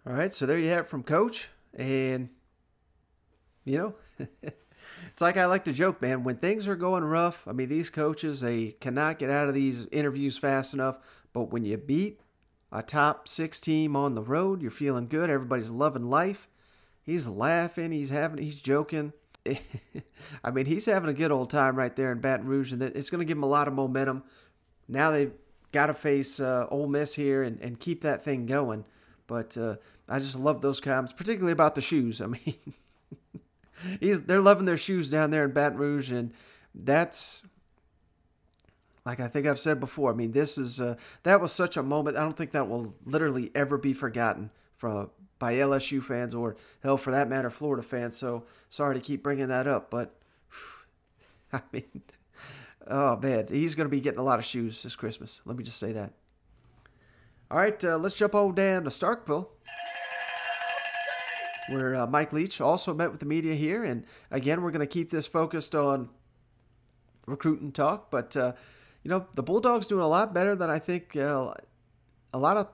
All 0.07 0.13
right, 0.13 0.33
so 0.33 0.45
there 0.45 0.57
you 0.57 0.69
have 0.69 0.85
it 0.85 0.89
from 0.89 1.03
Coach, 1.03 1.49
and 1.73 2.29
you 3.65 3.77
know, 3.77 4.27
it's 5.13 5.21
like 5.21 5.37
I 5.37 5.45
like 5.45 5.63
to 5.65 5.73
joke, 5.73 6.01
man. 6.01 6.23
When 6.23 6.37
things 6.37 6.67
are 6.67 6.75
going 6.75 7.03
rough, 7.03 7.47
I 7.47 7.51
mean, 7.51 7.69
these 7.69 7.91
coaches 7.91 8.41
they 8.41 8.71
cannot 8.79 9.19
get 9.19 9.29
out 9.29 9.47
of 9.47 9.53
these 9.53 9.85
interviews 9.91 10.39
fast 10.39 10.73
enough. 10.73 10.97
But 11.33 11.51
when 11.51 11.63
you 11.63 11.77
beat 11.77 12.19
a 12.71 12.81
top 12.81 13.27
six 13.27 13.59
team 13.59 13.95
on 13.95 14.15
the 14.15 14.23
road, 14.23 14.63
you're 14.63 14.71
feeling 14.71 15.07
good. 15.07 15.29
Everybody's 15.29 15.69
loving 15.69 16.09
life. 16.09 16.49
He's 17.03 17.27
laughing. 17.27 17.91
He's 17.91 18.09
having. 18.09 18.43
He's 18.43 18.59
joking. 18.59 19.13
I 20.43 20.49
mean, 20.51 20.65
he's 20.65 20.85
having 20.85 21.11
a 21.11 21.13
good 21.13 21.31
old 21.31 21.51
time 21.51 21.75
right 21.75 21.95
there 21.95 22.11
in 22.11 22.19
Baton 22.19 22.47
Rouge, 22.47 22.71
and 22.71 22.81
it's 22.81 23.11
going 23.11 23.19
to 23.19 23.25
give 23.25 23.37
him 23.37 23.43
a 23.43 23.47
lot 23.47 23.67
of 23.67 23.75
momentum. 23.75 24.23
Now 24.87 25.11
they've 25.11 25.33
got 25.71 25.87
to 25.87 25.93
face 25.93 26.39
uh, 26.39 26.65
Ole 26.71 26.87
Miss 26.87 27.13
here 27.13 27.43
and, 27.43 27.59
and 27.61 27.79
keep 27.79 28.01
that 28.01 28.23
thing 28.23 28.47
going. 28.47 28.83
But 29.27 29.55
uh, 29.57 29.75
I 30.09 30.17
just 30.17 30.39
love 30.39 30.61
those 30.61 30.79
comments, 30.79 31.13
particularly 31.13 31.51
about 31.53 31.75
the 31.75 31.81
shoes. 31.81 32.19
I 32.19 32.25
mean, 32.25 32.55
he's 33.99 34.21
they're 34.21 34.41
loving 34.41 34.65
their 34.65 34.77
shoes 34.77 35.09
down 35.09 35.31
there 35.31 35.45
in 35.45 35.51
Baton 35.51 35.77
Rouge, 35.77 36.11
and 36.11 36.31
that's 36.73 37.43
like 39.05 39.19
I 39.19 39.27
think 39.27 39.47
I've 39.47 39.59
said 39.59 39.79
before. 39.79 40.11
I 40.11 40.15
mean, 40.15 40.31
this 40.31 40.57
is 40.57 40.79
uh, 40.79 40.95
that 41.23 41.41
was 41.41 41.51
such 41.51 41.77
a 41.77 41.83
moment. 41.83 42.17
I 42.17 42.21
don't 42.21 42.37
think 42.37 42.51
that 42.51 42.67
will 42.67 42.95
literally 43.05 43.51
ever 43.53 43.77
be 43.77 43.93
forgotten 43.93 44.49
from 44.75 45.09
by 45.39 45.55
LSU 45.55 46.01
fans 46.01 46.33
or 46.33 46.55
hell 46.81 46.97
for 46.97 47.11
that 47.11 47.27
matter 47.27 47.49
Florida 47.49 47.83
fans. 47.83 48.17
So 48.17 48.45
sorry 48.69 48.95
to 48.95 49.01
keep 49.01 49.23
bringing 49.23 49.49
that 49.49 49.67
up, 49.67 49.89
but 49.89 50.15
I 51.53 51.61
mean, 51.71 52.03
oh 52.87 53.17
man, 53.17 53.47
he's 53.49 53.75
going 53.75 53.85
to 53.85 53.91
be 53.91 54.01
getting 54.01 54.19
a 54.19 54.23
lot 54.23 54.39
of 54.39 54.45
shoes 54.45 54.81
this 54.83 54.95
Christmas. 54.95 55.41
Let 55.45 55.57
me 55.57 55.63
just 55.63 55.79
say 55.79 55.91
that. 55.91 56.13
All 57.51 57.57
right, 57.57 57.83
uh, 57.83 57.97
let's 57.97 58.15
jump 58.15 58.33
on 58.33 58.55
down 58.55 58.85
to 58.85 58.89
Starkville, 58.89 59.47
where 61.69 61.95
uh, 61.95 62.07
Mike 62.07 62.33
Leach 62.33 62.61
also 62.61 62.93
met 62.93 63.11
with 63.11 63.19
the 63.19 63.25
media 63.25 63.55
here. 63.55 63.83
And 63.83 64.05
again, 64.31 64.61
we're 64.61 64.71
going 64.71 64.79
to 64.81 64.87
keep 64.87 65.09
this 65.09 65.27
focused 65.27 65.75
on 65.75 66.09
recruiting 67.25 67.71
talk. 67.71 68.11
But, 68.11 68.35
uh, 68.35 68.53
you 69.03 69.09
know, 69.09 69.27
the 69.33 69.43
Bulldogs 69.43 69.87
doing 69.87 70.03
a 70.03 70.07
lot 70.07 70.33
better 70.33 70.55
than 70.55 70.69
I 70.69 70.79
think 70.79 71.15
uh, 71.15 71.53
a 72.33 72.39
lot 72.39 72.57
of 72.57 72.67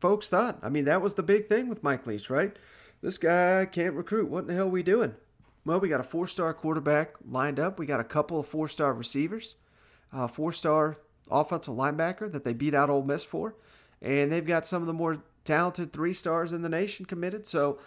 folks 0.00 0.28
thought. 0.28 0.58
I 0.62 0.68
mean, 0.68 0.84
that 0.84 1.00
was 1.00 1.14
the 1.14 1.22
big 1.22 1.48
thing 1.48 1.68
with 1.68 1.82
Mike 1.82 2.06
Leach, 2.06 2.30
right? 2.30 2.56
This 3.00 3.18
guy 3.18 3.66
can't 3.66 3.94
recruit. 3.94 4.28
What 4.28 4.40
in 4.40 4.46
the 4.48 4.54
hell 4.54 4.66
are 4.66 4.70
we 4.70 4.82
doing? 4.82 5.14
Well, 5.64 5.80
we 5.80 5.88
got 5.88 6.00
a 6.00 6.04
four 6.04 6.26
star 6.26 6.54
quarterback 6.54 7.14
lined 7.28 7.60
up. 7.60 7.78
We 7.78 7.86
got 7.86 8.00
a 8.00 8.04
couple 8.04 8.40
of 8.40 8.46
four 8.46 8.68
star 8.68 8.92
receivers, 8.92 9.56
a 10.12 10.28
four 10.28 10.52
star 10.52 10.98
offensive 11.30 11.74
linebacker 11.74 12.30
that 12.32 12.44
they 12.44 12.54
beat 12.54 12.74
out 12.74 12.90
Ole 12.90 13.02
Miss 13.02 13.24
for. 13.24 13.54
And 14.00 14.32
they've 14.32 14.46
got 14.46 14.64
some 14.64 14.82
of 14.82 14.86
the 14.86 14.94
more 14.94 15.22
talented 15.44 15.92
three 15.92 16.12
stars 16.12 16.52
in 16.52 16.62
the 16.62 16.68
nation 16.68 17.04
committed. 17.04 17.46
So, 17.46 17.78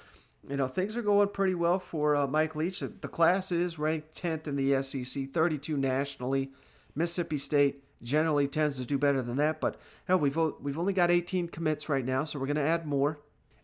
you 0.49 0.57
know, 0.57 0.67
things 0.67 0.97
are 0.97 1.01
going 1.01 1.29
pretty 1.29 1.55
well 1.55 1.79
for 1.79 2.15
uh, 2.15 2.27
Mike 2.27 2.55
Leach. 2.55 2.79
The 2.79 3.07
class 3.07 3.51
is 3.51 3.77
ranked 3.77 4.15
10th 4.19 4.47
in 4.47 4.55
the 4.55 4.81
SEC, 4.81 5.29
32 5.29 5.77
nationally. 5.77 6.51
Mississippi 6.95 7.37
State 7.37 7.83
generally 8.01 8.47
tends 8.47 8.77
to 8.77 8.85
do 8.85 8.97
better 8.97 9.21
than 9.21 9.37
that, 9.37 9.61
but 9.61 9.79
hell, 10.07 10.17
we've 10.17 10.37
we've 10.59 10.79
only 10.79 10.93
got 10.93 11.11
18 11.11 11.49
commits 11.49 11.87
right 11.87 12.03
now, 12.03 12.23
so 12.23 12.39
we're 12.39 12.47
going 12.47 12.55
to 12.55 12.61
add 12.61 12.85
more. 12.85 13.19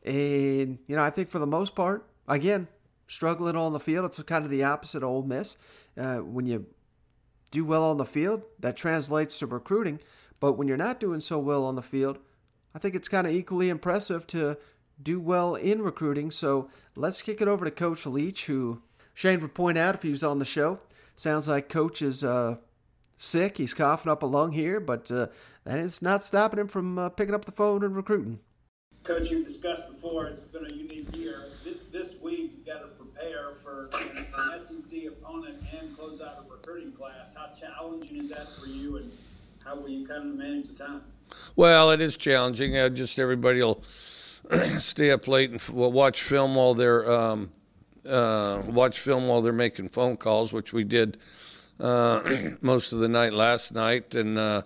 And 0.05 0.77
you 0.87 0.95
know, 0.95 1.01
I 1.01 1.09
think 1.09 1.29
for 1.29 1.39
the 1.39 1.47
most 1.47 1.75
part, 1.75 2.07
again, 2.27 2.67
struggling 3.07 3.55
on 3.55 3.73
the 3.73 3.79
field, 3.79 4.05
it's 4.05 4.21
kind 4.23 4.45
of 4.45 4.51
the 4.51 4.63
opposite 4.63 5.03
of 5.03 5.09
Ole 5.09 5.23
Miss. 5.23 5.57
Uh, 5.97 6.17
when 6.17 6.45
you 6.45 6.67
do 7.49 7.65
well 7.65 7.83
on 7.83 7.97
the 7.97 8.05
field, 8.05 8.43
that 8.59 8.77
translates 8.77 9.39
to 9.39 9.47
recruiting. 9.47 9.99
But 10.39 10.53
when 10.53 10.67
you're 10.67 10.77
not 10.77 10.99
doing 10.99 11.19
so 11.19 11.39
well 11.39 11.65
on 11.65 11.75
the 11.75 11.81
field, 11.81 12.19
I 12.75 12.79
think 12.79 12.93
it's 12.93 13.07
kind 13.07 13.25
of 13.25 13.33
equally 13.33 13.69
impressive 13.69 14.27
to 14.27 14.57
do 15.01 15.19
well 15.19 15.55
in 15.55 15.81
recruiting. 15.81 16.31
So 16.31 16.69
let's 16.95 17.21
kick 17.21 17.41
it 17.41 17.47
over 17.47 17.65
to 17.65 17.71
Coach 17.71 18.05
Leach, 18.05 18.45
who 18.45 18.81
Shane 19.13 19.41
would 19.41 19.53
point 19.53 19.77
out 19.77 19.95
if 19.95 20.03
he 20.03 20.09
was 20.09 20.23
on 20.23 20.39
the 20.39 20.45
show. 20.45 20.79
Sounds 21.15 21.47
like 21.47 21.69
Coach 21.69 22.01
is 22.01 22.23
uh, 22.23 22.57
sick. 23.15 23.57
He's 23.57 23.73
coughing 23.73 24.11
up 24.11 24.23
a 24.23 24.25
lung 24.25 24.51
here, 24.51 24.79
but 24.79 25.09
uh, 25.11 25.27
that 25.63 25.79
is 25.79 26.01
not 26.01 26.23
stopping 26.23 26.59
him 26.59 26.67
from 26.67 26.99
uh, 26.99 27.09
picking 27.09 27.33
up 27.33 27.45
the 27.45 27.51
phone 27.51 27.83
and 27.83 27.95
recruiting. 27.95 28.39
Coach, 29.03 29.29
you've 29.29 29.47
discussed 29.47 29.89
before, 29.89 30.27
it's 30.27 30.45
been 30.51 30.65
a 30.65 30.73
unique 30.73 31.15
year. 31.15 31.45
This, 31.63 31.77
this 31.91 32.21
week, 32.21 32.51
you've 32.57 32.65
got 32.65 32.81
to 32.81 32.87
prepare 32.87 33.53
for 33.63 33.89
an 33.93 34.27
SEC 34.67 35.07
opponent 35.07 35.57
and 35.79 35.97
close 35.97 36.21
out 36.21 36.45
a 36.45 36.51
recruiting 36.51 36.91
class. 36.91 37.29
How 37.33 37.49
challenging 37.59 38.17
is 38.17 38.29
that 38.29 38.47
for 38.59 38.67
you, 38.67 38.97
and 38.97 39.11
how 39.63 39.79
will 39.79 39.89
you 39.89 40.05
kind 40.05 40.29
of 40.29 40.35
manage 40.35 40.67
the 40.67 40.73
time? 40.73 41.01
Well, 41.55 41.91
it 41.91 42.01
is 42.01 42.17
challenging. 42.17 42.77
Uh, 42.77 42.89
just 42.89 43.17
everybody 43.17 43.61
will 43.61 43.81
stay 44.77 45.11
up 45.11 45.27
late 45.27 45.51
and 45.51 45.69
watch 45.69 46.23
film 46.23 46.55
while 46.55 46.73
they're 46.73 47.09
um, 47.11 47.51
uh, 48.07 48.61
watch 48.67 48.99
film 48.99 49.27
while 49.27 49.41
they're 49.41 49.53
making 49.53 49.89
phone 49.89 50.17
calls, 50.17 50.53
which 50.53 50.73
we 50.73 50.83
did 50.83 51.17
uh, 51.79 52.21
most 52.61 52.93
of 52.93 52.99
the 52.99 53.07
night 53.07 53.33
last 53.33 53.73
night, 53.73 54.15
and 54.15 54.37
uh, 54.37 54.61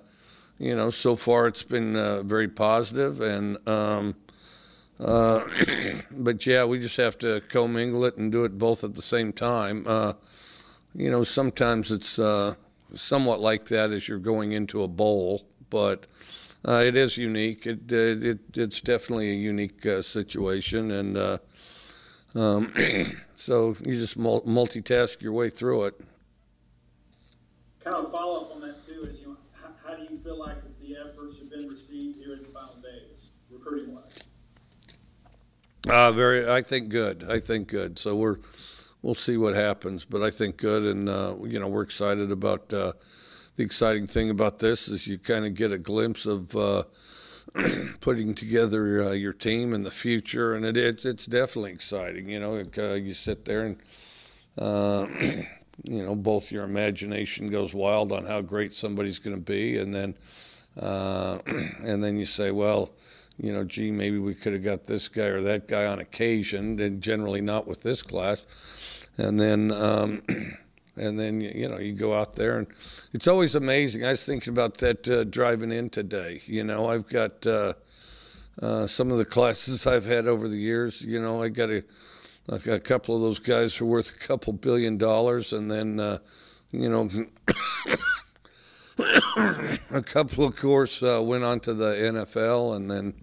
you 0.59 0.75
know, 0.75 0.89
so 0.89 1.15
far 1.15 1.47
it's 1.47 1.63
been 1.63 1.95
uh, 1.95 2.21
very 2.23 2.47
positive, 2.47 3.21
and 3.21 3.57
um, 3.67 4.15
uh, 4.99 5.43
but 6.11 6.45
yeah, 6.45 6.63
we 6.63 6.79
just 6.79 6.97
have 6.97 7.17
to 7.19 7.41
commingle 7.49 8.05
it 8.05 8.17
and 8.17 8.31
do 8.31 8.43
it 8.43 8.57
both 8.57 8.83
at 8.83 8.93
the 8.93 9.01
same 9.01 9.33
time. 9.33 9.85
Uh, 9.87 10.13
you 10.93 11.09
know, 11.09 11.23
sometimes 11.23 11.91
it's 11.91 12.19
somewhat 12.93 13.39
like 13.39 13.65
that 13.69 13.91
as 13.91 14.07
you're 14.07 14.19
going 14.19 14.51
into 14.51 14.83
a 14.83 14.87
bowl, 14.87 15.45
but 15.69 16.05
uh, 16.67 16.83
it 16.85 16.95
is 16.95 17.17
unique. 17.17 17.65
It, 17.65 17.91
it, 17.91 18.23
it 18.23 18.39
it's 18.55 18.81
definitely 18.81 19.31
a 19.31 19.35
unique 19.35 19.85
uh, 19.85 20.01
situation, 20.01 20.91
and 20.91 21.17
uh, 21.17 21.37
um, 22.35 22.73
so 23.35 23.75
you 23.85 23.95
just 23.99 24.17
mul- 24.17 24.41
multitask 24.43 25.21
your 25.21 25.33
way 25.33 25.49
through 25.49 25.85
it. 25.85 26.01
Kind 27.83 27.95
of 27.95 28.11
follow 28.11 28.45
up 28.45 28.55
on 28.55 28.61
that 28.61 28.85
too 28.85 29.01
is 29.03 29.19
you 29.19 29.27
know, 29.27 29.37
how, 29.53 29.69
how 29.85 29.95
do 29.95 30.03
you 30.03 30.19
feel 30.23 30.37
like 30.37 30.57
the 30.81 30.95
efforts 30.97 31.37
have 31.39 31.49
been 31.49 31.67
received 31.67 32.19
here 32.19 32.33
in 32.33 32.43
the 32.43 32.49
final 32.49 32.75
days, 32.75 33.29
recruiting 33.49 33.95
wise? 33.95 34.23
Uh, 35.89 36.11
very, 36.11 36.47
I 36.49 36.61
think 36.61 36.89
good. 36.89 37.25
I 37.27 37.39
think 37.39 37.67
good. 37.67 37.97
So 37.97 38.15
we're, 38.15 38.37
we'll 39.01 39.15
see 39.15 39.37
what 39.37 39.55
happens, 39.55 40.05
but 40.05 40.21
I 40.21 40.29
think 40.29 40.57
good, 40.57 40.83
and 40.85 41.09
uh, 41.09 41.35
you 41.43 41.59
know 41.59 41.67
we're 41.67 41.81
excited 41.81 42.31
about. 42.31 42.71
Uh, 42.73 42.93
the 43.61 43.65
exciting 43.65 44.07
thing 44.07 44.31
about 44.31 44.57
this 44.57 44.87
is 44.87 45.05
you 45.05 45.19
kind 45.19 45.45
of 45.45 45.53
get 45.53 45.71
a 45.71 45.77
glimpse 45.77 46.25
of 46.25 46.55
uh, 46.55 46.83
putting 47.99 48.33
together 48.33 49.03
uh, 49.03 49.11
your 49.11 49.33
team 49.33 49.75
in 49.75 49.83
the 49.83 49.91
future, 49.91 50.55
and 50.55 50.65
it, 50.65 50.77
it's 50.77 51.05
it's 51.05 51.27
definitely 51.27 51.71
exciting. 51.71 52.27
You 52.27 52.39
know, 52.39 52.55
it, 52.55 52.75
uh, 52.77 52.93
you 52.93 53.13
sit 53.13 53.45
there 53.45 53.65
and. 53.65 53.77
Uh, 54.57 55.05
you 55.83 56.03
know, 56.03 56.15
both 56.15 56.51
your 56.51 56.63
imagination 56.63 57.49
goes 57.49 57.73
wild 57.73 58.11
on 58.11 58.25
how 58.25 58.41
great 58.41 58.75
somebody's 58.75 59.19
going 59.19 59.35
to 59.35 59.41
be, 59.41 59.77
and 59.77 59.93
then, 59.93 60.15
uh, 60.79 61.39
and 61.81 62.03
then 62.03 62.17
you 62.17 62.25
say, 62.25 62.51
well, 62.51 62.91
you 63.37 63.53
know, 63.53 63.63
gee, 63.63 63.89
maybe 63.89 64.19
we 64.19 64.35
could 64.35 64.53
have 64.53 64.63
got 64.63 64.83
this 64.83 65.07
guy 65.07 65.25
or 65.25 65.41
that 65.41 65.67
guy 65.67 65.85
on 65.85 65.99
occasion, 65.99 66.79
and 66.79 67.01
generally 67.01 67.41
not 67.41 67.67
with 67.67 67.83
this 67.83 68.03
class. 68.03 68.45
And 69.17 69.39
then, 69.39 69.71
um, 69.71 70.21
and 71.01 71.19
then 71.19 71.41
you 71.41 71.67
know, 71.67 71.79
you 71.79 71.93
go 71.93 72.13
out 72.13 72.35
there, 72.35 72.59
and 72.59 72.67
it's 73.11 73.27
always 73.27 73.55
amazing. 73.55 74.05
I 74.05 74.11
was 74.11 74.23
thinking 74.23 74.53
about 74.53 74.77
that 74.77 75.09
uh, 75.09 75.23
driving 75.23 75.71
in 75.71 75.89
today. 75.89 76.41
You 76.45 76.63
know, 76.63 76.89
I've 76.89 77.09
got 77.09 77.45
uh, 77.47 77.73
uh, 78.61 78.87
some 78.87 79.11
of 79.11 79.17
the 79.17 79.25
classes 79.25 79.87
I've 79.87 80.05
had 80.05 80.27
over 80.27 80.47
the 80.47 80.57
years. 80.57 81.01
You 81.01 81.19
know, 81.19 81.41
I 81.41 81.49
got 81.49 81.71
a, 81.71 81.83
like 82.47 82.67
a 82.67 82.79
couple 82.79 83.15
of 83.15 83.21
those 83.21 83.39
guys 83.39 83.75
who 83.75 83.85
are 83.85 83.89
worth 83.89 84.11
a 84.15 84.19
couple 84.19 84.53
billion 84.53 84.97
dollars, 84.97 85.51
and 85.53 85.69
then, 85.71 85.99
uh, 85.99 86.19
you 86.71 86.89
know. 86.89 87.09
a 89.89 90.01
couple, 90.03 90.45
of 90.45 90.55
course, 90.55 91.01
uh, 91.01 91.19
went 91.23 91.43
on 91.43 91.59
to 91.61 91.73
the 91.73 91.93
NFL, 91.93 92.75
and 92.75 92.91
then, 92.91 93.13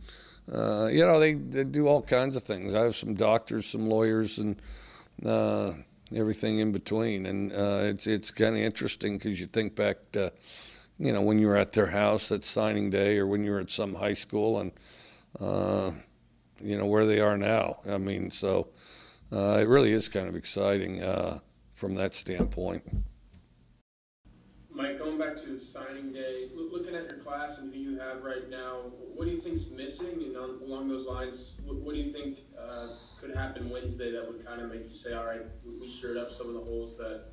uh, 0.53 0.87
you 0.87 1.07
know, 1.07 1.21
they, 1.21 1.35
they 1.35 1.63
do 1.63 1.87
all 1.87 2.03
kinds 2.03 2.35
of 2.35 2.43
things. 2.43 2.75
I 2.75 2.83
have 2.83 2.97
some 2.97 3.15
doctors, 3.15 3.67
some 3.67 3.89
lawyers, 3.89 4.39
and 4.39 4.61
uh, 5.25 5.73
everything 6.15 6.59
in 6.59 6.73
between. 6.73 7.27
And 7.27 7.53
uh, 7.53 7.81
it's 7.85 8.07
it's 8.07 8.31
kind 8.31 8.57
of 8.57 8.63
interesting 8.63 9.19
because 9.19 9.39
you 9.41 9.47
think 9.47 9.75
back 9.75 9.97
to, 10.13 10.33
you 10.99 11.13
know, 11.13 11.23
when 11.23 11.39
you 11.39 11.47
were 11.47 11.57
at 11.57 11.73
their 11.73 11.89
house 11.89 12.33
at 12.33 12.45
signing 12.45 12.91
day, 12.91 13.19
or 13.19 13.27
when 13.27 13.45
you 13.45 13.53
were 13.53 13.61
at 13.61 13.71
some 13.71 13.95
high 13.95 14.15
school, 14.15 14.59
and 14.59 14.73
uh, 15.41 15.91
you 16.61 16.77
know 16.77 16.87
where 16.87 17.07
they 17.07 17.21
are 17.21 17.37
now. 17.37 17.81
I 17.89 17.99
mean, 17.99 18.31
so 18.31 18.69
uh, 19.33 19.59
it 19.61 19.69
really 19.69 19.93
is 19.93 20.09
kind 20.09 20.29
of 20.29 20.37
exciting 20.37 21.03
uh, 21.03 21.41
from 21.75 21.95
that 21.97 22.15
standpoint. 22.15 22.83
Mike, 24.73 24.99
going 24.99 25.19
back 25.19 25.35
to 25.37 25.61
signing 25.73 26.13
day, 26.13 26.49
loo- 26.55 26.71
looking 26.73 26.95
at 26.95 27.09
your 27.09 27.19
class 27.19 27.59
and 27.59 27.75
who 27.75 27.81
you 27.81 27.99
have 27.99 28.23
right 28.23 28.49
now, 28.49 28.83
what 29.15 29.25
do 29.25 29.33
you 29.33 29.41
think's 29.41 29.65
missing? 29.75 30.23
And 30.23 30.37
on, 30.37 30.61
along 30.63 30.89
those 30.89 31.07
lines, 31.07 31.37
what, 31.65 31.95
do 31.95 32.01
you 32.01 32.13
think 32.13 32.39
could 33.29 33.37
happen 33.37 33.71
Wednesday 33.71 34.13
that 34.13 34.27
would 34.27 34.45
kind 34.45 34.61
of 34.61 34.71
make 34.71 34.91
you 34.91 34.97
say, 34.97 35.13
all 35.13 35.27
right, 35.27 35.43
we, 35.65 35.95
stirred 35.99 36.17
up 36.17 36.31
some 36.37 36.49
of 36.49 36.55
the 36.55 36.61
holes 36.61 36.97
that 36.99 37.25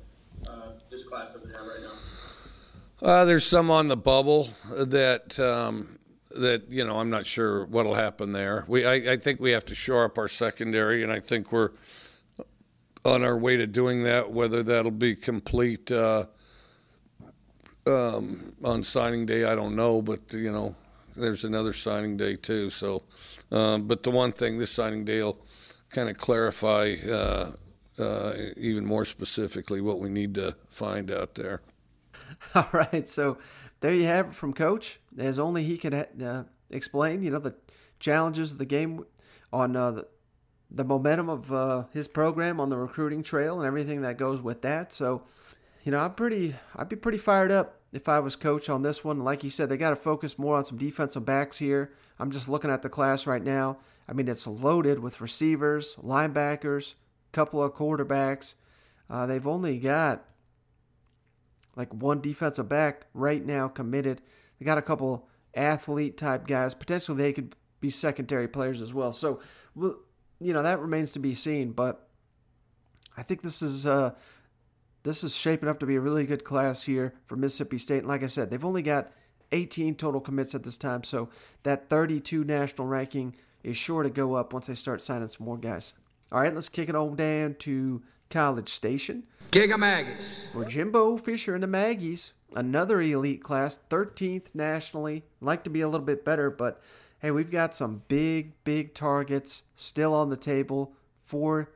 uh, 0.48 0.72
this 0.90 1.04
class 1.04 1.32
doesn't 1.32 1.52
have 1.52 1.66
right 1.66 1.80
now? 1.80 3.06
Uh, 3.06 3.24
there's 3.24 3.46
some 3.46 3.70
on 3.70 3.88
the 3.88 3.96
bubble 3.96 4.48
that 4.70 5.38
um, 5.38 5.98
that 6.34 6.64
you 6.70 6.84
know 6.84 6.98
I'm 6.98 7.10
not 7.10 7.26
sure 7.26 7.66
what'll 7.66 7.94
happen 7.94 8.32
there. 8.32 8.64
We 8.66 8.86
I, 8.86 8.94
I 9.12 9.16
think 9.16 9.38
we 9.38 9.52
have 9.52 9.66
to 9.66 9.74
shore 9.74 10.04
up 10.04 10.16
our 10.16 10.28
secondary, 10.28 11.02
and 11.02 11.12
I 11.12 11.20
think 11.20 11.52
we're 11.52 11.72
on 13.04 13.22
our 13.22 13.36
way 13.36 13.58
to 13.58 13.66
doing 13.66 14.04
that. 14.04 14.32
Whether 14.32 14.62
that'll 14.62 14.90
be 14.90 15.14
complete 15.14 15.92
uh, 15.92 16.26
um, 17.86 18.54
on 18.64 18.82
signing 18.82 19.26
day, 19.26 19.44
I 19.44 19.54
don't 19.54 19.76
know, 19.76 20.00
but 20.00 20.32
you 20.32 20.50
know 20.50 20.74
there's 21.16 21.44
another 21.44 21.74
signing 21.74 22.16
day 22.16 22.36
too. 22.36 22.70
So, 22.70 23.02
um, 23.52 23.86
but 23.86 24.02
the 24.02 24.10
one 24.10 24.32
thing 24.32 24.56
this 24.56 24.72
signing 24.72 25.04
day 25.04 25.22
will 25.22 25.38
kind 25.96 26.10
of 26.10 26.18
clarify 26.18 26.94
uh, 27.08 27.52
uh, 27.98 28.32
even 28.58 28.84
more 28.84 29.06
specifically 29.06 29.80
what 29.80 29.98
we 29.98 30.10
need 30.10 30.34
to 30.34 30.54
find 30.68 31.10
out 31.10 31.36
there. 31.36 31.62
All 32.54 32.68
right, 32.70 33.08
so 33.08 33.38
there 33.80 33.94
you 33.94 34.04
have 34.04 34.26
it 34.26 34.34
from 34.34 34.52
Coach, 34.52 35.00
as 35.16 35.38
only 35.38 35.64
he 35.64 35.78
could 35.78 35.94
uh, 35.94 36.44
explain. 36.68 37.22
You 37.22 37.30
know 37.30 37.38
the 37.38 37.54
challenges 37.98 38.52
of 38.52 38.58
the 38.58 38.66
game 38.66 39.06
on 39.54 39.74
uh, 39.74 39.90
the, 39.92 40.06
the 40.70 40.84
momentum 40.84 41.30
of 41.30 41.50
uh, 41.50 41.84
his 41.94 42.08
program 42.08 42.60
on 42.60 42.68
the 42.68 42.76
recruiting 42.76 43.22
trail 43.22 43.58
and 43.58 43.66
everything 43.66 44.02
that 44.02 44.18
goes 44.18 44.42
with 44.42 44.60
that. 44.60 44.92
So, 44.92 45.22
you 45.82 45.92
know, 45.92 46.00
I'm 46.00 46.12
pretty, 46.12 46.56
I'd 46.74 46.90
be 46.90 46.96
pretty 46.96 47.16
fired 47.16 47.50
up 47.50 47.80
if 47.90 48.06
I 48.06 48.18
was 48.18 48.36
coach 48.36 48.68
on 48.68 48.82
this 48.82 49.02
one. 49.02 49.20
Like 49.20 49.42
you 49.42 49.48
said, 49.48 49.70
they 49.70 49.78
got 49.78 49.90
to 49.90 49.96
focus 49.96 50.38
more 50.38 50.58
on 50.58 50.64
some 50.66 50.76
defensive 50.76 51.24
backs 51.24 51.56
here. 51.56 51.92
I'm 52.18 52.30
just 52.30 52.50
looking 52.50 52.70
at 52.70 52.82
the 52.82 52.90
class 52.90 53.26
right 53.26 53.42
now. 53.42 53.78
I 54.08 54.12
mean, 54.12 54.28
it's 54.28 54.46
loaded 54.46 55.00
with 55.00 55.20
receivers, 55.20 55.96
linebackers, 55.96 56.94
couple 57.32 57.62
of 57.62 57.74
quarterbacks. 57.74 58.54
Uh, 59.10 59.26
they've 59.26 59.46
only 59.46 59.78
got 59.78 60.24
like 61.76 61.92
one 61.92 62.20
defensive 62.20 62.68
back 62.68 63.06
right 63.12 63.44
now 63.44 63.68
committed. 63.68 64.22
They 64.58 64.64
got 64.64 64.78
a 64.78 64.82
couple 64.82 65.28
athlete 65.54 66.16
type 66.16 66.46
guys. 66.46 66.74
Potentially 66.74 67.18
they 67.18 67.32
could 67.32 67.54
be 67.80 67.90
secondary 67.90 68.48
players 68.48 68.80
as 68.80 68.94
well. 68.94 69.12
So, 69.12 69.40
you 69.76 70.52
know, 70.52 70.62
that 70.62 70.80
remains 70.80 71.12
to 71.12 71.18
be 71.18 71.34
seen. 71.34 71.72
But 71.72 72.08
I 73.16 73.22
think 73.22 73.42
this 73.42 73.60
is 73.60 73.86
uh, 73.86 74.12
this 75.02 75.22
is 75.22 75.36
shaping 75.36 75.68
up 75.68 75.80
to 75.80 75.86
be 75.86 75.96
a 75.96 76.00
really 76.00 76.24
good 76.24 76.44
class 76.44 76.82
here 76.82 77.14
for 77.26 77.36
Mississippi 77.36 77.78
State. 77.78 77.98
And 77.98 78.08
like 78.08 78.22
I 78.22 78.28
said, 78.28 78.50
they've 78.50 78.64
only 78.64 78.82
got 78.82 79.12
18 79.52 79.94
total 79.94 80.20
commits 80.20 80.54
at 80.54 80.64
this 80.64 80.76
time. 80.76 81.04
So 81.04 81.28
that 81.62 81.88
32 81.88 82.44
national 82.44 82.88
ranking 82.88 83.34
is 83.66 83.76
sure 83.76 84.04
to 84.04 84.10
go 84.10 84.34
up 84.34 84.52
once 84.52 84.68
they 84.68 84.74
start 84.74 85.02
signing 85.02 85.26
some 85.26 85.44
more 85.44 85.58
guys. 85.58 85.92
All 86.30 86.40
right, 86.40 86.54
let's 86.54 86.68
kick 86.68 86.88
it 86.88 86.94
on 86.94 87.16
down 87.16 87.56
to 87.58 88.00
College 88.30 88.68
Station. 88.68 89.24
Giga 89.50 89.76
Maggies. 89.76 90.46
Where 90.52 90.64
Jimbo 90.64 91.16
Fisher 91.16 91.52
and 91.54 91.64
the 91.64 91.66
Maggies, 91.66 92.32
another 92.54 93.00
elite 93.02 93.42
class, 93.42 93.80
13th 93.90 94.54
nationally. 94.54 95.24
Like 95.40 95.64
to 95.64 95.70
be 95.70 95.80
a 95.80 95.88
little 95.88 96.06
bit 96.06 96.24
better, 96.24 96.48
but 96.48 96.80
hey, 97.18 97.32
we've 97.32 97.50
got 97.50 97.74
some 97.74 98.02
big, 98.06 98.52
big 98.62 98.94
targets 98.94 99.64
still 99.74 100.14
on 100.14 100.30
the 100.30 100.36
table 100.36 100.92
for 101.18 101.72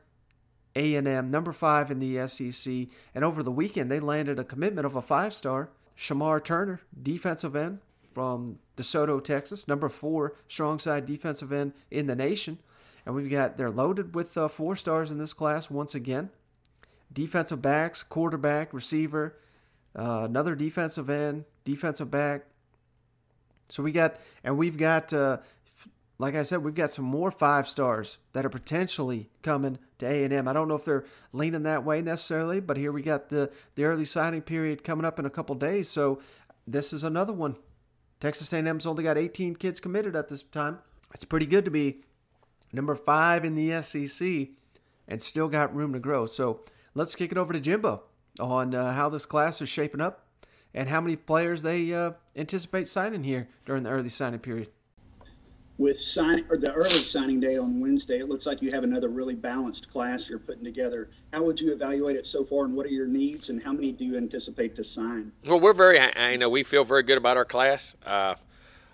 A&M, 0.77 1.27
number 1.29 1.51
five 1.51 1.91
in 1.91 1.99
the 1.99 2.25
SEC. 2.25 2.87
And 3.13 3.25
over 3.25 3.43
the 3.43 3.51
weekend, 3.51 3.91
they 3.91 3.99
landed 3.99 4.39
a 4.39 4.45
commitment 4.45 4.85
of 4.85 4.95
a 4.95 5.01
five-star, 5.01 5.71
Shemar 5.97 6.41
Turner, 6.41 6.79
defensive 7.03 7.53
end 7.53 7.79
from 8.13 8.59
DeSoto, 8.77 9.23
Texas, 9.23 9.67
number 9.67 9.89
four 9.89 10.35
strong 10.47 10.79
side 10.79 11.05
defensive 11.05 11.51
end 11.51 11.73
in 11.89 12.07
the 12.07 12.15
nation. 12.15 12.59
And 13.05 13.15
we've 13.15 13.29
got 13.29 13.57
they're 13.57 13.71
loaded 13.71 14.13
with 14.15 14.37
uh, 14.37 14.47
four 14.47 14.75
stars 14.75 15.11
in 15.11 15.17
this 15.17 15.33
class 15.33 15.69
once 15.69 15.95
again. 15.95 16.29
Defensive 17.11 17.61
backs, 17.61 18.03
quarterback, 18.03 18.73
receiver, 18.73 19.37
uh, 19.97 20.23
another 20.25 20.55
defensive 20.55 21.09
end, 21.09 21.45
defensive 21.65 22.11
back. 22.11 22.45
So 23.69 23.83
we 23.83 23.91
got 23.91 24.17
and 24.43 24.57
we've 24.57 24.77
got 24.77 25.11
uh, 25.13 25.37
like 26.21 26.35
I 26.35 26.43
said, 26.43 26.63
we've 26.63 26.75
got 26.75 26.93
some 26.93 27.05
more 27.05 27.31
five 27.31 27.67
stars 27.67 28.19
that 28.33 28.45
are 28.45 28.49
potentially 28.49 29.31
coming 29.41 29.79
to 29.97 30.05
A 30.05 30.23
and. 30.23 30.47
I 30.47 30.53
don't 30.53 30.67
know 30.67 30.75
if 30.75 30.85
they're 30.85 31.05
leaning 31.33 31.63
that 31.63 31.83
way 31.83 32.03
necessarily, 32.03 32.59
but 32.59 32.77
here 32.77 32.91
we 32.91 33.01
got 33.01 33.29
the 33.29 33.49
the 33.73 33.85
early 33.85 34.05
signing 34.05 34.43
period 34.43 34.83
coming 34.83 35.03
up 35.03 35.17
in 35.17 35.25
a 35.25 35.31
couple 35.31 35.55
days, 35.55 35.89
so 35.89 36.21
this 36.67 36.93
is 36.93 37.03
another 37.03 37.33
one. 37.33 37.55
Texas 38.21 38.53
A&M's 38.53 38.85
only 38.85 39.03
got 39.03 39.17
18 39.17 39.55
kids 39.55 39.79
committed 39.79 40.15
at 40.15 40.29
this 40.29 40.43
time. 40.43 40.77
It's 41.13 41.25
pretty 41.25 41.47
good 41.47 41.65
to 41.65 41.71
be 41.71 42.03
number 42.71 42.95
five 42.95 43.43
in 43.43 43.55
the 43.55 43.81
SEC 43.81 44.49
and 45.07 45.21
still 45.21 45.49
got 45.49 45.75
room 45.75 45.91
to 45.93 45.99
grow. 45.99 46.27
So 46.27 46.61
let's 46.93 47.15
kick 47.15 47.31
it 47.31 47.37
over 47.37 47.51
to 47.51 47.59
Jimbo 47.59 48.03
on 48.39 48.75
uh, 48.75 48.93
how 48.93 49.09
this 49.09 49.25
class 49.25 49.59
is 49.59 49.69
shaping 49.69 50.01
up 50.01 50.27
and 50.73 50.87
how 50.87 51.01
many 51.01 51.15
players 51.15 51.63
they 51.63 51.93
uh, 51.93 52.11
anticipate 52.35 52.87
signing 52.87 53.23
here 53.23 53.49
during 53.65 53.83
the 53.83 53.89
early 53.89 54.09
signing 54.09 54.39
period. 54.39 54.69
With 55.81 55.99
signing 55.99 56.45
or 56.47 56.57
the 56.57 56.71
early 56.73 56.91
signing 56.91 57.39
day 57.39 57.57
on 57.57 57.79
Wednesday, 57.79 58.19
it 58.19 58.29
looks 58.29 58.45
like 58.45 58.61
you 58.61 58.69
have 58.69 58.83
another 58.83 59.07
really 59.07 59.33
balanced 59.33 59.89
class 59.89 60.29
you're 60.29 60.37
putting 60.37 60.63
together. 60.63 61.09
How 61.33 61.41
would 61.41 61.59
you 61.59 61.73
evaluate 61.73 62.15
it 62.15 62.27
so 62.27 62.45
far, 62.45 62.65
and 62.65 62.75
what 62.75 62.85
are 62.85 62.89
your 62.89 63.07
needs, 63.07 63.49
and 63.49 63.59
how 63.63 63.73
many 63.73 63.91
do 63.91 64.05
you 64.05 64.15
anticipate 64.15 64.75
to 64.75 64.83
sign? 64.83 65.31
Well, 65.43 65.59
we're 65.59 65.73
very—I 65.73 66.35
know, 66.35 66.49
we 66.49 66.61
feel 66.61 66.83
very 66.83 67.01
good 67.01 67.17
about 67.17 67.35
our 67.35 67.45
class. 67.45 67.95
Uh, 68.05 68.35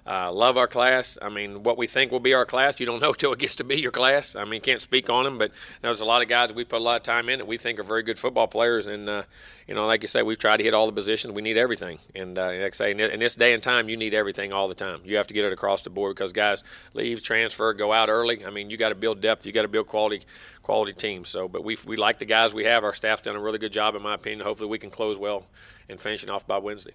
uh, 0.07 0.31
love 0.31 0.57
our 0.57 0.67
class. 0.67 1.17
I 1.21 1.29
mean, 1.29 1.63
what 1.63 1.77
we 1.77 1.85
think 1.85 2.11
will 2.11 2.21
be 2.21 2.33
our 2.33 2.45
class, 2.45 2.79
you 2.79 2.85
don't 2.85 3.01
know 3.01 3.13
till 3.17 3.33
it 3.33 3.39
gets 3.39 3.55
to 3.55 3.63
be 3.63 3.79
your 3.79 3.91
class. 3.91 4.35
I 4.35 4.45
mean, 4.45 4.61
can't 4.61 4.81
speak 4.81 5.09
on 5.09 5.25
them, 5.25 5.37
but 5.37 5.51
there's 5.81 6.01
a 6.01 6.05
lot 6.05 6.21
of 6.21 6.29
guys 6.29 6.53
we 6.53 6.63
put 6.63 6.79
a 6.79 6.83
lot 6.83 6.95
of 6.95 7.03
time 7.03 7.27
in 7.29 7.39
that 7.39 7.45
we 7.45 7.57
think 7.57 7.79
are 7.79 7.83
very 7.83 8.03
good 8.03 8.17
football 8.17 8.47
players. 8.47 8.87
And, 8.87 9.09
uh, 9.09 9.23
you 9.67 9.75
know, 9.75 9.85
like 9.85 10.01
you 10.01 10.07
say, 10.07 10.23
we've 10.23 10.37
tried 10.37 10.57
to 10.57 10.63
hit 10.63 10.73
all 10.73 10.85
the 10.85 10.93
positions. 10.93 11.33
We 11.33 11.41
need 11.41 11.57
everything. 11.57 11.99
And, 12.15 12.37
uh, 12.37 12.47
like 12.47 12.61
I 12.61 12.69
say, 12.69 12.91
in 12.91 13.19
this 13.19 13.35
day 13.35 13.53
and 13.53 13.61
time, 13.61 13.89
you 13.89 13.97
need 13.97 14.13
everything 14.13 14.53
all 14.53 14.69
the 14.69 14.75
time. 14.75 15.01
You 15.03 15.17
have 15.17 15.27
to 15.27 15.33
get 15.33 15.43
it 15.43 15.51
across 15.51 15.81
the 15.81 15.89
board 15.89 16.15
because 16.15 16.31
guys 16.31 16.63
leave, 16.93 17.21
transfer, 17.21 17.73
go 17.73 17.91
out 17.91 18.07
early. 18.07 18.45
I 18.45 18.49
mean, 18.49 18.69
you 18.69 18.77
got 18.77 18.89
to 18.89 18.95
build 18.95 19.19
depth. 19.19 19.45
You 19.45 19.51
got 19.51 19.63
to 19.63 19.67
build 19.67 19.87
quality 19.87 20.21
quality 20.63 20.91
teams. 20.93 21.29
So, 21.29 21.47
but 21.47 21.63
we 21.63 21.77
we 21.85 21.95
like 21.97 22.19
the 22.19 22.25
guys 22.25 22.53
we 22.53 22.65
have. 22.65 22.83
Our 22.83 22.93
staff's 22.93 23.21
done 23.21 23.35
a 23.35 23.41
really 23.41 23.57
good 23.57 23.71
job, 23.71 23.95
in 23.95 24.01
my 24.01 24.15
opinion. 24.15 24.41
Hopefully, 24.45 24.69
we 24.69 24.79
can 24.79 24.89
close 24.89 25.17
well 25.17 25.45
and 25.89 25.99
finish 25.99 26.27
off 26.27 26.45
by 26.45 26.57
Wednesday. 26.57 26.93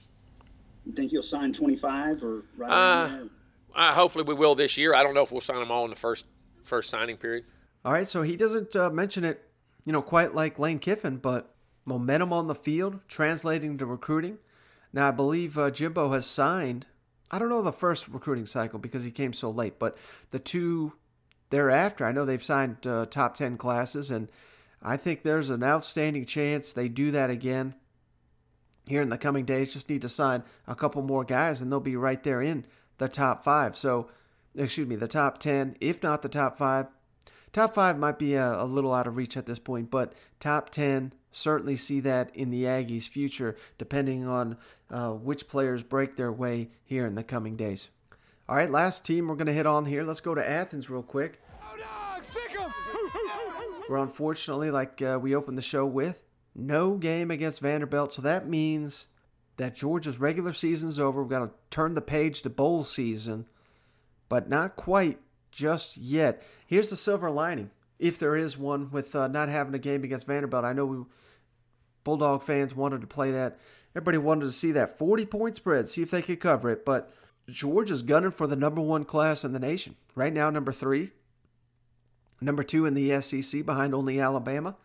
You 0.87 0.93
think 0.93 1.13
you'll 1.13 1.23
sign 1.23 1.53
25 1.53 2.23
or 2.23 2.43
right 2.57 2.71
uh, 2.71 3.27
uh, 3.75 3.93
hopefully 3.93 4.25
we 4.25 4.35
will 4.35 4.55
this 4.55 4.77
year. 4.77 4.95
I 4.95 5.03
don't 5.03 5.15
know 5.15 5.23
if 5.23 5.33
we'll 5.33 5.41
sign 5.41 5.59
them 5.59 5.71
all 5.71 5.85
in 5.85 5.91
the 5.91 5.97
first 5.97 6.27
first 6.63 6.91
signing 6.91 7.17
period. 7.17 7.45
All 7.85 7.93
right, 7.93 8.07
so 8.07 8.23
he 8.23 8.37
doesn't 8.37 8.77
uh, 8.77 8.91
mention 8.91 9.25
it, 9.25 9.43
you 9.85 9.93
know, 9.93 10.03
quite 10.03 10.35
like 10.35 10.59
Lane 10.59 10.79
Kiffin, 10.79 11.17
but 11.17 11.55
momentum 11.85 12.33
on 12.33 12.47
the 12.47 12.55
field 12.55 13.01
translating 13.09 13.77
to 13.79 13.87
recruiting. 13.87 14.39
Now 14.93 15.09
I 15.09 15.11
believe 15.11 15.59
uh, 15.59 15.71
Jimbo 15.71 16.13
has 16.13 16.27
signed. 16.27 16.87
I 17.31 17.39
don't 17.39 17.49
know 17.49 17.63
the 17.63 17.73
first 17.73 18.09
recruiting 18.09 18.47
cycle 18.47 18.79
because 18.79 19.05
he 19.05 19.11
came 19.11 19.33
so 19.33 19.51
late, 19.51 19.79
but 19.79 19.97
the 20.31 20.39
two 20.39 20.93
thereafter, 21.51 22.05
I 22.05 22.13
know 22.13 22.25
they've 22.25 22.45
signed 22.45 22.87
uh, 22.87 23.07
top 23.07 23.37
ten 23.37 23.57
classes, 23.57 24.11
and 24.11 24.29
I 24.83 24.97
think 24.97 25.23
there's 25.23 25.51
an 25.51 25.65
outstanding 25.65 26.27
chance 26.27 26.73
they 26.73 26.89
do 26.89 27.11
that 27.13 27.31
again 27.31 27.75
here 28.87 29.01
in 29.01 29.09
the 29.09 29.19
coming 29.19 29.45
days. 29.45 29.73
Just 29.73 29.89
need 29.89 30.03
to 30.03 30.09
sign 30.09 30.43
a 30.67 30.75
couple 30.75 31.03
more 31.03 31.25
guys, 31.25 31.61
and 31.61 31.71
they'll 31.71 31.81
be 31.81 31.97
right 31.97 32.23
there 32.23 32.43
in 32.43 32.67
the 32.99 33.09
top 33.09 33.45
five. 33.45 33.77
So, 33.77 34.09
excuse 34.57 34.89
me, 34.89 34.97
the 34.97 35.09
top 35.09 35.39
10, 35.39 35.77
if 35.81 36.03
not 36.03 36.23
the 36.23 36.29
top 36.29 36.57
five. 36.57 36.87
Top 37.53 37.75
five 37.75 37.99
might 37.99 38.19
be 38.19 38.35
a, 38.35 38.63
a 38.63 38.65
little 38.65 38.95
out 38.95 39.07
of 39.07 39.17
reach 39.17 39.37
at 39.37 39.47
this 39.47 39.59
point, 39.59 39.91
but 39.91 40.15
top 40.41 40.71
10, 40.71 41.13
certainly 41.33 41.77
see 41.77 42.01
that 42.01 42.35
in 42.35 42.51
the 42.51 42.65
Aggies' 42.65 43.09
future, 43.09 43.57
depending 43.77 44.27
on 44.27 44.57
uh, 44.91 45.11
which 45.11 45.49
players 45.49 45.83
break 45.83 46.17
their 46.17 46.33
way 46.33 46.71
here 46.85 47.07
in 47.07 47.15
the 47.15 47.23
coming 47.23 47.57
days. 47.57 47.89
All 48.49 48.57
right, 48.57 48.71
last 48.71 49.05
team 49.05 49.29
we're 49.29 49.37
going 49.37 49.47
to 49.47 49.53
hit 49.53 49.67
on 49.67 49.85
here. 49.85 50.03
Let's 50.03 50.21
go 50.21 50.35
to 50.35 50.49
Athens 50.49 50.89
real 50.89 51.03
quick. 51.03 51.41
We're 53.89 53.99
unfortunately, 53.99 54.71
like 54.71 55.03
uh, 55.03 55.19
we 55.21 55.35
opened 55.35 55.59
the 55.59 55.63
show 55.63 55.85
with, 55.85 56.23
no 56.55 56.97
game 56.97 57.31
against 57.31 57.61
Vanderbilt. 57.61 58.13
So 58.13 58.23
that 58.23 58.49
means 58.49 59.07
that 59.57 59.75
Georgia's 59.75 60.19
regular 60.19 60.53
season's 60.53 60.99
over. 60.99 61.23
We've 61.23 61.31
got 61.31 61.47
to 61.47 61.51
turn 61.71 61.95
the 61.95 62.01
page 62.01 62.43
to 62.43 62.51
bowl 62.51 62.85
season, 62.85 63.47
but 64.29 64.49
not 64.49 64.77
quite 64.77 65.19
just 65.51 65.97
yet. 65.97 66.43
Here's 66.67 66.91
the 66.91 66.97
silver 66.97 67.31
lining, 67.31 67.71
if 67.99 68.19
there 68.19 68.37
is 68.37 68.59
one, 68.59 68.91
with 68.91 69.15
uh, 69.15 69.29
not 69.29 69.49
having 69.49 69.75
a 69.75 69.79
game 69.79 70.05
against 70.05 70.27
Vanderbilt. 70.27 70.65
I 70.65 70.73
know 70.73 70.87
we 70.87 71.05
Bulldog 72.05 72.43
fans 72.43 72.75
wanted 72.75 73.01
to 73.03 73.07
play 73.07 73.31
that. 73.31 73.59
Everybody 73.95 74.19
wanted 74.19 74.47
to 74.47 74.53
see 74.53 74.73
that 74.73 74.99
40 74.99 75.27
point 75.27 75.57
spread, 75.57 75.89
see 75.89 76.03
if 76.03 76.11
they 76.11 76.23
could 76.23 76.41
cover 76.41 76.71
it. 76.71 76.85
But 76.85 77.13
Georgia's 77.49 78.03
gunning 78.03 78.31
for 78.31 78.47
the 78.47 78.57
number 78.57 78.81
one 78.81 79.05
class 79.05 79.45
in 79.45 79.53
the 79.53 79.59
nation. 79.59 79.97
Right 80.15 80.33
now, 80.33 80.51
number 80.51 80.73
three. 80.73 81.11
Number 82.41 82.65
two 82.65 82.87
in 82.87 82.95
the 82.95 83.21
SEC 83.21 83.65
behind 83.65 83.95
only 83.95 84.19
Alabama. 84.19 84.77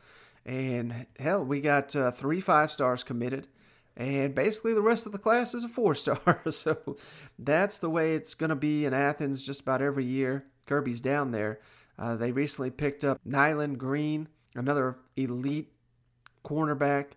And 0.48 1.06
hell, 1.20 1.44
we 1.44 1.62
got 1.62 1.96
uh, 1.96 2.10
three 2.10 2.42
five 2.42 2.72
stars 2.72 3.04
committed 3.04 3.48
and 3.98 4.36
basically 4.36 4.76
the 4.76 4.82
rest 4.82 5.08
of 5.08 5.12
the 5.12 5.18
class 5.18 5.56
is 5.56 5.64
a 5.64 5.68
four 5.68 5.96
star. 5.96 6.42
so 6.50 6.96
that's 7.38 7.80
the 7.80 7.90
way 7.90 8.14
it's 8.14 8.36
going 8.36 8.52
to 8.52 8.56
be 8.56 8.86
in 8.86 8.94
Athens 8.94 9.42
just 9.42 9.62
about 9.62 9.82
every 9.82 10.06
year. 10.06 10.46
Kirby's 10.68 11.02
down 11.02 11.32
there. 11.32 11.60
Uh, 11.98 12.16
they 12.16 12.32
recently 12.32 12.70
picked 12.70 13.04
up 13.04 13.20
Nyland 13.26 13.80
Green, 13.80 14.28
another 14.54 15.00
elite 15.16 15.72
cornerback. 16.46 17.08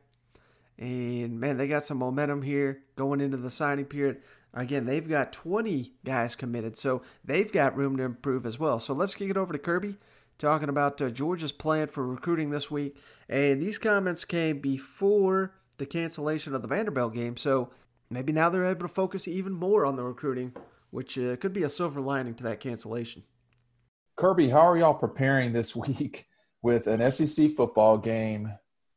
And 0.79 1.39
man, 1.39 1.59
they 1.59 1.69
got 1.69 1.85
some 1.85 1.99
momentum 1.99 2.41
here 2.41 2.83
going 2.97 3.21
into 3.21 3.37
the 3.37 3.51
signing 3.51 3.85
period. 3.85 4.23
Again, 4.55 4.87
they've 4.87 5.07
got 5.07 5.35
20 5.35 5.93
guys 6.05 6.35
committed, 6.35 6.79
so 6.79 7.03
they've 7.23 7.53
got 7.53 7.77
room 7.77 7.99
to 7.99 8.05
improve 8.05 8.47
as 8.47 8.59
well. 8.59 8.81
So 8.81 8.95
let's 8.95 9.15
kick 9.15 9.29
it 9.29 9.37
over 9.37 9.53
to 9.53 9.59
Kirby 9.59 9.97
talking 10.41 10.69
about 10.69 11.01
uh, 11.01 11.11
Georgia's 11.11 11.53
plan 11.53 11.89
for 11.89 12.07
recruiting 12.07 12.51
this 12.51 12.71
week. 12.71 12.97
And 13.29 13.61
these 13.63 13.79
comments 13.79 14.25
came 14.25 14.59
before 14.59 15.55
the 15.79 15.87
cancellation 15.87 16.55
of 16.55 16.63
the 16.63 16.69
Vanderbilt 16.69 17.15
game. 17.15 17.37
So 17.37 17.71
maybe 18.11 18.33
now 18.33 18.49
they're 18.49 18.67
able 18.67 18.89
to 18.89 18.93
focus 18.93 19.29
even 19.29 19.53
more 19.53 19.87
on 19.87 19.97
the 19.97 20.03
recruiting, 20.03 20.53
which 20.91 21.19
uh, 21.19 21.37
could 21.37 21.53
be 21.53 21.63
a 21.63 21.71
silver 21.71 22.01
lining 22.01 22.35
to 22.35 22.45
that 22.45 22.61
cancellation. 22.61 23.23
Kirby, 24.17 24.49
how 24.49 24.69
are 24.69 24.77
y'all 24.77 24.95
preparing 24.95 25.53
this 25.53 25.77
week 25.77 26.27
with 26.63 26.87
an 26.87 27.11
SEC 27.11 27.51
football 27.53 27.99
game, 27.99 28.53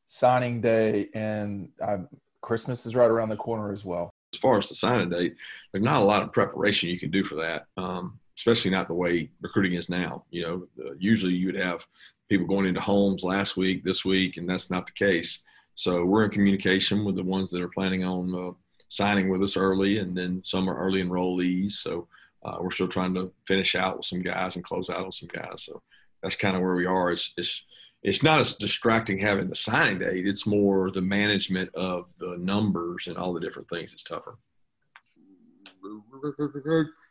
signing 0.07 0.61
day, 0.61 1.09
and 1.13 1.69
uh, 1.81 1.99
Christmas 2.41 2.85
is 2.85 2.95
right 2.95 3.09
around 3.09 3.29
the 3.29 3.37
corner 3.37 3.71
as 3.71 3.85
well? 3.85 4.09
As 4.33 4.39
far 4.39 4.57
as 4.57 4.67
the 4.67 4.75
signing 4.75 5.09
date, 5.09 5.35
there's 5.71 5.83
not 5.83 6.01
a 6.01 6.05
lot 6.05 6.23
of 6.23 6.31
preparation 6.31 6.89
you 6.89 6.99
can 6.99 7.11
do 7.11 7.23
for 7.23 7.35
that, 7.35 7.67
um, 7.77 8.19
especially 8.38 8.71
not 8.71 8.88
the 8.88 8.93
way 8.93 9.29
recruiting 9.41 9.73
is 9.73 9.89
now. 9.89 10.23
You 10.31 10.43
know, 10.43 10.67
uh, 10.86 10.93
usually 10.97 11.34
you 11.34 11.47
would 11.47 11.59
have 11.59 11.86
people 12.29 12.47
going 12.47 12.65
into 12.65 12.81
homes 12.81 13.23
last 13.23 13.57
week, 13.57 13.84
this 13.84 14.03
week, 14.03 14.38
and 14.38 14.49
that's 14.49 14.69
not 14.69 14.86
the 14.86 14.91
case. 14.93 15.39
So 15.75 16.05
we're 16.05 16.25
in 16.25 16.31
communication 16.31 17.03
with 17.03 17.15
the 17.15 17.23
ones 17.23 17.49
that 17.51 17.61
are 17.61 17.69
planning 17.69 18.03
on 18.03 18.34
uh, 18.36 18.51
signing 18.89 19.29
with 19.29 19.41
us 19.43 19.57
early, 19.57 19.99
and 19.99 20.15
then 20.15 20.41
some 20.43 20.69
are 20.69 20.77
early 20.77 21.03
enrollees. 21.03 21.73
So 21.73 22.07
uh, 22.43 22.57
we're 22.61 22.71
still 22.71 22.88
trying 22.88 23.13
to 23.15 23.31
finish 23.45 23.75
out 23.75 23.97
with 23.97 24.05
some 24.05 24.21
guys 24.21 24.55
and 24.55 24.63
close 24.63 24.89
out 24.89 25.05
on 25.05 25.11
some 25.11 25.29
guys. 25.29 25.63
So 25.63 25.81
that's 26.21 26.36
kind 26.36 26.55
of 26.55 26.61
where 26.61 26.75
we 26.75 26.86
are. 26.86 27.11
It's, 27.11 27.34
it's 27.38 27.65
it's 28.03 28.21
not 28.21 28.41
as 28.41 28.55
distracting 28.55 29.17
having 29.17 29.49
the 29.49 29.55
signing 29.55 29.99
date. 29.99 30.27
It's 30.27 30.45
more 30.45 30.91
the 30.91 31.01
management 31.01 31.73
of 31.73 32.11
the 32.19 32.38
numbers 32.38 33.07
and 33.07 33.17
all 33.17 33.34
the 33.34 33.39
different 33.39 33.69
things. 33.69 33.93
It's 33.93 34.03
tougher. 34.03 34.38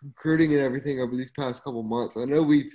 Recruiting 0.03 0.55
and 0.55 0.63
everything 0.63 1.01
over 1.01 1.15
these 1.15 1.31
past 1.31 1.63
couple 1.63 1.83
months. 1.83 2.17
I 2.17 2.25
know 2.25 2.43
we've 2.43 2.73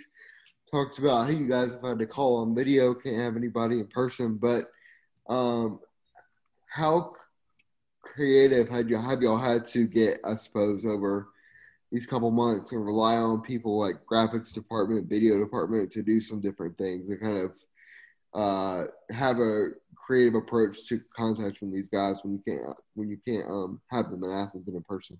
talked 0.69 0.99
about 0.99 1.25
how 1.25 1.29
you 1.29 1.47
guys 1.47 1.73
have 1.73 1.81
had 1.81 1.99
to 1.99 2.05
call 2.05 2.37
on 2.37 2.55
video, 2.55 2.93
can't 2.93 3.17
have 3.17 3.35
anybody 3.35 3.79
in 3.79 3.87
person, 3.87 4.35
but 4.35 4.65
um, 5.27 5.79
how 6.67 7.11
creative 8.03 8.69
had 8.69 8.89
you 8.89 8.97
have 8.97 9.21
y'all 9.21 9.37
had 9.37 9.65
to 9.67 9.87
get, 9.87 10.19
I 10.23 10.35
suppose, 10.35 10.85
over 10.85 11.29
these 11.91 12.05
couple 12.05 12.31
months 12.31 12.71
and 12.71 12.85
rely 12.85 13.15
on 13.15 13.41
people 13.41 13.79
like 13.79 13.95
graphics 14.05 14.53
department, 14.53 15.09
video 15.09 15.39
department 15.39 15.91
to 15.91 16.03
do 16.03 16.19
some 16.19 16.39
different 16.41 16.77
things 16.77 17.09
and 17.09 17.19
kind 17.19 17.37
of 17.37 17.57
uh, 18.33 18.83
have 19.11 19.39
a 19.39 19.69
creative 19.95 20.35
approach 20.35 20.87
to 20.87 21.01
contact 21.15 21.57
from 21.57 21.71
these 21.71 21.87
guys 21.87 22.17
when 22.23 22.33
you 22.33 22.41
can't 22.47 22.77
when 22.93 23.09
you 23.09 23.17
can't 23.25 23.49
um, 23.49 23.81
have 23.89 24.11
them 24.11 24.23
in 24.23 24.31
Athens 24.31 24.67
in 24.67 24.81
person. 24.83 25.17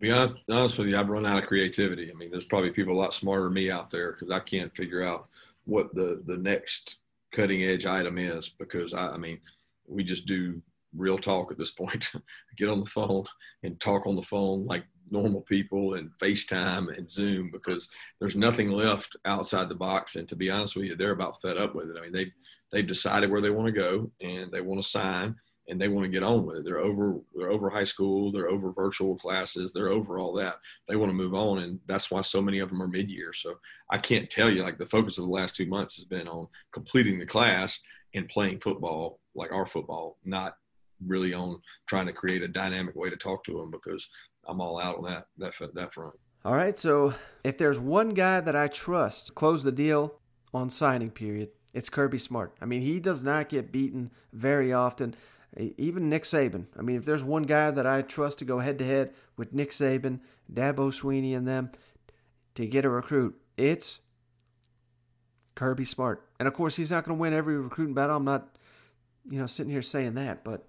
Be 0.00 0.10
honest, 0.10 0.44
honest 0.50 0.78
with 0.78 0.88
you, 0.88 0.98
I've 0.98 1.08
run 1.08 1.26
out 1.26 1.42
of 1.42 1.48
creativity. 1.48 2.10
I 2.10 2.14
mean, 2.14 2.30
there's 2.30 2.44
probably 2.44 2.70
people 2.70 2.94
a 2.94 3.00
lot 3.00 3.14
smarter 3.14 3.44
than 3.44 3.54
me 3.54 3.70
out 3.70 3.90
there 3.90 4.12
because 4.12 4.30
I 4.30 4.40
can't 4.40 4.74
figure 4.76 5.02
out 5.02 5.28
what 5.64 5.94
the 5.94 6.22
the 6.26 6.36
next 6.36 6.98
cutting 7.32 7.64
edge 7.64 7.86
item 7.86 8.18
is 8.18 8.48
because 8.48 8.94
I, 8.94 9.08
I 9.08 9.16
mean, 9.16 9.40
we 9.86 10.04
just 10.04 10.26
do 10.26 10.62
real 10.96 11.18
talk 11.18 11.50
at 11.50 11.58
this 11.58 11.70
point. 11.70 12.10
Get 12.56 12.68
on 12.68 12.80
the 12.80 12.86
phone 12.86 13.24
and 13.62 13.80
talk 13.80 14.06
on 14.06 14.16
the 14.16 14.22
phone 14.22 14.66
like 14.66 14.84
normal 15.10 15.42
people 15.42 15.94
and 15.94 16.10
FaceTime 16.20 16.96
and 16.96 17.10
Zoom 17.10 17.50
because 17.50 17.88
there's 18.20 18.36
nothing 18.36 18.70
left 18.70 19.16
outside 19.24 19.68
the 19.68 19.74
box. 19.74 20.16
And 20.16 20.28
to 20.28 20.36
be 20.36 20.50
honest 20.50 20.76
with 20.76 20.86
you, 20.86 20.96
they're 20.96 21.10
about 21.10 21.40
fed 21.42 21.56
up 21.56 21.74
with 21.74 21.90
it. 21.90 21.96
I 21.98 22.02
mean, 22.02 22.12
they 22.12 22.32
they've 22.72 22.86
decided 22.86 23.30
where 23.30 23.40
they 23.40 23.50
want 23.50 23.66
to 23.66 23.80
go 23.80 24.10
and 24.20 24.50
they 24.50 24.60
want 24.60 24.82
to 24.82 24.88
sign. 24.88 25.36
And 25.68 25.80
they 25.80 25.88
want 25.88 26.04
to 26.04 26.10
get 26.10 26.22
on 26.22 26.44
with 26.44 26.58
it. 26.58 26.64
They're 26.64 26.78
over 26.78 27.20
they're 27.34 27.50
over 27.50 27.70
high 27.70 27.84
school, 27.84 28.30
they're 28.30 28.50
over 28.50 28.72
virtual 28.72 29.16
classes, 29.16 29.72
they're 29.72 29.88
over 29.88 30.18
all 30.18 30.32
that. 30.34 30.56
They 30.88 30.96
want 30.96 31.10
to 31.10 31.16
move 31.16 31.34
on, 31.34 31.60
and 31.60 31.80
that's 31.86 32.10
why 32.10 32.22
so 32.22 32.42
many 32.42 32.58
of 32.58 32.68
them 32.68 32.82
are 32.82 32.88
mid 32.88 33.10
year. 33.10 33.32
So 33.32 33.54
I 33.90 33.98
can't 33.98 34.30
tell 34.30 34.50
you 34.50 34.62
like 34.62 34.78
the 34.78 34.86
focus 34.86 35.18
of 35.18 35.24
the 35.24 35.30
last 35.30 35.56
two 35.56 35.66
months 35.66 35.96
has 35.96 36.04
been 36.04 36.28
on 36.28 36.48
completing 36.72 37.18
the 37.18 37.26
class 37.26 37.80
and 38.14 38.28
playing 38.28 38.60
football 38.60 39.20
like 39.34 39.52
our 39.52 39.66
football, 39.66 40.18
not 40.24 40.56
really 41.04 41.34
on 41.34 41.60
trying 41.86 42.06
to 42.06 42.12
create 42.12 42.42
a 42.42 42.48
dynamic 42.48 42.94
way 42.94 43.10
to 43.10 43.16
talk 43.16 43.44
to 43.44 43.58
them 43.58 43.70
because 43.70 44.08
I'm 44.46 44.60
all 44.60 44.80
out 44.80 44.98
on 44.98 45.04
that 45.04 45.26
that 45.38 45.54
that 45.74 45.94
front. 45.94 46.14
All 46.44 46.54
right, 46.54 46.78
so 46.78 47.14
if 47.42 47.56
there's 47.56 47.78
one 47.78 48.10
guy 48.10 48.40
that 48.40 48.54
I 48.54 48.68
trust 48.68 49.28
to 49.28 49.32
close 49.32 49.64
the 49.64 49.72
deal 49.72 50.20
on 50.52 50.68
signing 50.68 51.10
period, 51.10 51.48
it's 51.72 51.88
Kirby 51.88 52.18
Smart. 52.18 52.54
I 52.60 52.66
mean, 52.66 52.82
he 52.82 53.00
does 53.00 53.24
not 53.24 53.48
get 53.48 53.72
beaten 53.72 54.10
very 54.32 54.72
often. 54.72 55.14
Even 55.56 56.08
Nick 56.08 56.24
Saban. 56.24 56.66
I 56.76 56.82
mean, 56.82 56.96
if 56.96 57.04
there's 57.04 57.22
one 57.22 57.44
guy 57.44 57.70
that 57.70 57.86
I 57.86 58.02
trust 58.02 58.40
to 58.40 58.44
go 58.44 58.58
head 58.58 58.78
to 58.80 58.84
head 58.84 59.12
with 59.36 59.52
Nick 59.52 59.70
Saban, 59.70 60.20
Dabo 60.52 60.92
Swinney, 60.92 61.36
and 61.36 61.46
them 61.46 61.70
to 62.56 62.66
get 62.66 62.84
a 62.84 62.88
recruit, 62.88 63.40
it's 63.56 64.00
Kirby 65.54 65.84
Smart. 65.84 66.26
And 66.38 66.48
of 66.48 66.54
course, 66.54 66.76
he's 66.76 66.90
not 66.90 67.04
going 67.04 67.16
to 67.16 67.20
win 67.20 67.32
every 67.32 67.56
recruiting 67.56 67.94
battle. 67.94 68.16
I'm 68.16 68.24
not, 68.24 68.58
you 69.30 69.38
know, 69.38 69.46
sitting 69.46 69.70
here 69.70 69.82
saying 69.82 70.14
that. 70.14 70.42
But 70.42 70.68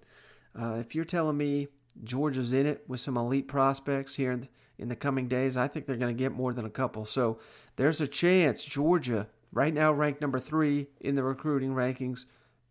uh, 0.58 0.74
if 0.74 0.94
you're 0.94 1.04
telling 1.04 1.36
me 1.36 1.68
Georgia's 2.04 2.52
in 2.52 2.66
it 2.66 2.84
with 2.86 3.00
some 3.00 3.16
elite 3.16 3.48
prospects 3.48 4.14
here 4.14 4.30
in 4.30 4.42
the, 4.42 4.48
in 4.78 4.88
the 4.88 4.96
coming 4.96 5.26
days, 5.26 5.56
I 5.56 5.66
think 5.66 5.86
they're 5.86 5.96
going 5.96 6.16
to 6.16 6.22
get 6.22 6.32
more 6.32 6.52
than 6.52 6.64
a 6.64 6.70
couple. 6.70 7.06
So 7.06 7.38
there's 7.74 8.00
a 8.00 8.06
chance 8.06 8.64
Georgia, 8.64 9.26
right 9.52 9.74
now 9.74 9.92
ranked 9.92 10.20
number 10.20 10.38
three 10.38 10.86
in 11.00 11.16
the 11.16 11.24
recruiting 11.24 11.70
rankings, 11.74 12.24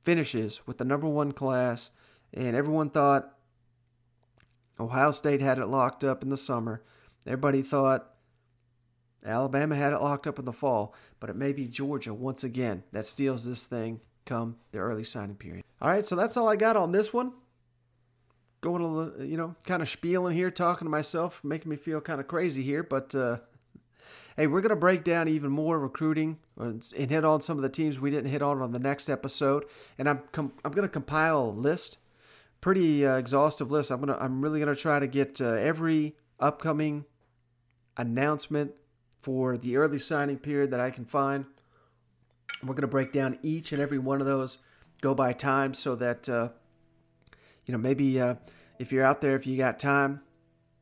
finishes 0.03 0.61
with 0.66 0.78
the 0.78 0.86
number 0.86 1.07
one 1.07 1.32
class 1.32 1.89
and 2.36 2.55
everyone 2.55 2.89
thought 2.89 3.33
Ohio 4.79 5.11
State 5.11 5.41
had 5.41 5.57
it 5.57 5.67
locked 5.67 6.03
up 6.03 6.21
in 6.21 6.29
the 6.29 6.38
summer. 6.38 6.83
Everybody 7.25 7.61
thought 7.61 8.11
Alabama 9.25 9.75
had 9.75 9.93
it 9.93 10.01
locked 10.01 10.27
up 10.27 10.38
in 10.38 10.45
the 10.45 10.53
fall, 10.53 10.93
but 11.19 11.29
it 11.29 11.36
may 11.36 11.53
be 11.53 11.67
Georgia 11.67 12.13
once 12.13 12.43
again 12.43 12.83
that 12.91 13.05
steals 13.05 13.45
this 13.45 13.65
thing 13.65 14.01
come 14.25 14.57
the 14.71 14.79
early 14.79 15.03
signing 15.03 15.36
period. 15.36 15.63
All 15.81 15.89
right, 15.89 16.05
so 16.05 16.15
that's 16.15 16.38
all 16.38 16.47
I 16.47 16.55
got 16.55 16.75
on 16.75 16.91
this 16.91 17.13
one. 17.13 17.31
Going 18.61 18.81
a 18.81 18.88
little, 18.88 19.23
you 19.23 19.38
know, 19.38 19.55
kind 19.63 19.81
of 19.81 19.89
spieling 19.89 20.36
here, 20.36 20.51
talking 20.51 20.86
to 20.86 20.89
myself, 20.89 21.39
making 21.43 21.69
me 21.69 21.75
feel 21.75 22.01
kind 22.01 22.19
of 22.19 22.27
crazy 22.27 22.63
here, 22.63 22.83
but 22.83 23.13
uh, 23.13 23.38
hey, 24.36 24.47
we're 24.47 24.61
going 24.61 24.69
to 24.69 24.75
break 24.75 25.03
down 25.03 25.27
even 25.27 25.51
more 25.51 25.79
recruiting 25.79 26.38
and 26.57 26.83
hit 26.93 27.23
on 27.23 27.41
some 27.41 27.57
of 27.57 27.63
the 27.63 27.69
teams 27.69 27.99
we 27.99 28.11
didn't 28.11 28.31
hit 28.31 28.41
on 28.41 28.61
on 28.61 28.71
the 28.71 28.79
next 28.79 29.09
episode. 29.09 29.65
And 29.97 30.09
I'm 30.09 30.21
com- 30.31 30.53
I'm 30.63 30.71
going 30.71 30.88
to 30.88 30.91
compile 30.91 31.41
a 31.41 31.49
list 31.49 31.97
pretty 32.66 33.05
uh, 33.05 33.18
exhaustive 33.18 33.72
list. 33.72 33.91
I'm 33.91 33.99
gonna 33.99 34.18
I'm 34.20 34.41
really 34.41 34.59
gonna 34.59 34.76
try 34.76 34.97
to 34.97 35.05
get 35.05 35.39
uh, 35.39 35.49
every 35.49 36.16
upcoming 36.39 37.05
announcement 37.95 38.72
for 39.22 39.55
the 39.55 39.78
early 39.78 39.99
signing 39.99 40.39
period 40.39 40.72
that 40.72 40.80
I 40.80 40.89
can 40.89 41.05
find. 41.05 41.45
We're 42.63 42.74
gonna 42.74 42.88
break 42.88 43.11
down 43.11 43.38
each 43.43 43.72
and 43.72 43.80
every 43.80 43.99
one 43.99 44.20
of 44.20 44.26
those, 44.26 44.57
go 44.99 45.13
by 45.13 45.32
time, 45.32 45.76
so 45.76 45.93
that 45.97 46.28
uh, 46.28 46.49
you 47.68 47.72
know 47.72 47.78
maybe 47.78 48.20
uh, 48.20 48.34
if 48.80 48.91
you're 48.91 49.03
out 49.03 49.22
there, 49.22 49.36
if 49.36 49.45
you 49.45 49.57
got 49.57 49.78
time. 49.78 50.22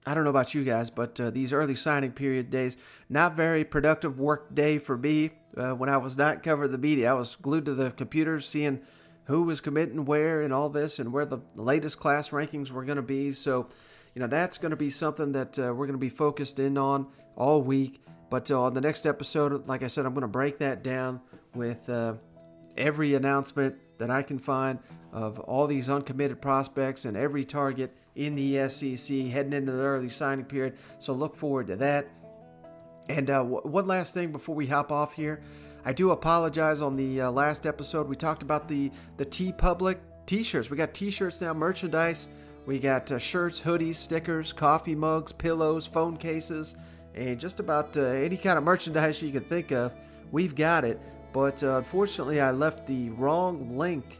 I 0.06 0.14
don't 0.14 0.24
know 0.24 0.30
about 0.30 0.54
you 0.54 0.64
guys, 0.64 0.90
but 0.90 1.20
uh, 1.20 1.32
these 1.32 1.52
early 1.52 1.76
signing 1.76 2.14
period 2.14 2.50
days, 2.50 2.78
not 3.10 3.36
very 3.36 3.66
productive 3.66 4.22
work 4.22 4.56
day 4.56 4.78
for 4.78 4.98
me. 4.98 5.32
Uh, 5.56 5.72
when 5.74 5.90
I 5.90 5.98
was 5.98 6.18
not 6.18 6.44
covering 6.44 6.72
the 6.72 6.78
media, 6.78 7.12
I 7.12 7.14
was 7.14 7.36
glued 7.36 7.66
to 7.66 7.74
the 7.74 7.92
computer 7.92 8.40
seeing 8.40 8.80
who 9.26 9.44
was 9.44 9.62
committing 9.62 10.06
where 10.06 10.42
and 10.42 10.54
all 10.54 10.70
this 10.70 11.00
and 11.00 11.14
where 11.14 11.26
the 11.26 11.40
latest 11.56 12.00
class 12.00 12.30
rankings 12.30 12.72
were 12.72 12.84
going 12.84 12.98
to 12.98 13.02
be. 13.02 13.32
So, 13.32 13.68
you 14.14 14.22
know, 14.22 14.28
that's 14.28 14.58
going 14.58 14.72
to 14.72 14.78
be 14.78 14.90
something 14.90 15.32
that 15.32 15.58
uh, 15.58 15.74
we're 15.74 15.88
going 15.88 15.92
to 15.92 15.98
be 15.98 16.10
focused 16.10 16.60
in 16.60 16.78
on 16.78 17.08
all 17.36 17.62
week. 17.62 18.02
But 18.30 18.52
uh, 18.52 18.62
on 18.62 18.74
the 18.74 18.82
next 18.82 19.06
episode, 19.06 19.68
like 19.68 19.84
I 19.84 19.88
said, 19.88 20.06
I'm 20.06 20.14
going 20.14 20.22
to 20.24 20.28
break 20.28 20.58
that 20.60 20.84
down 20.84 21.22
with 21.54 21.88
uh, 21.90 22.16
every 22.78 23.16
announcement 23.16 23.76
that 23.98 24.10
I 24.10 24.24
can 24.24 24.40
find 24.40 24.80
of 25.12 25.40
all 25.40 25.68
these 25.68 25.90
uncommitted 25.90 26.42
prospects 26.42 27.06
and 27.06 27.16
every 27.16 27.46
target 27.46 27.96
in 28.16 28.36
the 28.36 28.68
SEC 28.68 29.28
heading 29.28 29.54
into 29.54 29.72
the 29.72 29.84
early 29.84 30.10
signing 30.10 30.46
period. 30.46 30.78
So 31.00 31.14
look 31.14 31.36
forward 31.36 31.68
to 31.68 31.76
that. 31.78 32.08
And 33.10 33.30
uh, 33.30 33.40
w- 33.40 33.62
one 33.62 33.88
last 33.88 34.14
thing 34.14 34.32
before 34.32 34.56
we 34.56 34.68
hop 34.68 34.92
off 34.92 35.14
here. 35.14 35.42
I 35.86 35.92
do 35.92 36.12
apologize 36.12 36.82
on 36.82 36.96
the 36.96 37.22
uh, 37.22 37.32
last 37.32 37.66
episode. 37.66 38.08
We 38.08 38.16
talked 38.16 38.42
about 38.42 38.68
the 38.68 38.92
the 39.18 39.26
TeePublic 39.26 39.98
T-shirts. 40.26 40.70
We 40.70 40.78
got 40.78 40.94
T-shirts 40.94 41.42
now, 41.42 41.54
merchandise. 41.54 42.28
We 42.66 42.80
got 42.80 43.12
uh, 43.12 43.20
shirts, 43.20 43.60
hoodies, 43.60 43.96
stickers, 43.96 44.54
coffee 44.54 44.96
mugs, 44.96 45.34
pillows, 45.34 45.86
phone 45.86 46.16
cases, 46.16 46.76
and 47.14 47.38
just 47.38 47.60
about 47.60 47.98
uh, 47.98 48.02
any 48.02 48.38
kind 48.38 48.58
of 48.58 48.64
merchandise 48.64 49.22
you 49.22 49.32
can 49.32 49.44
think 49.44 49.72
of. 49.72 49.94
We've 50.32 50.56
got 50.56 50.86
it. 50.86 51.02
But 51.34 51.62
uh, 51.64 51.78
unfortunately, 51.78 52.40
I 52.40 52.52
left 52.52 52.88
the 52.88 53.10
wrong 53.12 53.78
link 53.78 54.20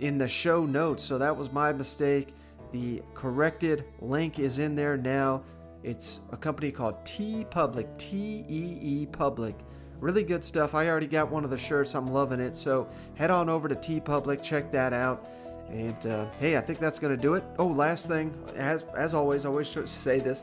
in 0.00 0.16
the 0.16 0.28
show 0.28 0.64
notes, 0.64 1.04
so 1.04 1.18
that 1.18 1.36
was 1.36 1.52
my 1.52 1.72
mistake. 1.72 2.34
The 2.72 3.02
corrected 3.14 3.84
link 4.00 4.38
is 4.38 4.58
in 4.58 4.74
there 4.74 4.96
now. 4.96 5.42
It's 5.82 6.20
a 6.32 6.36
company 6.36 6.70
called 6.70 7.04
T 7.04 7.44
TeePublic, 7.50 7.98
T 7.98 8.44
E 8.48 8.78
E 8.80 9.06
Public. 9.06 9.56
Really 10.00 10.22
good 10.22 10.44
stuff. 10.44 10.74
I 10.74 10.88
already 10.88 11.06
got 11.06 11.30
one 11.30 11.44
of 11.44 11.50
the 11.50 11.58
shirts. 11.58 11.94
I'm 11.94 12.12
loving 12.12 12.40
it. 12.40 12.54
So 12.54 12.88
head 13.14 13.30
on 13.30 13.48
over 13.48 13.68
to 13.68 13.74
TeePublic, 13.74 14.42
check 14.42 14.70
that 14.72 14.92
out. 14.92 15.26
And 15.70 16.06
uh, 16.06 16.26
hey, 16.38 16.56
I 16.56 16.60
think 16.60 16.78
that's 16.78 16.98
going 16.98 17.16
to 17.16 17.20
do 17.20 17.34
it. 17.34 17.44
Oh, 17.58 17.66
last 17.66 18.06
thing, 18.06 18.32
as 18.54 18.84
as 18.96 19.14
always, 19.14 19.44
I 19.44 19.48
always 19.48 19.68
say 19.90 20.20
this. 20.20 20.42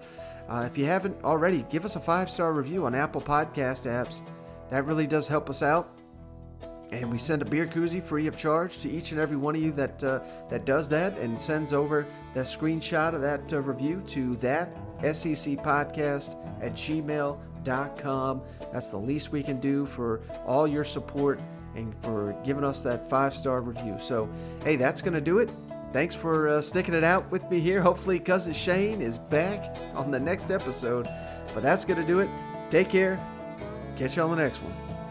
Uh, 0.49 0.67
if 0.69 0.77
you 0.77 0.85
haven't 0.85 1.15
already, 1.23 1.65
give 1.69 1.85
us 1.85 1.95
a 1.95 1.99
five 1.99 2.29
star 2.29 2.51
review 2.53 2.85
on 2.85 2.95
Apple 2.95 3.21
Podcast 3.21 3.87
apps. 3.87 4.21
That 4.69 4.85
really 4.85 5.07
does 5.07 5.27
help 5.27 5.49
us 5.49 5.61
out. 5.61 5.97
And 6.91 7.11
we 7.11 7.17
send 7.17 7.41
a 7.41 7.45
beer 7.45 7.65
koozie 7.65 8.03
free 8.03 8.27
of 8.27 8.37
charge 8.37 8.79
to 8.79 8.89
each 8.89 9.11
and 9.11 9.19
every 9.19 9.37
one 9.37 9.55
of 9.55 9.61
you 9.61 9.71
that 9.73 10.03
uh, 10.03 10.19
that 10.49 10.65
does 10.65 10.89
that 10.89 11.17
and 11.17 11.39
sends 11.39 11.73
over 11.73 12.05
that 12.33 12.45
screenshot 12.45 13.13
of 13.15 13.21
that 13.21 13.51
uh, 13.53 13.61
review 13.61 14.03
to 14.07 14.35
that 14.37 14.75
SEC 15.01 15.57
podcast 15.63 16.35
at 16.61 16.73
gmail 16.73 17.39
com. 17.65 18.41
That's 18.71 18.89
the 18.89 18.97
least 18.97 19.31
we 19.31 19.43
can 19.43 19.59
do 19.59 19.85
for 19.85 20.21
all 20.45 20.67
your 20.67 20.83
support 20.83 21.39
and 21.75 21.93
for 22.01 22.35
giving 22.43 22.63
us 22.63 22.81
that 22.83 23.09
five 23.09 23.35
star 23.35 23.61
review. 23.61 23.97
So, 24.01 24.29
hey, 24.63 24.75
that's 24.75 25.01
going 25.01 25.13
to 25.13 25.21
do 25.21 25.39
it. 25.39 25.49
Thanks 25.91 26.15
for 26.15 26.49
uh, 26.49 26.61
sticking 26.61 26.95
it 26.95 27.03
out 27.03 27.29
with 27.29 27.47
me 27.51 27.59
here. 27.59 27.81
Hopefully, 27.81 28.19
Cousin 28.19 28.53
Shane 28.53 29.01
is 29.01 29.17
back 29.17 29.75
on 29.93 30.09
the 30.09 30.19
next 30.19 30.49
episode. 30.49 31.07
But 31.53 31.61
that's 31.61 31.85
going 31.85 32.01
to 32.01 32.07
do 32.07 32.19
it. 32.19 32.29
Take 32.71 32.89
care. 32.89 33.23
Catch 33.95 34.17
you 34.17 34.23
on 34.23 34.31
the 34.31 34.37
next 34.37 34.61
one. 34.63 35.02